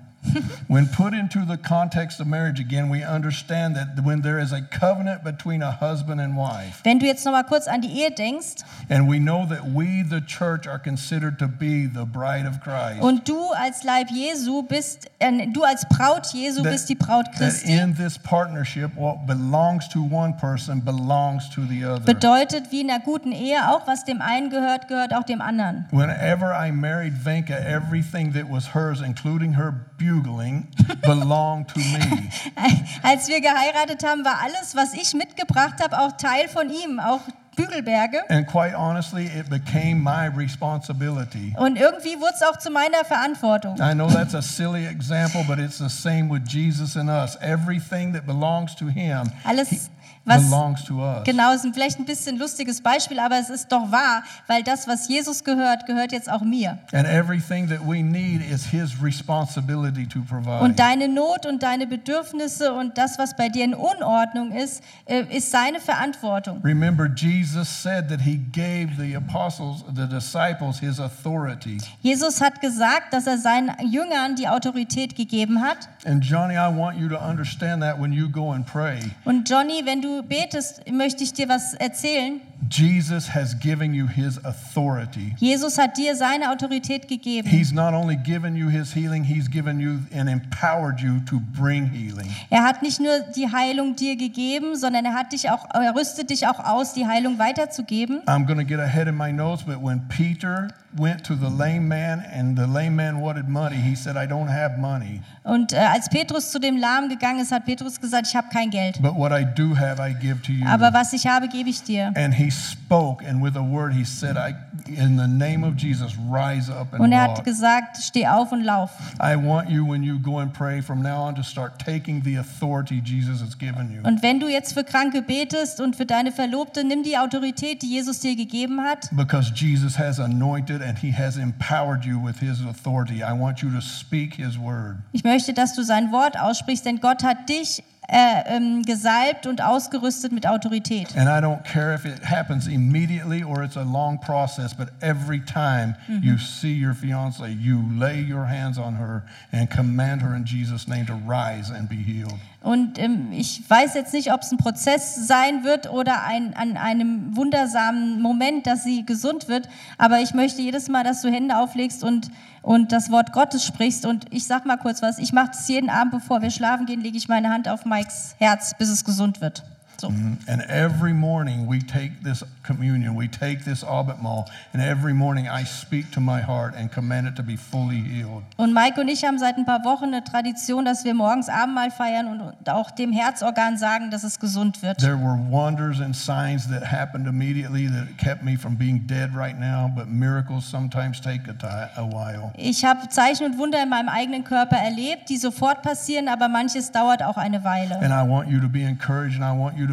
when 0.68 0.88
put 0.88 1.14
into 1.14 1.46
the 1.46 1.58
context 1.58 2.20
of 2.20 2.28
marriage 2.28 2.60
again, 2.60 2.90
we 2.90 3.04
understand 3.04 3.76
that 3.76 4.04
when 4.04 4.22
there 4.22 4.40
is 4.40 4.52
a 4.52 4.62
covenant 4.62 5.24
between 5.24 5.62
a 5.62 5.72
husband 5.72 6.20
and 6.22 6.36
wife, 6.38 6.82
Wenn 6.84 7.00
du 7.00 7.06
jetzt 7.06 7.26
noch 7.26 7.32
mal 7.34 7.44
kurz 7.44 7.68
an 7.68 7.82
die 7.82 7.90
Ehe 7.90 8.12
denkst 8.12 8.64
and 8.90 9.10
we 9.10 9.20
know 9.20 9.46
that 9.46 9.66
we, 9.66 10.04
the 10.04 10.22
church, 10.22 10.68
are 10.68 10.80
considered 10.80 11.38
to 11.40 11.48
be 11.48 11.86
the 11.88 12.06
bride 12.06 12.46
of 12.46 12.62
Christ, 12.62 13.02
und 13.02 13.28
du 13.28 13.52
als 13.54 13.84
Leib 13.84 14.10
Jesu 14.12 14.64
bist, 14.64 15.10
äh, 15.20 15.48
du 15.48 15.64
als 15.64 15.86
Braut 15.90 16.28
Jesu 16.34 16.62
that, 16.64 16.72
bist 16.72 16.90
die 16.90 16.96
Braut 16.96 17.26
that 17.40 17.64
in 17.64 17.96
this 17.96 18.18
partnership, 18.18 18.96
what 18.96 19.26
belongs 19.26 19.88
to 19.90 20.02
one 20.02 20.34
person 20.34 20.82
belongs 20.82 21.50
to 21.50 21.62
the 21.66 21.86
other. 21.86 22.06
bedeutet 22.06 22.72
wie 22.72 22.82
in 22.82 22.90
einer 22.90 23.00
guten 23.00 23.32
Ehe 23.32 23.70
auch, 23.70 23.88
was 23.88 24.06
dem 24.06 24.22
einen 24.22 24.50
gehört, 24.50 24.88
gehört 24.88 25.14
auch 25.14 25.24
dem 25.24 25.42
anderen. 25.42 25.86
Whenever 25.92 26.54
I 26.54 26.72
married 26.72 27.14
Venka, 27.26 27.56
everything 27.56 28.34
that 28.34 28.50
was 28.50 28.74
hers, 28.74 29.02
including 29.02 29.56
her 29.56 29.74
bugling, 30.22 30.68
belonged 31.02 31.68
to 31.70 31.80
me. 31.80 32.30
Als 33.04 33.28
wir 33.28 33.42
geheiratet 33.42 34.04
haben, 34.04 34.24
war 34.26 34.40
alles, 34.44 34.76
was 34.76 34.94
ich 34.94 35.14
mitgebracht 35.14 35.82
habe, 35.82 36.00
auch 36.00 36.14
Teil 36.14 36.48
von 36.48 36.70
ihm, 36.70 37.00
auch 37.00 37.22
Bügelberge. 37.56 38.24
And 38.30 38.48
quite 38.48 38.74
honestly, 38.74 39.26
it 39.26 39.50
became 39.50 39.96
my 40.02 40.28
responsibility. 40.28 41.54
Und 41.58 41.78
irgendwie 41.78 42.16
wurde 42.20 42.34
es 42.36 42.42
auch 42.42 42.58
zu 42.58 42.72
meiner 42.72 43.04
Verantwortung. 43.04 43.76
I 43.80 43.94
know 43.94 44.08
that's 44.08 44.34
a 44.34 44.42
silly 44.42 44.86
example, 44.86 45.44
but 45.46 45.60
it's 45.60 45.78
the 45.78 45.90
same 45.90 46.30
with 46.30 46.44
Jesus 46.48 46.96
and 46.96 47.10
us. 47.10 47.38
Everything 47.42 48.14
that 48.14 48.26
belongs 48.26 48.76
to 48.76 48.88
Him 48.88 49.32
Alles, 49.44 49.90
was 50.26 50.44
belongs 50.44 50.84
to 50.84 50.96
us. 51.02 51.24
genau 51.24 51.54
ist 51.54 51.66
ein- 51.66 51.74
vielleicht 51.74 51.98
ein 52.00 52.06
bisschen 52.06 52.38
lustiges 52.38 52.82
Beispiel, 52.82 53.20
aber 53.20 53.40
es 53.40 53.50
ist 53.50 53.72
doch 53.72 53.92
wahr, 53.92 54.24
weil 54.48 54.62
das, 54.64 54.88
was 54.88 55.08
Jesus 55.08 55.44
gehört, 55.44 55.86
gehört 55.88 56.12
jetzt 56.12 56.30
auch 56.32 56.42
mir. 56.42 56.78
And 56.94 57.08
everything 57.08 57.68
that 57.70 57.80
we 57.86 58.04
need 58.04 58.42
is 58.50 58.66
His 58.66 58.92
responsibility 59.02 60.06
to 60.08 60.20
provide. 60.22 60.60
Und 60.64 60.80
deine 60.80 61.08
Not 61.08 61.46
und 61.46 61.64
deine 61.64 61.88
Bedürfnisse 61.88 62.74
und 62.74 62.98
das, 62.98 63.18
was 63.18 63.36
bei 63.36 63.50
dir 63.50 63.64
in 63.64 63.74
Unordnung 63.74 64.52
ist, 64.52 64.84
äh, 65.06 65.24
ist 65.36 65.52
seine 65.52 65.80
Verantwortung. 65.80 66.62
Remember, 66.64 67.08
Jesus 67.08 67.68
said 67.82 68.10
that 68.10 68.22
He 68.22 68.38
gave 68.38 68.90
the 68.98 69.16
apostles, 69.16 69.84
the 69.96 70.08
disciples, 70.08 70.80
His 70.80 71.00
authority. 71.00 71.78
Jesus 72.02 72.42
hat 72.42 72.62
gesagt, 72.62 73.14
dass 73.14 73.28
er 73.28 73.38
seinen 73.38 73.72
Jüngern 73.90 74.36
die 74.36 74.48
Autorität 74.48 75.16
gegeben 75.16 75.62
hat. 75.62 75.88
And 76.06 76.24
Johnny, 76.24 76.56
I 76.56 76.70
want 76.76 76.98
you 76.98 77.08
to 77.10 77.18
understand 77.18 77.82
that 77.82 78.00
when 78.00 78.12
you 78.12 78.30
go 78.30 78.52
and 78.52 78.66
pray. 78.66 79.00
Und 79.26 79.50
Johnny, 79.50 79.82
wenn 79.86 80.02
du 80.02 80.09
betest, 80.28 80.82
möchte 80.92 81.24
ich 81.24 81.34
dir 81.34 81.48
was 81.50 81.74
erzählen. 81.76 82.42
Jesus 82.72 83.34
has 83.34 83.58
given 83.58 83.94
you 83.94 84.06
His 84.08 84.38
authority. 84.46 85.34
Jesus 85.40 85.78
hat 85.78 85.98
dir 85.98 86.16
seine 86.16 86.52
Autorität 86.52 87.08
gegeben. 87.08 87.50
He's 87.50 87.72
not 87.72 87.94
only 87.94 88.16
given 88.16 88.56
you 88.56 88.68
His 88.70 88.94
healing, 88.94 89.24
He's 89.24 89.50
given 89.50 89.80
you 89.80 90.00
and 90.16 90.30
empowered 90.30 91.00
you 91.00 91.20
to 91.26 91.40
bring 91.54 91.86
healing. 91.90 92.30
Er 92.52 92.64
hat 92.64 92.82
nicht 92.84 93.00
nur 93.00 93.22
die 93.36 93.52
Heilung 93.52 93.96
dir 93.96 94.16
gegeben, 94.18 94.76
sondern 94.76 95.06
er 95.06 95.14
hat 95.14 95.32
dich 95.32 95.50
auch, 95.50 95.66
er 95.74 95.96
rüstet 95.96 96.30
dich 96.30 96.46
auch 96.48 96.60
aus, 96.60 96.94
die 96.94 97.08
Heilung 97.08 97.40
weiterzugeben. 97.40 98.22
I'm 98.28 98.46
going 98.46 98.60
to 98.60 98.66
get 98.66 98.80
ahead 98.80 99.08
in 99.08 99.16
my 99.16 99.32
notes, 99.32 99.64
but 99.64 99.82
when 99.82 100.02
Peter 100.10 100.68
went 100.98 101.24
to 101.24 101.36
the 101.36 101.50
lame 101.50 101.88
man 101.88 102.20
and 102.34 102.58
the 102.58 102.66
lame 102.66 102.92
man 102.96 103.22
wanted 103.22 103.48
money, 103.48 103.78
he 103.78 103.96
said, 103.96 104.16
I 104.18 104.28
don't 104.28 104.50
have 104.50 104.78
money, 104.78 105.22
Und 105.44 105.72
äh, 105.74 105.78
als 105.78 106.10
Petrus 106.10 106.52
zu 106.52 106.60
dem 106.60 106.78
Lahmen 106.78 107.10
gegangen 107.10 107.40
ist, 107.40 107.52
hat 107.52 107.66
Petrus 107.66 108.00
gesagt, 108.00 108.28
ich 108.28 108.36
habe 108.36 108.48
kein 108.52 108.70
Geld. 108.70 109.02
but 109.02 109.16
what 109.16 109.32
I 109.32 109.44
do 109.46 109.76
have, 109.76 109.99
I 110.00 110.14
give 110.14 110.42
to 110.44 110.52
you. 110.52 110.66
Aber 110.68 110.94
was 110.94 111.14
ich 111.14 111.28
habe, 111.28 111.48
gebe 111.48 111.70
ich 111.70 111.84
dir. 111.84 112.12
and 112.16 112.34
he 112.34 112.50
spoke, 112.50 113.24
and 113.28 113.44
with 113.44 113.56
a 113.56 113.62
word, 113.62 113.94
he 113.94 114.04
said, 114.06 114.38
I, 114.38 114.56
In 114.88 115.18
the 115.18 115.28
name 115.28 115.64
of 115.64 115.76
Jesus, 115.78 116.14
rise 116.32 116.72
up 116.72 116.94
and 116.94 117.02
Und 117.02 117.12
er 117.12 117.22
hat 117.24 117.38
walk. 117.38 117.44
gesagt, 117.46 117.98
steh 117.98 118.28
auf 118.28 118.52
und 118.52 118.62
lauf. 118.64 118.90
I 119.22 119.36
want 119.36 119.70
you, 119.70 119.86
when 119.86 120.02
you 120.02 120.18
go 120.20 120.40
and 120.40 120.52
pray 120.52 120.82
from 120.82 121.02
now 121.04 121.24
on, 121.28 121.36
to 121.36 121.44
start 121.44 121.78
taking 121.78 122.24
the 122.24 122.38
authority 122.38 123.00
Jesus 123.04 123.42
has 123.42 123.56
given 123.58 123.92
you. 123.92 124.02
Und 124.08 124.24
wenn 124.24 124.40
du 124.40 124.48
jetzt 124.48 124.74
für 124.74 124.84
Kranke 124.84 125.22
betest 125.22 125.80
und 125.80 125.96
für 125.96 126.06
deine 126.08 126.32
Verlobte, 126.32 126.84
nimm 126.84 127.04
die 127.04 127.18
Autorität, 127.18 127.82
die 127.84 127.90
Jesus 127.92 128.20
dir 128.22 128.36
gegeben 128.36 128.82
hat. 128.82 129.10
Because 129.12 129.52
Jesus 129.54 130.00
has 130.00 130.20
anointed 130.20 130.82
and 130.82 130.98
he 130.98 131.12
has 131.12 131.38
empowered 131.38 132.04
you 132.06 132.20
with 132.24 132.40
his 132.40 132.60
authority. 132.66 133.22
I 133.24 133.34
want 133.34 133.60
you 133.62 133.70
to 133.70 133.82
speak 133.82 134.36
his 134.36 134.58
word. 134.58 134.98
Ich 135.12 135.24
möchte, 135.24 135.54
dass 135.54 135.76
du 135.76 135.84
sein 135.84 136.12
Wort 136.12 136.40
aussprichst, 136.40 136.86
denn 136.86 137.00
Gott 137.00 137.24
hat 137.24 137.48
dich 137.50 137.84
äh, 138.12 138.56
ähm, 138.56 138.82
gesalbt 138.84 139.46
und 139.46 139.62
ausgerüstet 139.62 140.32
mit 140.32 140.48
Autorität. 140.48 141.16
And 141.16 141.30
I 141.30 141.46
don't 141.46 141.64
care 141.64 141.94
if 141.94 142.06
it 142.06 142.24
happens 142.24 142.68
immediately 142.68 143.44
or 143.44 143.64
it's 143.64 143.78
a 143.78 143.84
long 143.84 144.20
process, 144.20 144.74
but 144.74 144.90
every 145.02 145.40
time 145.40 145.96
mm-hmm. 146.08 146.24
you 146.24 146.38
see 146.38 146.74
your 146.74 146.94
fiance, 146.94 147.48
you 147.48 147.84
lay 147.98 148.20
your 148.20 148.46
hands 148.46 148.78
on 148.78 148.96
her 148.96 149.24
and 149.52 149.70
command 149.70 150.22
her 150.22 150.36
in 150.36 150.46
Jesus' 150.46 150.88
name 150.88 151.06
to 151.06 151.14
rise 151.14 151.70
and 151.70 151.88
be 151.88 151.98
healed. 151.98 152.40
Und 152.62 153.00
ähm, 153.00 153.32
ich 153.32 153.68
weiß 153.70 153.94
jetzt 153.94 154.14
nicht, 154.14 154.34
ob 154.34 154.42
es 154.42 154.52
ein 154.52 154.58
Prozess 154.58 155.16
sein 155.28 155.64
wird 155.64 155.90
oder 155.92 156.26
ein, 156.26 156.54
an 156.56 156.76
einem 156.76 157.36
wundersamen 157.36 158.22
Moment, 158.22 158.68
dass 158.68 158.84
sie 158.84 159.06
gesund 159.06 159.48
wird. 159.48 159.70
Aber 159.98 160.20
ich 160.20 160.34
möchte 160.34 160.62
jedes 160.62 160.90
Mal, 160.90 161.06
dass 161.06 161.22
du 161.22 161.32
Hände 161.32 161.58
auflegst 161.58 162.04
und, 162.04 162.30
und 162.62 162.92
das 162.92 163.12
Wort 163.12 163.32
Gottes 163.32 163.64
sprichst. 163.66 164.06
Und 164.06 164.26
ich 164.32 164.46
sag 164.46 164.66
mal 164.66 164.78
kurz 164.78 165.02
was. 165.02 165.20
Ich 165.20 165.32
mache 165.32 165.52
das 165.52 165.68
jeden 165.70 165.90
Abend, 165.90 166.12
bevor 166.12 166.42
wir 166.42 166.52
schlafen 166.52 166.86
gehen, 166.86 167.02
lege 167.02 167.18
ich 167.18 167.30
meine 167.30 167.50
Hand 167.50 167.70
auf 167.70 167.86
Mikes 167.86 168.36
Herz, 168.40 168.74
bis 168.78 168.90
es 168.90 169.06
gesund 169.06 169.40
wird. 169.40 169.64
So. 170.00 170.08
And 170.08 170.62
every 170.70 171.14
morning 171.14 171.68
we 171.68 171.80
take 171.80 172.24
this 172.24 172.42
communion, 172.64 173.16
we 173.16 173.28
take 173.28 173.66
this 173.66 173.84
Abendmahl, 173.84 174.48
and 174.72 174.82
every 174.82 175.14
morning 175.14 175.50
I 175.50 175.66
speak 175.66 176.12
to 176.12 176.22
my 176.22 176.40
heart 176.40 176.74
and 176.78 176.90
command 176.90 177.28
it 177.28 177.36
to 177.36 177.44
be 177.44 177.58
fully 177.58 177.98
healed. 177.98 178.44
Und 178.56 178.74
Mike 178.74 178.98
und 179.00 179.10
ich 179.10 179.26
haben 179.26 179.38
seit 179.40 179.58
ein 179.58 179.66
paar 179.66 179.84
Wochen 179.84 180.06
eine 180.06 180.24
Tradition, 180.24 180.86
dass 180.86 181.04
wir 181.04 181.14
morgens 181.14 181.50
Abendmahl 181.50 181.92
feiern 181.92 182.28
und 182.28 182.70
auch 182.70 182.92
dem 182.92 183.12
Herzorgan 183.12 183.78
sagen, 183.78 184.10
dass 184.10 184.24
es 184.24 184.40
gesund 184.40 184.82
wird. 184.82 185.00
There 185.00 185.18
were 185.18 185.38
wonders 185.50 186.00
and 186.00 186.16
signs 186.16 186.70
that 186.70 186.90
happened 186.90 187.28
immediately 187.28 187.90
that 187.90 188.18
kept 188.18 188.42
me 188.42 188.58
from 188.58 188.78
being 188.78 189.06
dead 189.06 189.36
right 189.36 189.60
now, 189.60 189.92
but 189.94 190.08
miracles 190.08 190.64
sometimes 190.64 191.20
take 191.20 191.42
a, 191.50 191.90
a 191.98 192.06
while. 192.06 192.54
Ich 192.56 192.86
habe 192.86 193.10
Zeichen 193.10 193.46
und 193.46 193.58
Wunder 193.58 193.84
in 193.84 193.90
meinem 193.90 194.08
eigenen 194.08 194.46
Körper 194.46 194.78
erlebt, 194.78 195.28
die 195.28 195.38
sofort 195.38 195.82
passieren, 195.82 196.30
aber 196.30 196.48
manches 196.48 196.94
dauert 196.94 197.22
auch 197.22 197.36
eine 197.36 197.66
Weile. 197.66 198.00
And 198.00 198.14
I 198.14 198.26
want 198.26 198.48
you 198.50 198.62
to 198.62 198.70
be 198.70 198.84
encouraged 198.84 199.36
and 199.36 199.44
I 199.44 199.60
want 199.60 199.78
you. 199.78 199.89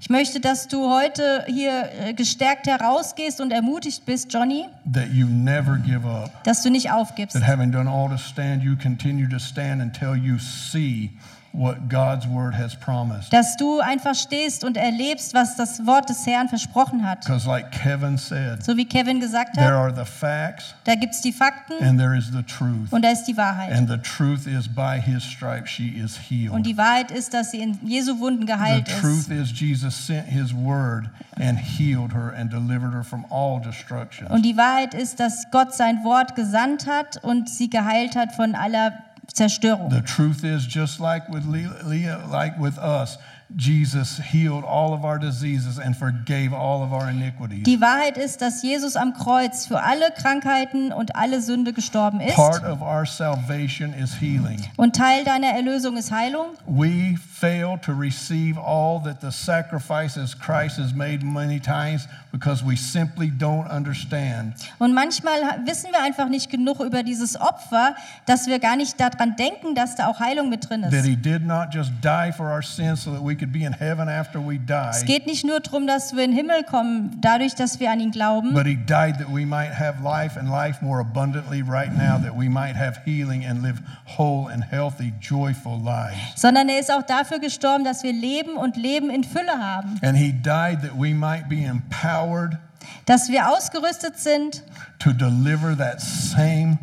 Ich 0.00 0.10
möchte, 0.10 0.40
dass 0.40 0.68
du 0.68 0.90
heute 0.90 1.44
hier 1.46 1.88
äh, 2.00 2.12
gestärkt 2.14 2.66
herausgehst 2.66 3.40
und 3.40 3.50
ermutigt 3.52 4.04
bist, 4.06 4.32
Johnny, 4.32 4.66
That 4.92 5.12
you 5.12 5.26
never 5.26 5.76
give 5.78 6.06
up. 6.08 6.44
dass 6.44 6.62
du 6.62 6.70
nicht 6.70 6.90
aufgibst. 6.90 7.34
That 7.34 7.46
having 7.46 7.72
done 7.72 7.88
all 7.90 8.08
to 8.08 8.18
stand, 8.18 8.62
you 8.62 8.76
continue 8.76 9.28
to 9.28 9.38
stand 9.38 9.80
until 9.82 10.14
you 10.14 10.38
see 10.38 11.10
what 11.52 11.88
God's 11.88 12.26
word 12.28 12.54
has 12.56 12.76
promised. 12.76 13.32
Dass 13.32 13.56
du 13.56 13.80
einfach 13.80 14.14
stehst 14.14 14.62
und 14.64 14.76
erlebst, 14.76 15.34
was 15.34 15.56
das 15.56 15.84
Wort 15.86 16.08
des 16.08 16.24
Herrn 16.26 16.48
versprochen 16.48 17.04
hat. 17.08 17.20
Because, 17.24 17.46
like 17.48 17.70
Kevin 17.72 18.16
said, 18.18 18.62
So 18.64 18.76
wie 18.76 18.84
Kevin 18.84 19.18
gesagt 19.20 19.54
there 19.54 19.66
hat, 19.66 19.72
are 19.74 19.94
the 19.94 20.04
facts 20.04 20.74
da 20.84 20.94
gibt 20.94 21.14
es 21.14 21.20
die 21.22 21.32
Fakten 21.32 21.74
and 21.82 21.98
there 21.98 22.16
is 22.16 22.26
the 22.32 22.42
truth. 22.42 22.92
und 22.92 23.02
da 23.04 23.10
ist 23.10 23.24
die 23.24 23.36
Wahrheit. 23.36 23.72
And 23.72 23.88
the 23.88 23.98
truth 23.98 24.46
is, 24.46 24.68
by 24.68 25.00
his 25.00 25.24
stripes, 25.24 25.70
she 25.70 25.88
is 25.88 26.16
Und 26.16 26.22
healed. 26.28 26.66
die 26.66 26.76
Wahrheit 26.76 27.10
ist, 27.10 27.34
dass 27.34 27.50
sie 27.50 27.60
in 27.60 27.78
Jesu 27.84 28.18
Wunden 28.20 28.42
The 28.46 28.52
geheilt 28.52 28.86
truth 29.00 29.28
ist. 29.28 29.52
is, 29.52 29.60
Jesus 29.60 30.06
sent 30.06 30.26
his 30.26 30.54
word 30.54 31.10
and 31.40 31.58
healed 31.58 32.12
her 32.12 32.32
and 32.38 32.50
delivered 32.52 32.92
her 32.94 33.02
from 33.02 33.24
all 33.30 33.60
destruction. 33.60 34.26
Und 34.28 34.42
die 34.42 34.56
Wahrheit 34.56 34.94
ist, 34.94 35.18
dass 35.20 35.50
Gott 35.50 35.74
sein 35.74 36.04
Wort 36.04 36.34
gesandt 36.36 36.86
hat 36.86 37.16
und 37.24 37.48
sie 37.48 37.68
geheilt 37.70 38.14
hat 38.16 38.32
von 38.32 38.54
aller 38.54 38.92
Zerstörung. 39.34 39.90
The 39.90 40.02
truth 40.02 40.44
is, 40.44 40.66
just 40.66 41.00
like 41.00 41.28
with 41.28 41.44
Leah, 41.46 42.26
like 42.30 42.58
with 42.58 42.78
us, 42.78 43.16
Jesus 43.56 44.18
healed 44.18 44.64
all 44.64 44.92
of 44.94 45.04
our 45.04 45.18
diseases 45.18 45.78
and 45.78 45.96
forgave 45.96 46.52
all 46.52 46.82
of 46.82 46.92
our 46.92 47.08
iniquities. 47.10 47.64
Die 47.64 47.80
Wahrheit 47.80 48.16
ist, 48.16 48.40
dass 48.40 48.62
Jesus 48.62 48.96
am 48.96 49.12
Kreuz 49.14 49.66
für 49.66 49.82
alle 49.82 50.10
Krankheiten 50.12 50.92
und 50.92 51.16
alle 51.16 51.42
Sünde 51.42 51.72
gestorben 51.72 52.20
ist. 52.20 52.36
Part 52.36 52.64
of 52.64 52.80
our 52.80 53.04
salvation 53.04 53.92
is 53.92 54.14
healing. 54.20 54.64
Und 54.76 54.96
Teil 54.96 55.24
deiner 55.24 55.48
Erlösung 55.48 55.96
ist 55.96 56.12
Heilung. 56.12 56.46
We 56.66 57.16
fail 57.18 57.78
to 57.82 57.92
receive 57.92 58.58
all 58.58 59.02
that 59.02 59.20
the 59.20 59.30
sacrifices 59.30 60.38
Christ 60.38 60.78
has 60.78 60.94
made 60.94 61.24
many 61.24 61.58
times 61.58 62.06
because 62.32 62.64
we 62.64 62.76
simply 62.76 63.30
don't 63.30 63.68
understand 63.68 64.54
Und 64.78 64.94
manchmal 64.94 65.40
wissen 65.64 65.90
wir 65.90 66.02
einfach 66.02 66.28
nicht 66.28 66.50
genug 66.50 66.80
über 66.80 67.02
dieses 67.02 67.40
Opfer, 67.40 67.94
dass 68.26 68.46
wir 68.46 68.58
gar 68.58 68.76
nicht 68.76 69.00
daran 69.00 69.36
denken, 69.36 69.74
dass 69.74 69.96
da 69.96 70.06
auch 70.06 70.20
Heilung 70.20 70.48
mit 70.50 70.68
drin 70.68 70.82
that 70.82 70.92
ist. 70.92 71.06
he 71.06 71.16
did 71.16 71.44
not 71.44 71.68
just 71.72 71.90
die 72.02 72.30
for 72.32 72.46
our 72.46 72.62
sins 72.62 73.02
so 73.02 73.10
that 73.10 73.24
we 73.24 73.34
could 73.40 73.52
be 73.52 73.64
in 73.64 73.72
heaven 73.72 74.08
after 74.08 74.38
we 74.38 74.60
Es 74.90 75.04
geht 75.06 75.26
nicht 75.26 75.44
nur 75.46 75.60
darum, 75.60 75.86
dass 75.86 76.14
wir 76.14 76.24
in 76.24 76.32
den 76.32 76.36
Himmel 76.36 76.62
kommen, 76.64 77.18
dadurch, 77.22 77.54
dass 77.54 77.80
wir 77.80 77.90
an 77.90 77.98
ihn 77.98 78.10
glauben, 78.10 78.52
but 78.52 78.66
he 78.66 78.76
died 78.76 79.18
that 79.18 79.28
we 79.32 79.46
might 79.46 79.72
have 79.72 80.02
life 80.02 80.38
and 80.38 80.50
life 80.50 80.84
more 80.84 81.00
abundantly 81.00 81.62
right 81.62 81.90
now, 81.96 82.18
that 82.18 82.36
we 82.36 82.48
might 82.48 82.76
have 82.76 83.00
healing 83.06 83.46
and 83.46 83.62
live 83.62 83.80
whole 84.18 84.52
and 84.52 84.62
healthy, 84.62 85.14
joyful 85.20 85.78
lives. 85.78 86.18
sondern 86.36 86.68
er 86.68 86.80
ist 86.80 86.92
auch 86.92 87.02
dafür 87.02 87.38
gestorben, 87.38 87.82
dass 87.82 88.02
wir 88.02 88.12
Leben 88.12 88.56
und 88.56 88.76
Leben 88.76 89.08
in 89.08 89.24
Fülle 89.24 89.58
haben. 89.58 89.98
And 90.02 90.18
he 90.18 90.32
died 90.32 90.82
that 90.82 90.92
we 90.94 91.14
might 91.14 91.48
be 91.48 91.64
empowered 91.64 92.58
Dass 93.06 93.28
wir 93.28 93.48
ausgerüstet 93.48 94.18
sind, 94.18 94.62
to 94.98 95.12
deliver 95.12 95.76
that 95.76 96.00
same 96.00 96.78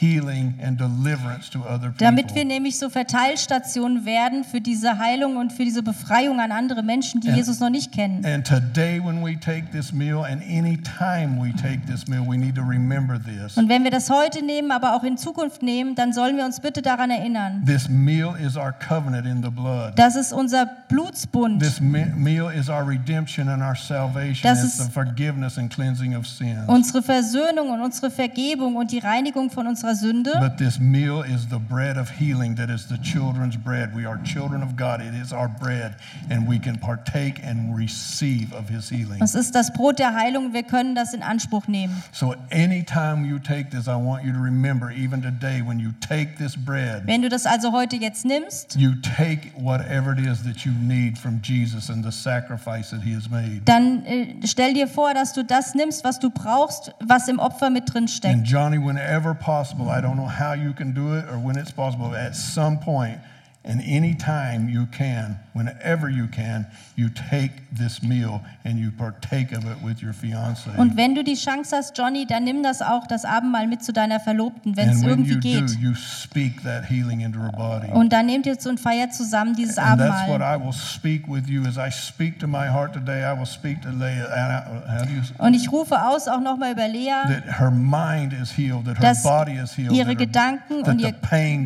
healing 0.00 0.54
and 0.64 0.78
deliverance 0.80 1.50
to 1.50 1.60
other 1.60 1.92
damit 1.98 2.28
wir 2.34 2.42
people. 2.42 2.44
nämlich 2.44 2.78
so 2.78 2.88
Verteilstationen 2.88 4.04
werden 4.04 4.44
für 4.44 4.60
diese 4.60 4.98
Heilung 4.98 5.36
und 5.36 5.52
für 5.52 5.64
diese 5.64 5.82
Befreiung 5.82 6.40
an 6.40 6.52
andere 6.52 6.82
Menschen, 6.82 7.20
die 7.20 7.28
Ja. 7.28 7.34
Jesus 7.36 7.60
noch 7.60 7.70
nicht 7.70 7.92
kennen. 7.92 8.24
And 8.24 8.46
today, 8.46 9.00
when 9.04 9.24
we 9.24 9.38
take 9.38 9.70
this 9.72 9.92
meal, 9.92 10.24
and 10.24 10.42
any 10.42 10.76
time 10.78 11.38
we 11.40 11.52
take 11.52 11.80
this 11.86 12.06
meal, 12.08 12.22
we 12.26 12.36
need 12.36 12.54
to 12.56 12.62
remember 12.62 13.18
this. 13.18 13.56
Und 13.56 13.68
wenn 13.68 13.84
wir 13.84 13.90
das 13.90 14.10
heute 14.10 14.44
nehmen, 14.44 14.70
aber 14.70 14.94
auch 14.94 15.02
in 15.04 15.16
Zukunft 15.16 15.62
nehmen, 15.62 15.94
dann 15.94 16.12
sollen 16.12 16.36
wir 16.36 16.44
uns 16.44 16.60
bitte 16.60 16.82
daran 16.82 17.10
erinnern. 17.10 17.64
This 17.66 17.88
meal 17.88 18.34
is 18.40 18.56
our 18.56 18.72
covenant 18.72 19.26
in 19.26 19.42
the 19.42 19.50
blood. 19.50 19.92
Das 19.96 20.16
ist 20.16 20.32
unser 20.32 20.66
Blutsbund. 20.88 21.60
This 21.62 21.80
me- 21.80 22.06
meal 22.16 22.50
is 22.52 22.68
our 22.68 22.86
redemption 22.86 23.48
and 23.48 23.62
our 23.62 23.74
salvation. 23.76 24.42
Das 24.42 24.62
ist- 24.62 24.78
the 24.78 24.90
forgiveness 24.90 25.58
and 25.58 25.70
cleansing 25.72 26.16
of 26.16 26.26
sins. 26.26 26.60
Unsere 26.66 27.02
Versöhnung 27.02 27.70
und 27.70 27.80
unsere 27.80 28.10
Vergebung 28.10 28.76
und 28.76 28.90
die 28.92 28.98
Reinigung 28.98 29.50
von 29.50 29.66
unserer 29.86 29.94
Sünde. 29.94 30.30
But 30.40 30.58
this 30.58 30.78
meal 30.78 31.22
is 31.22 31.48
the 31.48 31.58
bread 31.58 31.96
of 31.96 32.10
healing 32.10 32.56
that 32.56 32.68
is 32.70 32.86
the 32.88 32.98
children's 32.98 33.56
bread. 33.56 33.94
We 33.94 34.06
are 34.06 34.18
children 34.24 34.62
of 34.62 34.76
God. 34.76 35.00
It 35.00 35.14
is 35.14 35.32
our 35.32 35.48
bread, 35.48 35.96
and 36.30 36.48
we 36.48 36.58
can 36.58 36.78
partake 36.78 37.40
and 37.44 37.76
receive 37.76 38.52
of 38.52 38.68
his 38.68 38.88
healing. 38.90 39.18
Das 39.20 39.34
ist 39.34 39.54
das 39.54 39.72
Brot 39.72 39.98
der 39.98 40.14
Heilung. 40.14 40.52
Wir 40.52 40.62
können 40.62 40.94
das 40.94 41.14
in 41.14 41.22
Anspruch 41.22 41.68
nehmen. 41.68 42.02
So, 42.12 42.34
anytime 42.50 43.24
you 43.26 43.38
take 43.38 43.70
this, 43.70 43.86
I 43.86 43.96
want 43.96 44.24
you 44.24 44.32
to 44.32 44.38
remember, 44.40 44.90
even 44.90 45.22
today, 45.22 45.62
when 45.62 45.78
you 45.78 45.92
take 46.00 46.36
this 46.38 46.56
bread, 46.56 47.06
Wenn 47.06 47.22
du 47.22 47.28
das 47.28 47.46
also 47.46 47.72
heute 47.72 47.96
jetzt 47.96 48.24
nimmst, 48.24 48.76
you 48.76 48.92
take 49.02 49.52
whatever 49.56 50.12
it 50.12 50.26
is 50.26 50.42
that 50.44 50.64
you 50.64 50.72
need 50.72 51.18
from 51.18 51.40
Jesus 51.42 51.88
and 51.90 52.04
the 52.04 52.12
sacrifice 52.12 52.90
that 52.90 53.02
he 53.02 53.14
has 53.14 53.28
made. 53.30 53.62
dann 53.64 54.04
äh, 54.06 54.26
stell 54.46 54.74
dir 54.74 54.88
vor, 54.88 55.14
dass 55.14 55.32
du 55.32 55.44
das 55.44 55.74
nimmst, 55.74 56.04
was 56.04 56.18
du 56.18 56.30
brauchst, 56.30 56.92
was 57.00 57.28
im 57.28 57.38
Opfer 57.38 57.70
mit 57.70 57.92
drin 57.92 58.06
And 58.06 58.10
steckt. 58.10 58.46
Johnny, 58.46 58.78
whenever 58.78 59.34
possible, 59.34 59.75
I 59.84 60.00
don't 60.00 60.16
know 60.16 60.26
how 60.26 60.54
you 60.54 60.72
can 60.72 60.92
do 60.92 61.14
it 61.14 61.24
or 61.28 61.38
when 61.38 61.56
it's 61.56 61.70
possible, 61.70 62.14
at 62.14 62.34
some 62.34 62.78
point 62.78 63.20
and 63.66 63.80
any 63.86 64.14
time 64.14 64.68
you 64.68 64.86
can, 64.86 65.38
whenever 65.54 66.08
you 66.08 66.26
can, 66.28 66.66
you 66.96 67.08
take 67.08 67.50
this 67.76 68.02
meal 68.02 68.40
and 68.64 68.78
you 68.78 68.90
partake 68.90 69.52
of 69.52 69.64
it 69.64 69.76
with 69.82 70.02
your 70.02 70.12
fiance. 70.12 70.68
Und 70.76 70.96
wenn 70.96 71.14
du 71.14 71.22
die 71.24 71.34
Chance 71.34 71.76
hast, 71.76 71.96
Johnny, 71.98 72.26
dann 72.26 72.44
nimm 72.44 72.62
das 72.62 72.80
auch, 72.82 73.06
das 73.06 73.24
Abendmahl 73.24 73.66
mit 73.66 73.82
zu 73.82 73.92
deiner 73.92 74.20
Verlobten, 74.20 74.76
wenn 74.76 74.90
es 74.90 75.02
irgendwie 75.02 75.32
you 75.34 75.40
do, 75.40 75.66
geht. 75.66 75.78
you 75.80 75.94
speak 75.94 76.62
that 76.62 76.84
healing 76.88 77.20
into 77.20 77.40
her 77.40 77.52
body. 77.52 77.90
Und 77.92 78.12
dann 78.12 78.26
nehmt 78.26 78.46
ihr 78.46 78.56
und 78.66 78.80
feiert 78.80 79.14
zusammen 79.14 79.54
dieses 79.54 79.78
And 79.78 79.98
that's 79.98 80.28
what 80.28 80.40
Abendmahl. 80.40 80.60
I 80.60 80.64
will 80.64 80.72
speak 80.72 81.28
with 81.28 81.48
you 81.48 81.64
as 81.66 81.76
I 81.76 81.90
speak 81.90 82.38
to 82.40 82.46
my 82.46 82.68
heart 82.68 82.92
today. 82.94 83.22
I 83.24 83.36
will 83.36 83.46
speak 83.46 83.82
to 83.82 83.90
Leah. 83.90 84.26
and 84.32 84.52
I- 84.52 84.98
How 84.98 85.04
do 85.06 85.12
you? 85.12 85.22
Und 85.38 85.54
ich 85.54 85.70
rufe 85.70 86.00
aus 86.00 86.28
auch 86.28 86.40
nochmal 86.40 86.72
über 86.72 86.88
Lea, 86.88 87.10
That 87.26 87.58
her 87.60 87.70
mind 87.70 88.32
is 88.32 88.56
healed, 88.56 88.84
that 88.86 88.98
her 88.98 89.08
dass 89.10 89.22
body 89.22 89.58
is 89.58 89.76
healed, 89.76 89.92
ihre 89.92 90.14
Gedanken 90.16 90.82
und 90.82 91.00
ihr 91.00 91.14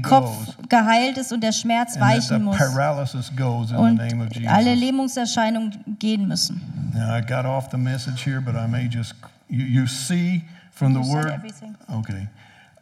Kopf 0.03 0.57
geheilt 0.69 1.19
ist 1.19 1.33
und 1.33 1.43
der 1.43 1.53
Schmerz 1.53 1.90
the 1.95 2.01
weichen 2.01 2.45
muss 2.45 2.57
paralysis 2.57 3.31
goes 3.37 3.71
in 3.71 3.77
und 3.77 3.99
the 3.99 4.05
name 4.09 4.23
of 4.23 4.33
Jesus. 4.33 4.49
alle 4.49 4.75
Lähmungserscheinungen 4.75 5.97
gehen 5.99 6.27
müssen. 6.29 6.61
Now, 6.95 7.15
I 7.17 7.21
got 7.21 7.45
off 7.47 7.71
the 7.71 7.79
message 7.79 8.23
here, 8.25 8.41
but 8.41 8.55
I 8.57 8.67
may 8.67 8.89
just, 8.89 9.15
you, 9.49 9.65
you 9.65 9.87
see 9.87 10.43
from 10.73 10.93
the 10.95 11.01
word. 11.01 11.31
everything. 11.31 11.77
Okay. 11.93 12.29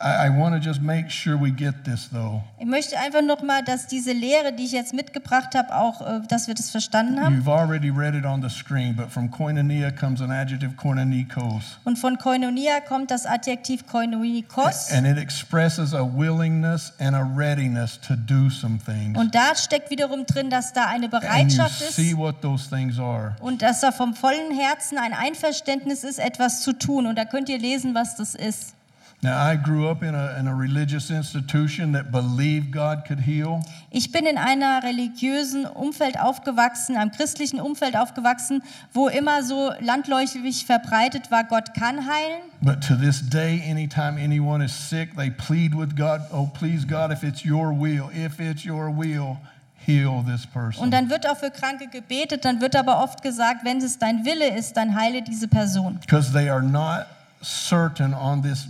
I, 0.01 0.27
I 0.27 0.31
want 0.31 0.55
to 0.55 0.61
just 0.61 0.81
make 0.81 1.11
sure 1.11 1.37
we 1.37 1.51
get 1.51 1.85
this, 1.85 2.09
though. 2.13 2.43
Ich 2.61 2.67
möchte 2.67 2.97
einfach 2.99 3.21
nochmal, 3.21 3.65
dass 3.65 3.89
diese 3.89 4.13
Lehre, 4.13 4.53
die 4.53 4.65
ich 4.65 4.71
jetzt 4.71 4.95
mitgebracht 4.95 5.57
habe, 5.57 5.75
auch, 5.75 6.01
äh, 6.01 6.21
dass 6.29 6.47
wir 6.47 6.55
das 6.55 6.71
verstanden 6.71 7.21
haben. 7.21 7.43
You've 7.43 7.51
already 7.51 7.91
read 7.91 8.15
it 8.15 8.25
on 8.25 8.41
the 8.41 8.49
screen, 8.49 8.95
but 8.95 9.11
from 9.11 9.29
koinonia 9.29 9.91
comes 9.91 10.21
an 10.23 10.31
adjective 10.31 10.77
koinonikos. 10.77 11.79
Und 11.85 11.99
von 11.99 12.17
Koinonia 12.17 12.81
kommt 12.81 13.11
das 13.11 13.27
Adjektiv 13.27 13.87
Koinonikos. 13.89 14.93
And 14.93 15.05
it 15.05 15.19
expresses 15.19 15.93
a 15.93 16.05
willingness 16.05 16.93
and 17.01 17.17
a 17.17 17.23
readiness 17.37 17.99
to 18.01 18.15
do 18.15 18.51
some 18.51 18.79
things. 18.79 19.19
Und 19.19 19.35
da 19.35 19.57
steckt 19.57 19.91
wiederum 19.91 20.27
drin, 20.27 20.49
dass 20.49 20.73
da 20.73 20.87
eine 20.87 21.07
And 21.07 21.13
you 21.15 21.21
Bereitschaft 21.21 21.93
see 21.93 22.11
ist 22.11 22.17
what 22.17 22.41
those 22.41 22.69
things 22.69 23.01
are. 23.01 23.35
und 23.41 23.63
dass 23.63 23.81
da 23.81 23.91
vom 23.91 24.15
vollen 24.15 24.57
Herzen 24.57 24.97
ein 24.97 25.13
Einverständnis 25.13 26.05
ist, 26.05 26.21
etwas 26.21 26.63
zu 26.63 26.73
tun. 26.73 27.07
Und 27.07 27.19
da 27.19 27.25
könnt 27.25 27.49
ihr 27.49 27.59
lesen, 27.59 27.95
was 27.95 28.15
das 28.15 28.37
ist. 28.37 28.75
Now, 29.21 29.37
I 29.37 29.57
grew 29.57 29.89
up 29.89 30.05
in 30.05 30.15
a, 30.15 30.37
in 30.39 30.47
a 30.47 30.55
religious 30.55 31.11
institution 31.11 31.91
that 31.95 32.13
believed 32.13 32.71
God 32.71 33.05
could 33.05 33.19
heal. 33.19 33.65
Ich 33.91 34.13
bin 34.13 34.27
in 34.27 34.39
einer 34.39 34.85
religiösen 34.85 35.67
Umfeld 35.67 36.21
aufgewachsen, 36.21 36.97
einem 36.97 37.11
christlichen 37.11 37.61
Umfeld 37.61 37.97
aufgewachsen, 37.97 38.63
wo 38.93 39.09
immer 39.09 39.43
so 39.43 39.73
landläufig 39.81 40.67
verbreitet 40.67 41.33
war, 41.33 41.43
Gott 41.43 41.75
kann 41.75 42.07
heilen. 42.07 42.43
But 42.61 42.81
to 42.87 42.95
this 42.95 43.21
day, 43.29 43.61
anytime 43.69 44.17
anyone 44.23 44.65
is 44.65 44.73
sick, 44.73 45.17
they 45.17 45.31
plead 45.31 45.75
with 45.77 45.97
God, 45.97 46.21
oh, 46.33 46.49
please, 46.57 46.87
God, 46.87 47.11
if 47.11 47.25
it's 47.25 47.45
your 47.45 47.73
will, 47.73 48.11
if 48.15 48.39
it's 48.39 48.65
your 48.65 48.89
will, 48.89 49.37
heal 49.85 50.23
this 50.25 50.47
person. 50.47 50.85
Und 50.85 50.93
dann 50.93 51.11
wird 51.11 51.29
auch 51.29 51.39
für 51.39 51.51
Kranke 51.51 51.89
gebetet, 51.89 52.45
dann 52.45 52.61
wird 52.61 52.77
aber 52.77 53.03
oft 53.03 53.23
gesagt, 53.23 53.65
wenn 53.65 53.79
es 53.79 53.99
dein 53.99 54.25
Wille 54.25 54.57
ist, 54.57 54.77
dann 54.77 54.95
heile 54.95 55.23
diese 55.23 55.49
Person. 55.49 55.99
Because 55.99 56.33
they 56.33 56.49
are 56.49 56.63
not 56.63 57.07
certain 57.41 58.15
on 58.15 58.43
this 58.43 58.67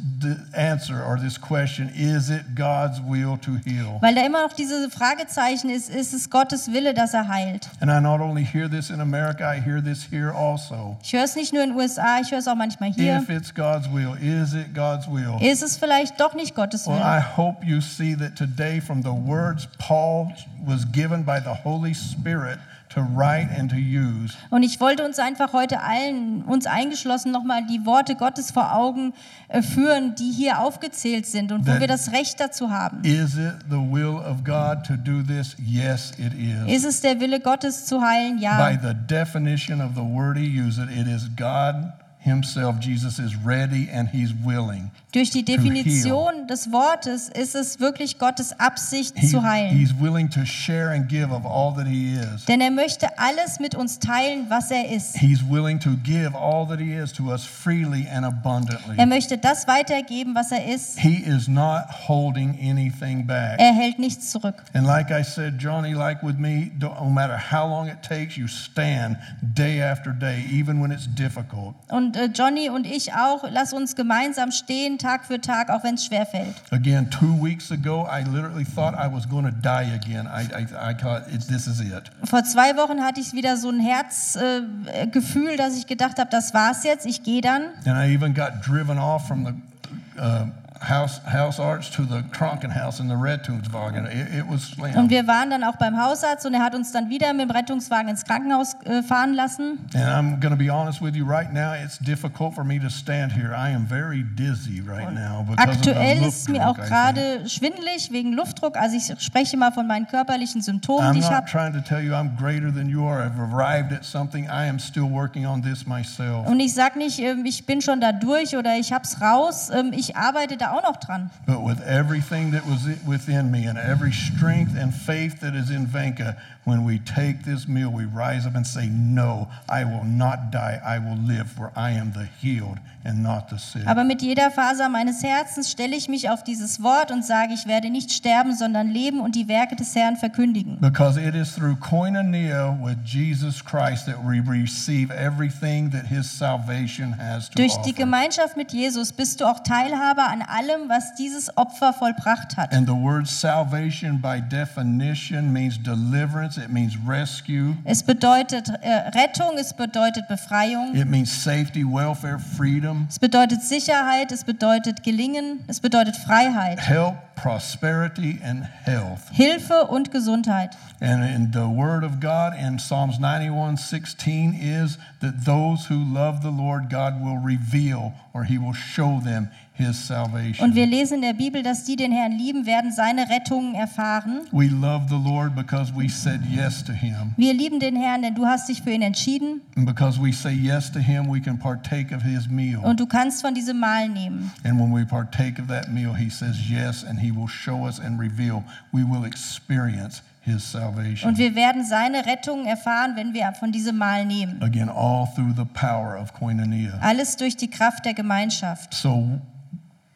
answer 0.54 1.02
or 1.02 1.18
this 1.18 1.38
question 1.38 1.90
is 1.94 2.30
it 2.30 2.54
God's 2.54 3.00
will 3.00 3.38
to 3.38 3.56
heal? 3.64 3.98
Weil 4.00 4.14
da 4.14 4.24
immer 4.24 4.42
noch 4.42 4.52
diese 4.52 4.90
Fragezeichen 4.90 5.70
ist, 5.70 5.88
ist 5.88 6.12
es 6.12 6.28
Gottes 6.28 6.72
Wille, 6.72 6.94
dass 6.94 7.14
er 7.14 7.28
heilt? 7.28 7.68
And 7.80 7.90
I 7.90 8.00
not 8.00 8.20
only 8.20 8.44
hear 8.44 8.68
this 8.68 8.90
in 8.90 9.00
America, 9.00 9.44
I 9.44 9.60
hear 9.60 9.82
this 9.82 10.06
here 10.10 10.32
also. 10.34 10.96
Ich 11.02 11.12
höre 11.12 11.24
es 11.24 11.36
nicht 11.36 11.52
nur 11.52 11.62
in 11.62 11.70
den 11.70 11.78
USA, 11.78 12.20
ich 12.20 12.30
höre 12.30 12.38
es 12.38 12.48
auch 12.48 12.56
manchmal 12.56 12.92
hier. 12.92 13.16
If 13.16 13.30
it's 13.30 13.54
God's 13.54 13.88
will, 13.90 14.16
is 14.20 14.54
it 14.54 14.74
God's 14.74 15.06
will? 15.08 15.36
Ist 15.40 15.62
es 15.62 15.76
vielleicht 15.76 16.20
doch 16.20 16.34
nicht 16.34 16.54
Gottes 16.54 16.86
Well, 16.86 17.00
I 17.00 17.20
hope 17.20 17.64
you 17.64 17.80
see 17.80 18.14
that 18.16 18.36
today, 18.36 18.80
from 18.80 19.02
the 19.02 19.12
words 19.12 19.66
Paul 19.78 20.32
was 20.64 20.84
given 20.92 21.24
by 21.24 21.40
the 21.40 21.54
Holy 21.64 21.94
Spirit 21.94 22.58
to 22.90 23.00
write 23.00 23.48
and 23.58 23.70
to 23.70 23.76
use, 23.76 24.34
Und 24.50 24.62
ich 24.62 24.80
wollte 24.80 25.04
uns 25.04 25.18
einfach 25.18 25.52
heute 25.52 25.80
allen, 25.80 26.42
uns 26.42 26.66
eingeschlossen, 26.66 27.32
nochmal 27.32 27.66
die 27.66 27.84
Worte 27.84 28.14
Gottes 28.14 28.50
vor 28.50 28.74
Augen 28.74 29.12
äh, 29.48 29.62
führen, 29.62 30.14
die 30.14 30.30
hier 30.30 30.60
aufgezählt 30.60 31.26
sind 31.26 31.52
und 31.52 31.66
wo 31.66 31.78
wir 31.78 31.86
das 31.86 32.12
Recht 32.12 32.40
dazu 32.40 32.70
haben. 32.70 33.02
is 33.04 33.36
it 33.36 33.54
the 33.68 33.76
will 33.76 34.16
of 34.16 34.44
God 34.44 34.84
to 34.86 34.96
do 34.96 35.22
this? 35.22 35.56
Yes, 35.58 36.12
it 36.18 36.32
is. 36.34 36.82
Ist 36.82 36.84
es 36.84 37.00
der 37.00 37.20
Wille 37.20 37.40
Gottes 37.40 37.86
zu 37.86 38.00
heilen? 38.00 38.38
Ja. 38.38 38.68
By 38.68 38.78
the 38.80 38.94
definition 38.94 39.80
of 39.80 39.92
the 39.94 40.02
word 40.02 40.36
he 40.36 40.46
used, 40.46 40.78
it, 40.78 40.90
it 40.90 41.06
is 41.06 41.28
God 41.36 41.92
Himself. 42.20 42.80
Jesus 42.80 43.18
is 43.18 43.34
ready 43.36 43.88
and 43.90 44.08
He's 44.08 44.32
willing. 44.32 44.90
Durch 45.18 45.30
die 45.30 45.44
Definition 45.44 46.46
des 46.46 46.70
Wortes 46.70 47.28
ist 47.28 47.56
es 47.56 47.80
wirklich 47.80 48.20
Gottes 48.20 48.52
Absicht 48.60 49.18
He- 49.18 49.26
zu 49.26 49.42
heilen. 49.42 49.76
he's 49.76 49.92
willing 49.98 50.30
to 50.30 50.44
share 50.44 50.90
and 50.94 51.08
give 51.08 51.32
of 51.32 51.44
all 51.44 51.74
that 51.74 51.88
He 51.88 52.14
is. 52.14 52.44
Denn 52.44 52.60
er 52.60 52.70
möchte 52.70 53.18
alles 53.18 53.58
mit 53.58 53.74
uns 53.74 53.98
teilen, 53.98 54.46
was 54.48 54.70
er 54.70 54.88
ist. 54.88 55.16
He's 55.16 55.42
willing 55.42 55.80
to 55.80 55.96
give 56.04 56.36
all 56.36 56.68
that 56.68 56.78
He 56.78 56.92
is 56.92 57.12
to 57.14 57.32
us 57.32 57.44
freely 57.44 58.06
and 58.08 58.24
abundantly. 58.24 58.96
Er 58.96 59.06
möchte 59.06 59.38
das 59.38 59.66
weitergeben, 59.66 60.36
was 60.36 60.52
er 60.52 60.72
ist. 60.72 61.00
He 61.00 61.16
is 61.16 61.48
not 61.48 61.82
holding 62.06 62.56
anything 62.62 63.26
back. 63.26 63.58
Er 63.58 63.72
hält 63.72 63.98
nichts 63.98 64.30
zurück. 64.30 64.62
And 64.72 64.86
like 64.86 65.10
I 65.10 65.24
said, 65.24 65.58
Johnny, 65.58 65.94
like 65.94 66.22
with 66.22 66.36
me, 66.38 66.70
no 66.78 66.94
no 67.00 67.10
matter 67.10 67.36
how 67.36 67.66
long 67.68 67.88
it 67.88 68.02
takes, 68.02 68.36
you 68.36 68.46
stand 68.46 69.16
day 69.42 69.82
after 69.82 70.12
day, 70.12 70.44
even 70.48 70.80
when 70.80 70.92
it's 70.92 71.08
difficult. 71.12 71.74
Und 71.88 72.16
äh, 72.16 72.26
Johnny 72.26 72.70
und 72.70 72.86
ich 72.86 73.14
auch, 73.14 73.42
lass 73.50 73.72
uns 73.72 73.96
gemeinsam 73.96 74.52
stehen, 74.52 74.96
Tag 75.08 75.24
für 75.24 75.40
Tag, 75.40 75.70
auch 75.70 75.82
wenn 75.84 75.94
es 75.94 76.04
schwerfällt. 76.04 76.54
Again, 76.70 77.08
two 77.10 77.42
weeks 77.42 77.72
ago, 77.72 78.06
I 78.06 78.22
literally 78.28 78.66
thought 78.66 78.92
I 78.92 79.10
was 79.10 79.26
going 79.26 79.46
to 79.46 79.50
die 79.50 79.90
again. 79.94 80.26
I, 80.26 80.42
I, 80.54 80.90
I 80.90 80.94
thought, 80.94 81.22
it's, 81.32 81.46
this 81.46 81.66
is 81.66 81.80
it. 81.80 82.10
Vor 82.24 82.44
zwei 82.44 82.76
Wochen 82.76 83.02
hatte 83.02 83.18
ich 83.20 83.32
wieder 83.32 83.56
so 83.56 83.70
ein 83.70 83.80
Herzgefühl, 83.80 85.52
äh, 85.52 85.56
dass 85.56 85.78
ich 85.78 85.86
gedacht 85.86 86.18
habe, 86.18 86.28
das 86.30 86.52
war's 86.52 86.84
jetzt, 86.84 87.06
ich 87.06 87.22
gehe 87.22 87.40
dann. 87.40 87.68
And 87.86 87.96
I 87.96 88.12
even 88.14 88.34
got 88.34 88.60
driven 88.66 88.98
off 88.98 89.26
from 89.26 89.46
the 89.46 90.20
uh, 90.20 90.48
house, 90.80 91.20
house 91.26 91.58
arts 91.60 91.90
to 91.90 92.02
the 92.04 92.22
Krankenhaus 92.32 93.00
in 93.00 93.08
the 93.08 93.14
Rettungswagen. 93.14 94.06
It, 94.06 94.34
it 94.40 94.44
was 94.48 94.72
Und 94.96 95.10
wir 95.10 95.26
waren 95.26 95.50
dann 95.50 95.64
auch 95.64 95.76
beim 95.76 95.96
Hausarzt 96.00 96.46
und 96.46 96.54
er 96.54 96.62
hat 96.62 96.74
uns 96.74 96.92
dann 96.92 97.08
wieder 97.10 97.32
mit 97.32 97.48
dem 97.48 97.50
Rettungswagen 97.50 98.08
ins 98.08 98.24
Krankenhaus 98.24 98.76
äh, 98.84 99.02
fahren 99.02 99.34
lassen. 99.34 99.78
And 99.94 100.04
I'm 100.04 100.40
going 100.40 100.52
to 100.52 100.56
be 100.56 100.70
honest 100.70 101.00
with 101.02 101.14
you 101.14 101.24
right 101.26 101.52
now, 101.52 101.72
it's 101.74 101.98
difficult 101.98 102.54
for 102.54 102.64
me 102.64 102.78
to 102.78 102.88
stand 102.88 103.32
here. 103.32 103.52
I 103.54 103.74
am 103.74 103.86
very 103.86 104.22
dizzy 104.22 104.80
right 104.80 105.12
now 105.12 105.44
because 105.48 105.68
Aktuell 105.68 106.18
of 106.22 106.28
ist 106.28 106.42
es 106.42 106.48
mir 106.48 106.68
auch 106.68 106.76
gerade 106.76 107.48
schwindelig 107.48 108.10
wegen 108.12 108.32
Luftdruck. 108.32 108.76
Also 108.76 108.96
ich 108.96 109.12
spreche 109.22 109.56
mal 109.56 109.72
von 109.72 109.86
meinen 109.86 110.06
körperlichen 110.06 110.62
Symptomen, 110.62 111.04
I'm 111.06 111.12
die 111.12 111.18
ich 111.20 111.24
not 111.24 111.34
habe. 111.34 111.46
trying 111.50 111.72
to 111.72 111.80
tell 111.80 112.00
you 112.00 112.12
I'm 112.14 112.36
greater 112.36 112.72
than 112.72 112.88
you 112.88 113.06
are. 113.06 113.22
I've 113.22 113.38
arrived 113.40 113.92
at 113.92 114.04
something. 114.04 114.44
I 114.46 114.68
am 114.68 114.78
still 114.78 115.10
working 115.10 115.46
on 115.46 115.62
this 115.62 115.86
myself. 115.86 116.46
Und 116.46 116.60
ich 116.60 116.74
sage 116.74 116.98
nicht, 116.98 117.18
ähm, 117.18 117.44
ich 117.44 117.66
bin 117.66 117.80
schon 117.82 118.00
da 118.00 118.12
durch 118.12 118.56
oder 118.56 118.76
ich 118.76 118.92
hab's 118.92 119.20
raus. 119.20 119.70
Ähm, 119.70 119.92
Ich 119.92 120.16
arbeite 120.16 120.56
da 120.56 120.67
auch 120.72 120.82
noch 120.82 120.96
dran. 120.96 121.30
But 121.46 121.64
with 121.64 121.80
everything 121.86 122.52
that 122.52 122.62
was 122.66 122.86
within 123.06 123.50
me 123.50 123.68
and 123.68 123.78
every 123.78 124.12
strength 124.12 124.76
and 124.76 124.92
faith 124.92 125.40
that 125.40 125.54
is 125.54 125.70
in 125.70 125.86
Venka, 125.86 126.36
when 126.64 126.84
we 126.84 126.98
take 126.98 127.44
this 127.44 127.66
meal, 127.66 127.90
we 127.90 128.04
rise 128.04 128.46
up 128.46 128.54
and 128.54 128.66
say, 128.66 128.86
No, 128.88 129.48
I 129.68 129.84
will 129.84 130.04
not 130.04 130.50
die. 130.52 130.80
I 130.84 130.98
will 130.98 131.16
live, 131.16 131.50
for 131.50 131.72
I 131.74 131.92
am 131.92 132.12
the 132.12 132.28
healed 132.40 132.78
and 133.04 133.22
not 133.22 133.48
the 133.48 133.58
sick. 133.58 133.86
Aber 133.86 134.04
mit 134.04 134.22
jeder 134.22 134.50
Faser 134.50 134.88
meines 134.88 135.22
Herzens 135.22 135.70
stelle 135.70 135.96
ich 135.96 136.08
mich 136.08 136.28
auf 136.28 136.44
dieses 136.44 136.82
Wort 136.82 137.10
und 137.10 137.24
sage, 137.24 137.54
ich 137.54 137.66
werde 137.66 137.90
nicht 137.90 138.12
sterben, 138.12 138.54
sondern 138.54 138.88
leben 138.88 139.20
und 139.20 139.34
die 139.34 139.48
Werke 139.48 139.76
des 139.76 139.94
Herrn 139.94 140.16
verkündigen. 140.16 140.78
Because 140.80 141.18
it 141.18 141.34
is 141.34 141.54
through 141.54 141.76
koinonia 141.76 142.76
with 142.82 142.96
Jesus 143.04 143.64
Christ 143.64 144.06
that 144.06 144.18
we 144.24 144.40
receive 144.40 145.10
everything 145.10 145.90
that 145.90 146.06
his 146.06 146.30
salvation 146.30 147.12
has 147.18 147.48
to 147.48 147.56
Durch 147.56 147.76
die 147.78 147.90
offer. 147.90 148.02
Gemeinschaft 148.02 148.56
mit 148.56 148.72
Jesus 148.72 149.12
bist 149.12 149.40
du 149.40 149.46
auch 149.46 149.60
Teilhaber 149.60 150.28
an 150.28 150.42
allem, 150.58 150.88
was 150.88 151.14
dieses 151.14 151.56
Opfer 151.56 151.92
vollbracht 151.92 152.56
hat. 152.56 152.72
And 152.72 152.86
the 152.86 152.94
word 152.94 153.26
salvation 153.26 154.20
by 154.20 154.40
definition 154.40 155.52
means 155.52 155.78
deliverance, 155.78 156.58
it 156.58 156.70
means 156.70 156.96
rescue, 157.06 157.76
Es 157.84 158.02
bedeutet 158.02 158.68
äh, 158.82 158.90
Rettung, 159.16 159.56
es 159.58 159.72
bedeutet 159.72 160.26
Befreiung, 160.28 160.94
it 160.94 161.06
means 161.06 161.30
safety, 161.30 161.84
welfare, 161.84 162.38
freedom, 162.38 163.06
es 163.08 163.18
bedeutet 163.18 163.62
Sicherheit, 163.62 164.32
es 164.32 164.44
bedeutet 164.44 165.02
Gelingen, 165.02 165.60
es 165.68 165.80
bedeutet 165.80 166.16
Freiheit, 166.16 166.80
help, 166.80 167.14
prosperity, 167.42 168.38
and 168.42 168.64
health. 168.64 169.28
Hilfe 169.32 169.86
und 169.88 170.10
Gesundheit. 170.10 170.76
And 171.00 171.22
in 171.22 171.52
the 171.52 171.68
word 171.68 172.04
of 172.04 172.20
God 172.20 172.54
in 172.54 172.78
Psalms 172.78 173.18
91:16 173.18 174.54
is 174.60 174.98
that 175.20 175.44
those 175.44 175.86
who 175.88 175.96
love 175.96 176.42
the 176.42 176.50
Lord 176.50 176.90
God 176.90 177.22
will 177.22 177.38
reveal 177.38 178.12
or 178.34 178.44
he 178.44 178.58
will 178.58 178.74
show 178.74 179.20
them 179.20 179.48
his 179.78 179.96
salvation. 179.96 180.64
Und 180.64 180.74
wir 180.74 180.86
lesen 180.86 181.14
in 181.16 181.22
der 181.22 181.34
Bibel, 181.34 181.62
dass 181.62 181.84
die 181.84 181.94
den 181.94 182.10
Herrn 182.10 182.32
lieben, 182.32 182.66
werden 182.66 182.92
seine 182.92 183.30
Rettungen 183.30 183.74
erfahren. 183.76 184.40
we 184.50 184.66
love 184.66 185.06
the 185.08 185.14
Lord 185.14 185.54
because 185.54 185.92
we 185.94 186.08
said 186.08 186.40
yes 186.50 186.82
to 186.84 186.92
him. 186.92 187.32
Wir 187.36 187.54
lieben 187.54 187.78
den 187.78 187.94
Herrn, 187.94 188.22
denn 188.22 188.34
du 188.34 188.44
hast 188.44 188.68
dich 188.68 188.82
für 188.82 188.90
ihn 188.90 189.02
entschieden 189.02 189.60
And 189.76 189.86
because 189.86 190.20
we 190.20 190.32
say 190.32 190.52
yes 190.52 190.90
to 190.90 190.98
him, 190.98 191.28
we 191.30 191.40
can 191.40 191.56
partake 191.58 192.12
of 192.12 192.22
his 192.22 192.48
meal. 192.48 192.80
und 192.82 192.98
du 192.98 193.06
kannst 193.06 193.40
von 193.40 193.54
diesem 193.54 193.78
Mahl 193.78 194.08
nehmen. 194.08 194.50
And 194.64 194.80
when 194.80 194.92
we 194.92 195.04
partake 195.06 195.60
of 195.62 195.68
that 195.68 195.92
meal, 195.92 196.12
he 196.12 196.28
says 196.28 196.56
yes, 196.68 197.04
and 197.04 197.20
he 197.20 197.27
will 197.34 197.48
show 197.48 197.86
us 197.86 197.98
and 197.98 198.20
reveal. 198.20 198.64
We 198.92 199.04
will 199.04 199.24
experience 199.24 200.22
his 200.42 200.62
salvation. 200.70 201.28
Und 201.28 201.38
wir 201.38 201.54
werden 201.54 201.84
seine 201.84 202.26
Rettungen 202.26 202.66
erfahren, 202.66 203.16
wenn 203.16 203.34
wir 203.34 203.52
von 203.58 203.72
diesem 203.72 203.96
Mahl 203.98 204.24
nehmen. 204.24 204.62
Again, 204.62 204.88
all 204.88 205.26
through 205.34 205.54
the 205.56 205.64
power 205.64 206.16
of 206.20 206.32
koinonia. 206.32 206.98
Alles 207.00 207.36
durch 207.36 207.56
die 207.56 207.68
Kraft 207.68 208.04
der 208.04 208.14
Gemeinschaft. 208.14 208.94
So, 208.94 209.40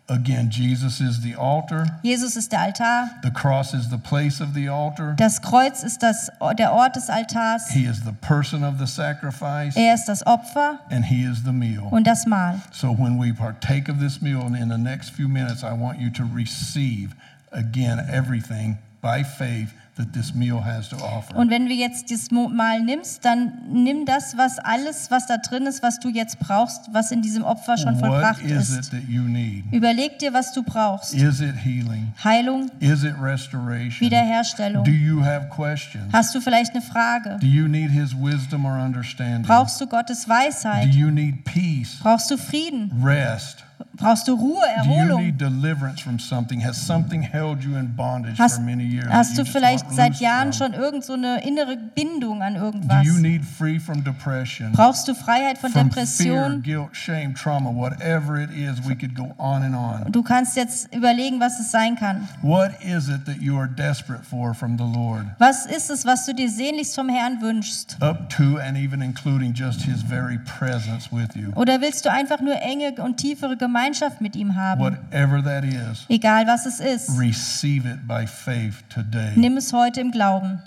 again, 0.09 0.50
Jesus 0.50 1.00
is 1.00 1.20
the 1.22 1.34
altar. 1.34 1.86
Jesus 2.03 2.36
ist 2.36 2.50
der 2.53 2.61
Altar, 2.61 3.11
The 3.22 3.30
cross 3.30 3.72
is 3.74 3.88
the 3.90 3.98
place 3.98 4.40
of 4.40 4.53
the 4.55 4.68
altar. 4.68 5.14
das 5.16 5.40
Kreuz 5.40 5.82
ist 5.82 6.03
das, 6.03 6.28
der 6.59 6.72
Ort 6.72 6.96
des 6.96 7.09
Altars, 7.09 7.70
He 7.70 7.84
is 7.84 8.03
the 8.05 8.12
person 8.12 8.62
of 8.64 8.78
the 8.78 8.86
sacrifice, 8.86 9.76
er 9.76 9.94
ist 9.94 10.07
das 10.07 10.22
Opfer 10.26 10.78
and 10.90 11.05
He 11.07 11.22
is 11.24 11.42
the 11.44 11.53
meal. 11.53 11.88
und 11.90 12.07
das 12.07 12.26
Mahl. 12.26 12.61
So 12.72 12.92
when 12.92 13.18
we 13.18 13.32
partake 13.32 13.88
of 13.88 13.98
this 14.00 14.20
meal, 14.20 14.40
and 14.42 14.57
in 14.57 14.68
the 14.68 14.78
next 14.78 15.11
few 15.11 15.28
minutes, 15.28 15.62
I 15.62 15.72
want 15.72 15.98
you 16.00 16.11
to 16.11 16.24
receive 16.24 17.14
again 17.53 17.98
everything 18.11 18.78
by 19.00 19.22
faith 19.22 19.72
that 19.97 20.12
this 20.14 20.34
meal 20.34 20.64
has 20.64 20.88
to 20.88 20.97
offer. 20.97 21.36
Und 21.36 21.51
wenn 21.51 21.66
du 21.66 21.72
jetzt 21.74 22.32
Mo- 22.32 22.49
Mahl 22.49 22.80
nimmst, 22.82 23.24
dann 23.24 23.53
nimm 23.70 24.07
das, 24.07 24.36
was 24.38 24.59
alles, 24.59 25.11
was 25.11 25.26
da 25.26 25.36
drin 25.36 25.66
ist, 25.66 25.82
was 25.82 26.01
du 26.01 26.09
jetzt 26.09 26.38
brauchst, 26.38 26.88
was 26.93 27.11
in 27.12 27.20
diesem 27.20 27.45
Opfer 27.45 27.76
schon 27.76 27.95
What 28.01 28.07
vollbracht 28.07 28.43
is 28.43 28.72
it 28.72 28.80
ist. 28.80 28.90
that 28.93 29.03
you 29.09 29.22
need? 29.22 29.64
Überleg 29.70 30.18
dir, 30.18 30.32
was 30.32 30.53
du 30.53 30.62
brauchst. 30.62 31.12
Is 31.14 31.40
it 31.40 31.55
healing? 31.57 32.12
Heilung, 32.24 32.70
Is 32.80 33.05
it 33.05 33.14
restoration? 33.20 34.01
Wiederherstellung. 34.01 34.84
Do 34.84 34.90
you 34.90 35.22
have 35.22 35.49
questions? 35.51 36.11
Hast 36.12 36.34
du 36.34 36.40
vielleicht 36.40 36.72
eine 36.72 36.82
Frage? 36.82 37.36
Do 37.40 37.47
you 37.47 37.68
need 37.68 37.90
His 37.90 38.14
wisdom 38.14 38.64
or 38.64 38.78
understanding? 38.78 39.43
Brauchst 39.43 39.80
du 39.80 39.86
Gottes 39.86 40.24
Do 40.24 40.30
Weisheit? 40.30 40.95
you 40.95 41.11
need 41.11 41.45
peace, 41.45 41.99
Brauchst 42.03 42.30
du 42.30 42.36
Frieden? 42.38 42.90
rest? 43.05 43.64
Brauchst 43.95 44.26
du 44.26 44.32
Ruhe, 44.34 44.57
Do 44.84 44.88
you 44.90 44.97
Erholung? 44.97 45.22
need 45.22 45.38
deliverance 45.38 46.01
from 46.01 46.18
something? 46.18 46.61
Has 46.64 46.76
something 46.78 47.20
held 47.22 47.62
you 47.62 47.76
in 47.76 47.95
bondage 47.95 48.38
Hast, 48.38 48.57
for 48.57 48.62
many 48.62 48.84
years? 48.84 49.05
that 49.05 49.12
hast 49.12 49.36
du 49.38 49.45
vielleicht 49.45 49.93
seit 49.93 50.14
Jahren 50.18 50.53
schon 50.55 50.72
irgend 50.72 51.05
so 51.05 51.12
eine 51.12 51.45
innere 51.47 51.76
Bindung 51.76 52.43
an 52.43 52.55
Do 52.55 52.61
irgendwas? 52.61 53.05
you 53.07 53.14
need 53.18 53.45
free 53.45 53.78
from 53.78 54.03
depression? 54.03 54.72
Brauchst 54.72 55.07
du 55.09 55.14
Freiheit 55.14 55.59
von 55.59 55.72
Depression? 55.74 56.62
guilt, 56.62 56.88
shame, 56.97 57.34
trauma, 57.34 57.68
whatever 57.70 58.38
it 58.40 58.49
is, 58.51 58.78
we 58.88 58.95
could 58.95 59.14
go 59.14 59.34
on 59.36 59.62
and 59.62 59.74
on. 59.76 60.11
Du 60.11 60.22
kannst 60.22 60.57
jetzt 60.57 60.93
überlegen, 60.95 61.38
was 61.38 61.61
es 61.61 61.70
sein 61.70 61.95
kann. 61.97 62.26
What 62.40 62.70
is 62.82 63.09
it 63.11 63.26
that 63.26 63.43
you 63.43 63.59
are 63.59 63.68
desperate 63.68 64.24
for 64.24 64.55
from 64.55 64.78
the 64.78 64.84
Lord? 64.84 65.26
Was 65.38 65.66
ist 65.66 65.90
es, 65.90 66.07
was 66.07 66.24
du 66.24 66.34
dir 66.34 66.49
sehnlichst 66.51 66.95
vom 66.95 67.11
Herrn 67.11 67.43
wünschst? 67.43 67.99
Up 68.01 68.30
to 68.30 68.57
and 68.57 68.78
even 68.78 69.03
including 69.03 69.53
just 69.53 69.82
His 69.82 70.03
very 70.03 70.38
presence 70.38 71.12
with 71.12 71.28
you. 71.34 71.53
Oder 71.57 71.82
willst 71.82 72.07
du 72.07 72.11
einfach 72.11 72.40
nur 72.40 72.55
enge 72.62 72.93
und 73.03 73.18
tiefere 73.18 73.57
Gemeinschaft 73.59 73.82
mit 74.20 74.37
ihm 74.37 74.55
haben? 74.57 74.80
Whatever 74.80 75.43
that 75.43 75.64
is, 75.64 76.05
Egal 76.09 76.47
was 76.47 76.66
es 76.66 76.80
ist. 76.80 77.11
receive 77.18 77.87
it 77.89 78.07
by 78.07 78.26
faith 78.26 78.83
today. 78.89 79.33
Nimm 79.37 79.57
es 79.57 79.72
heute 79.72 80.01
im 80.01 80.11
Glauben. 80.11 80.61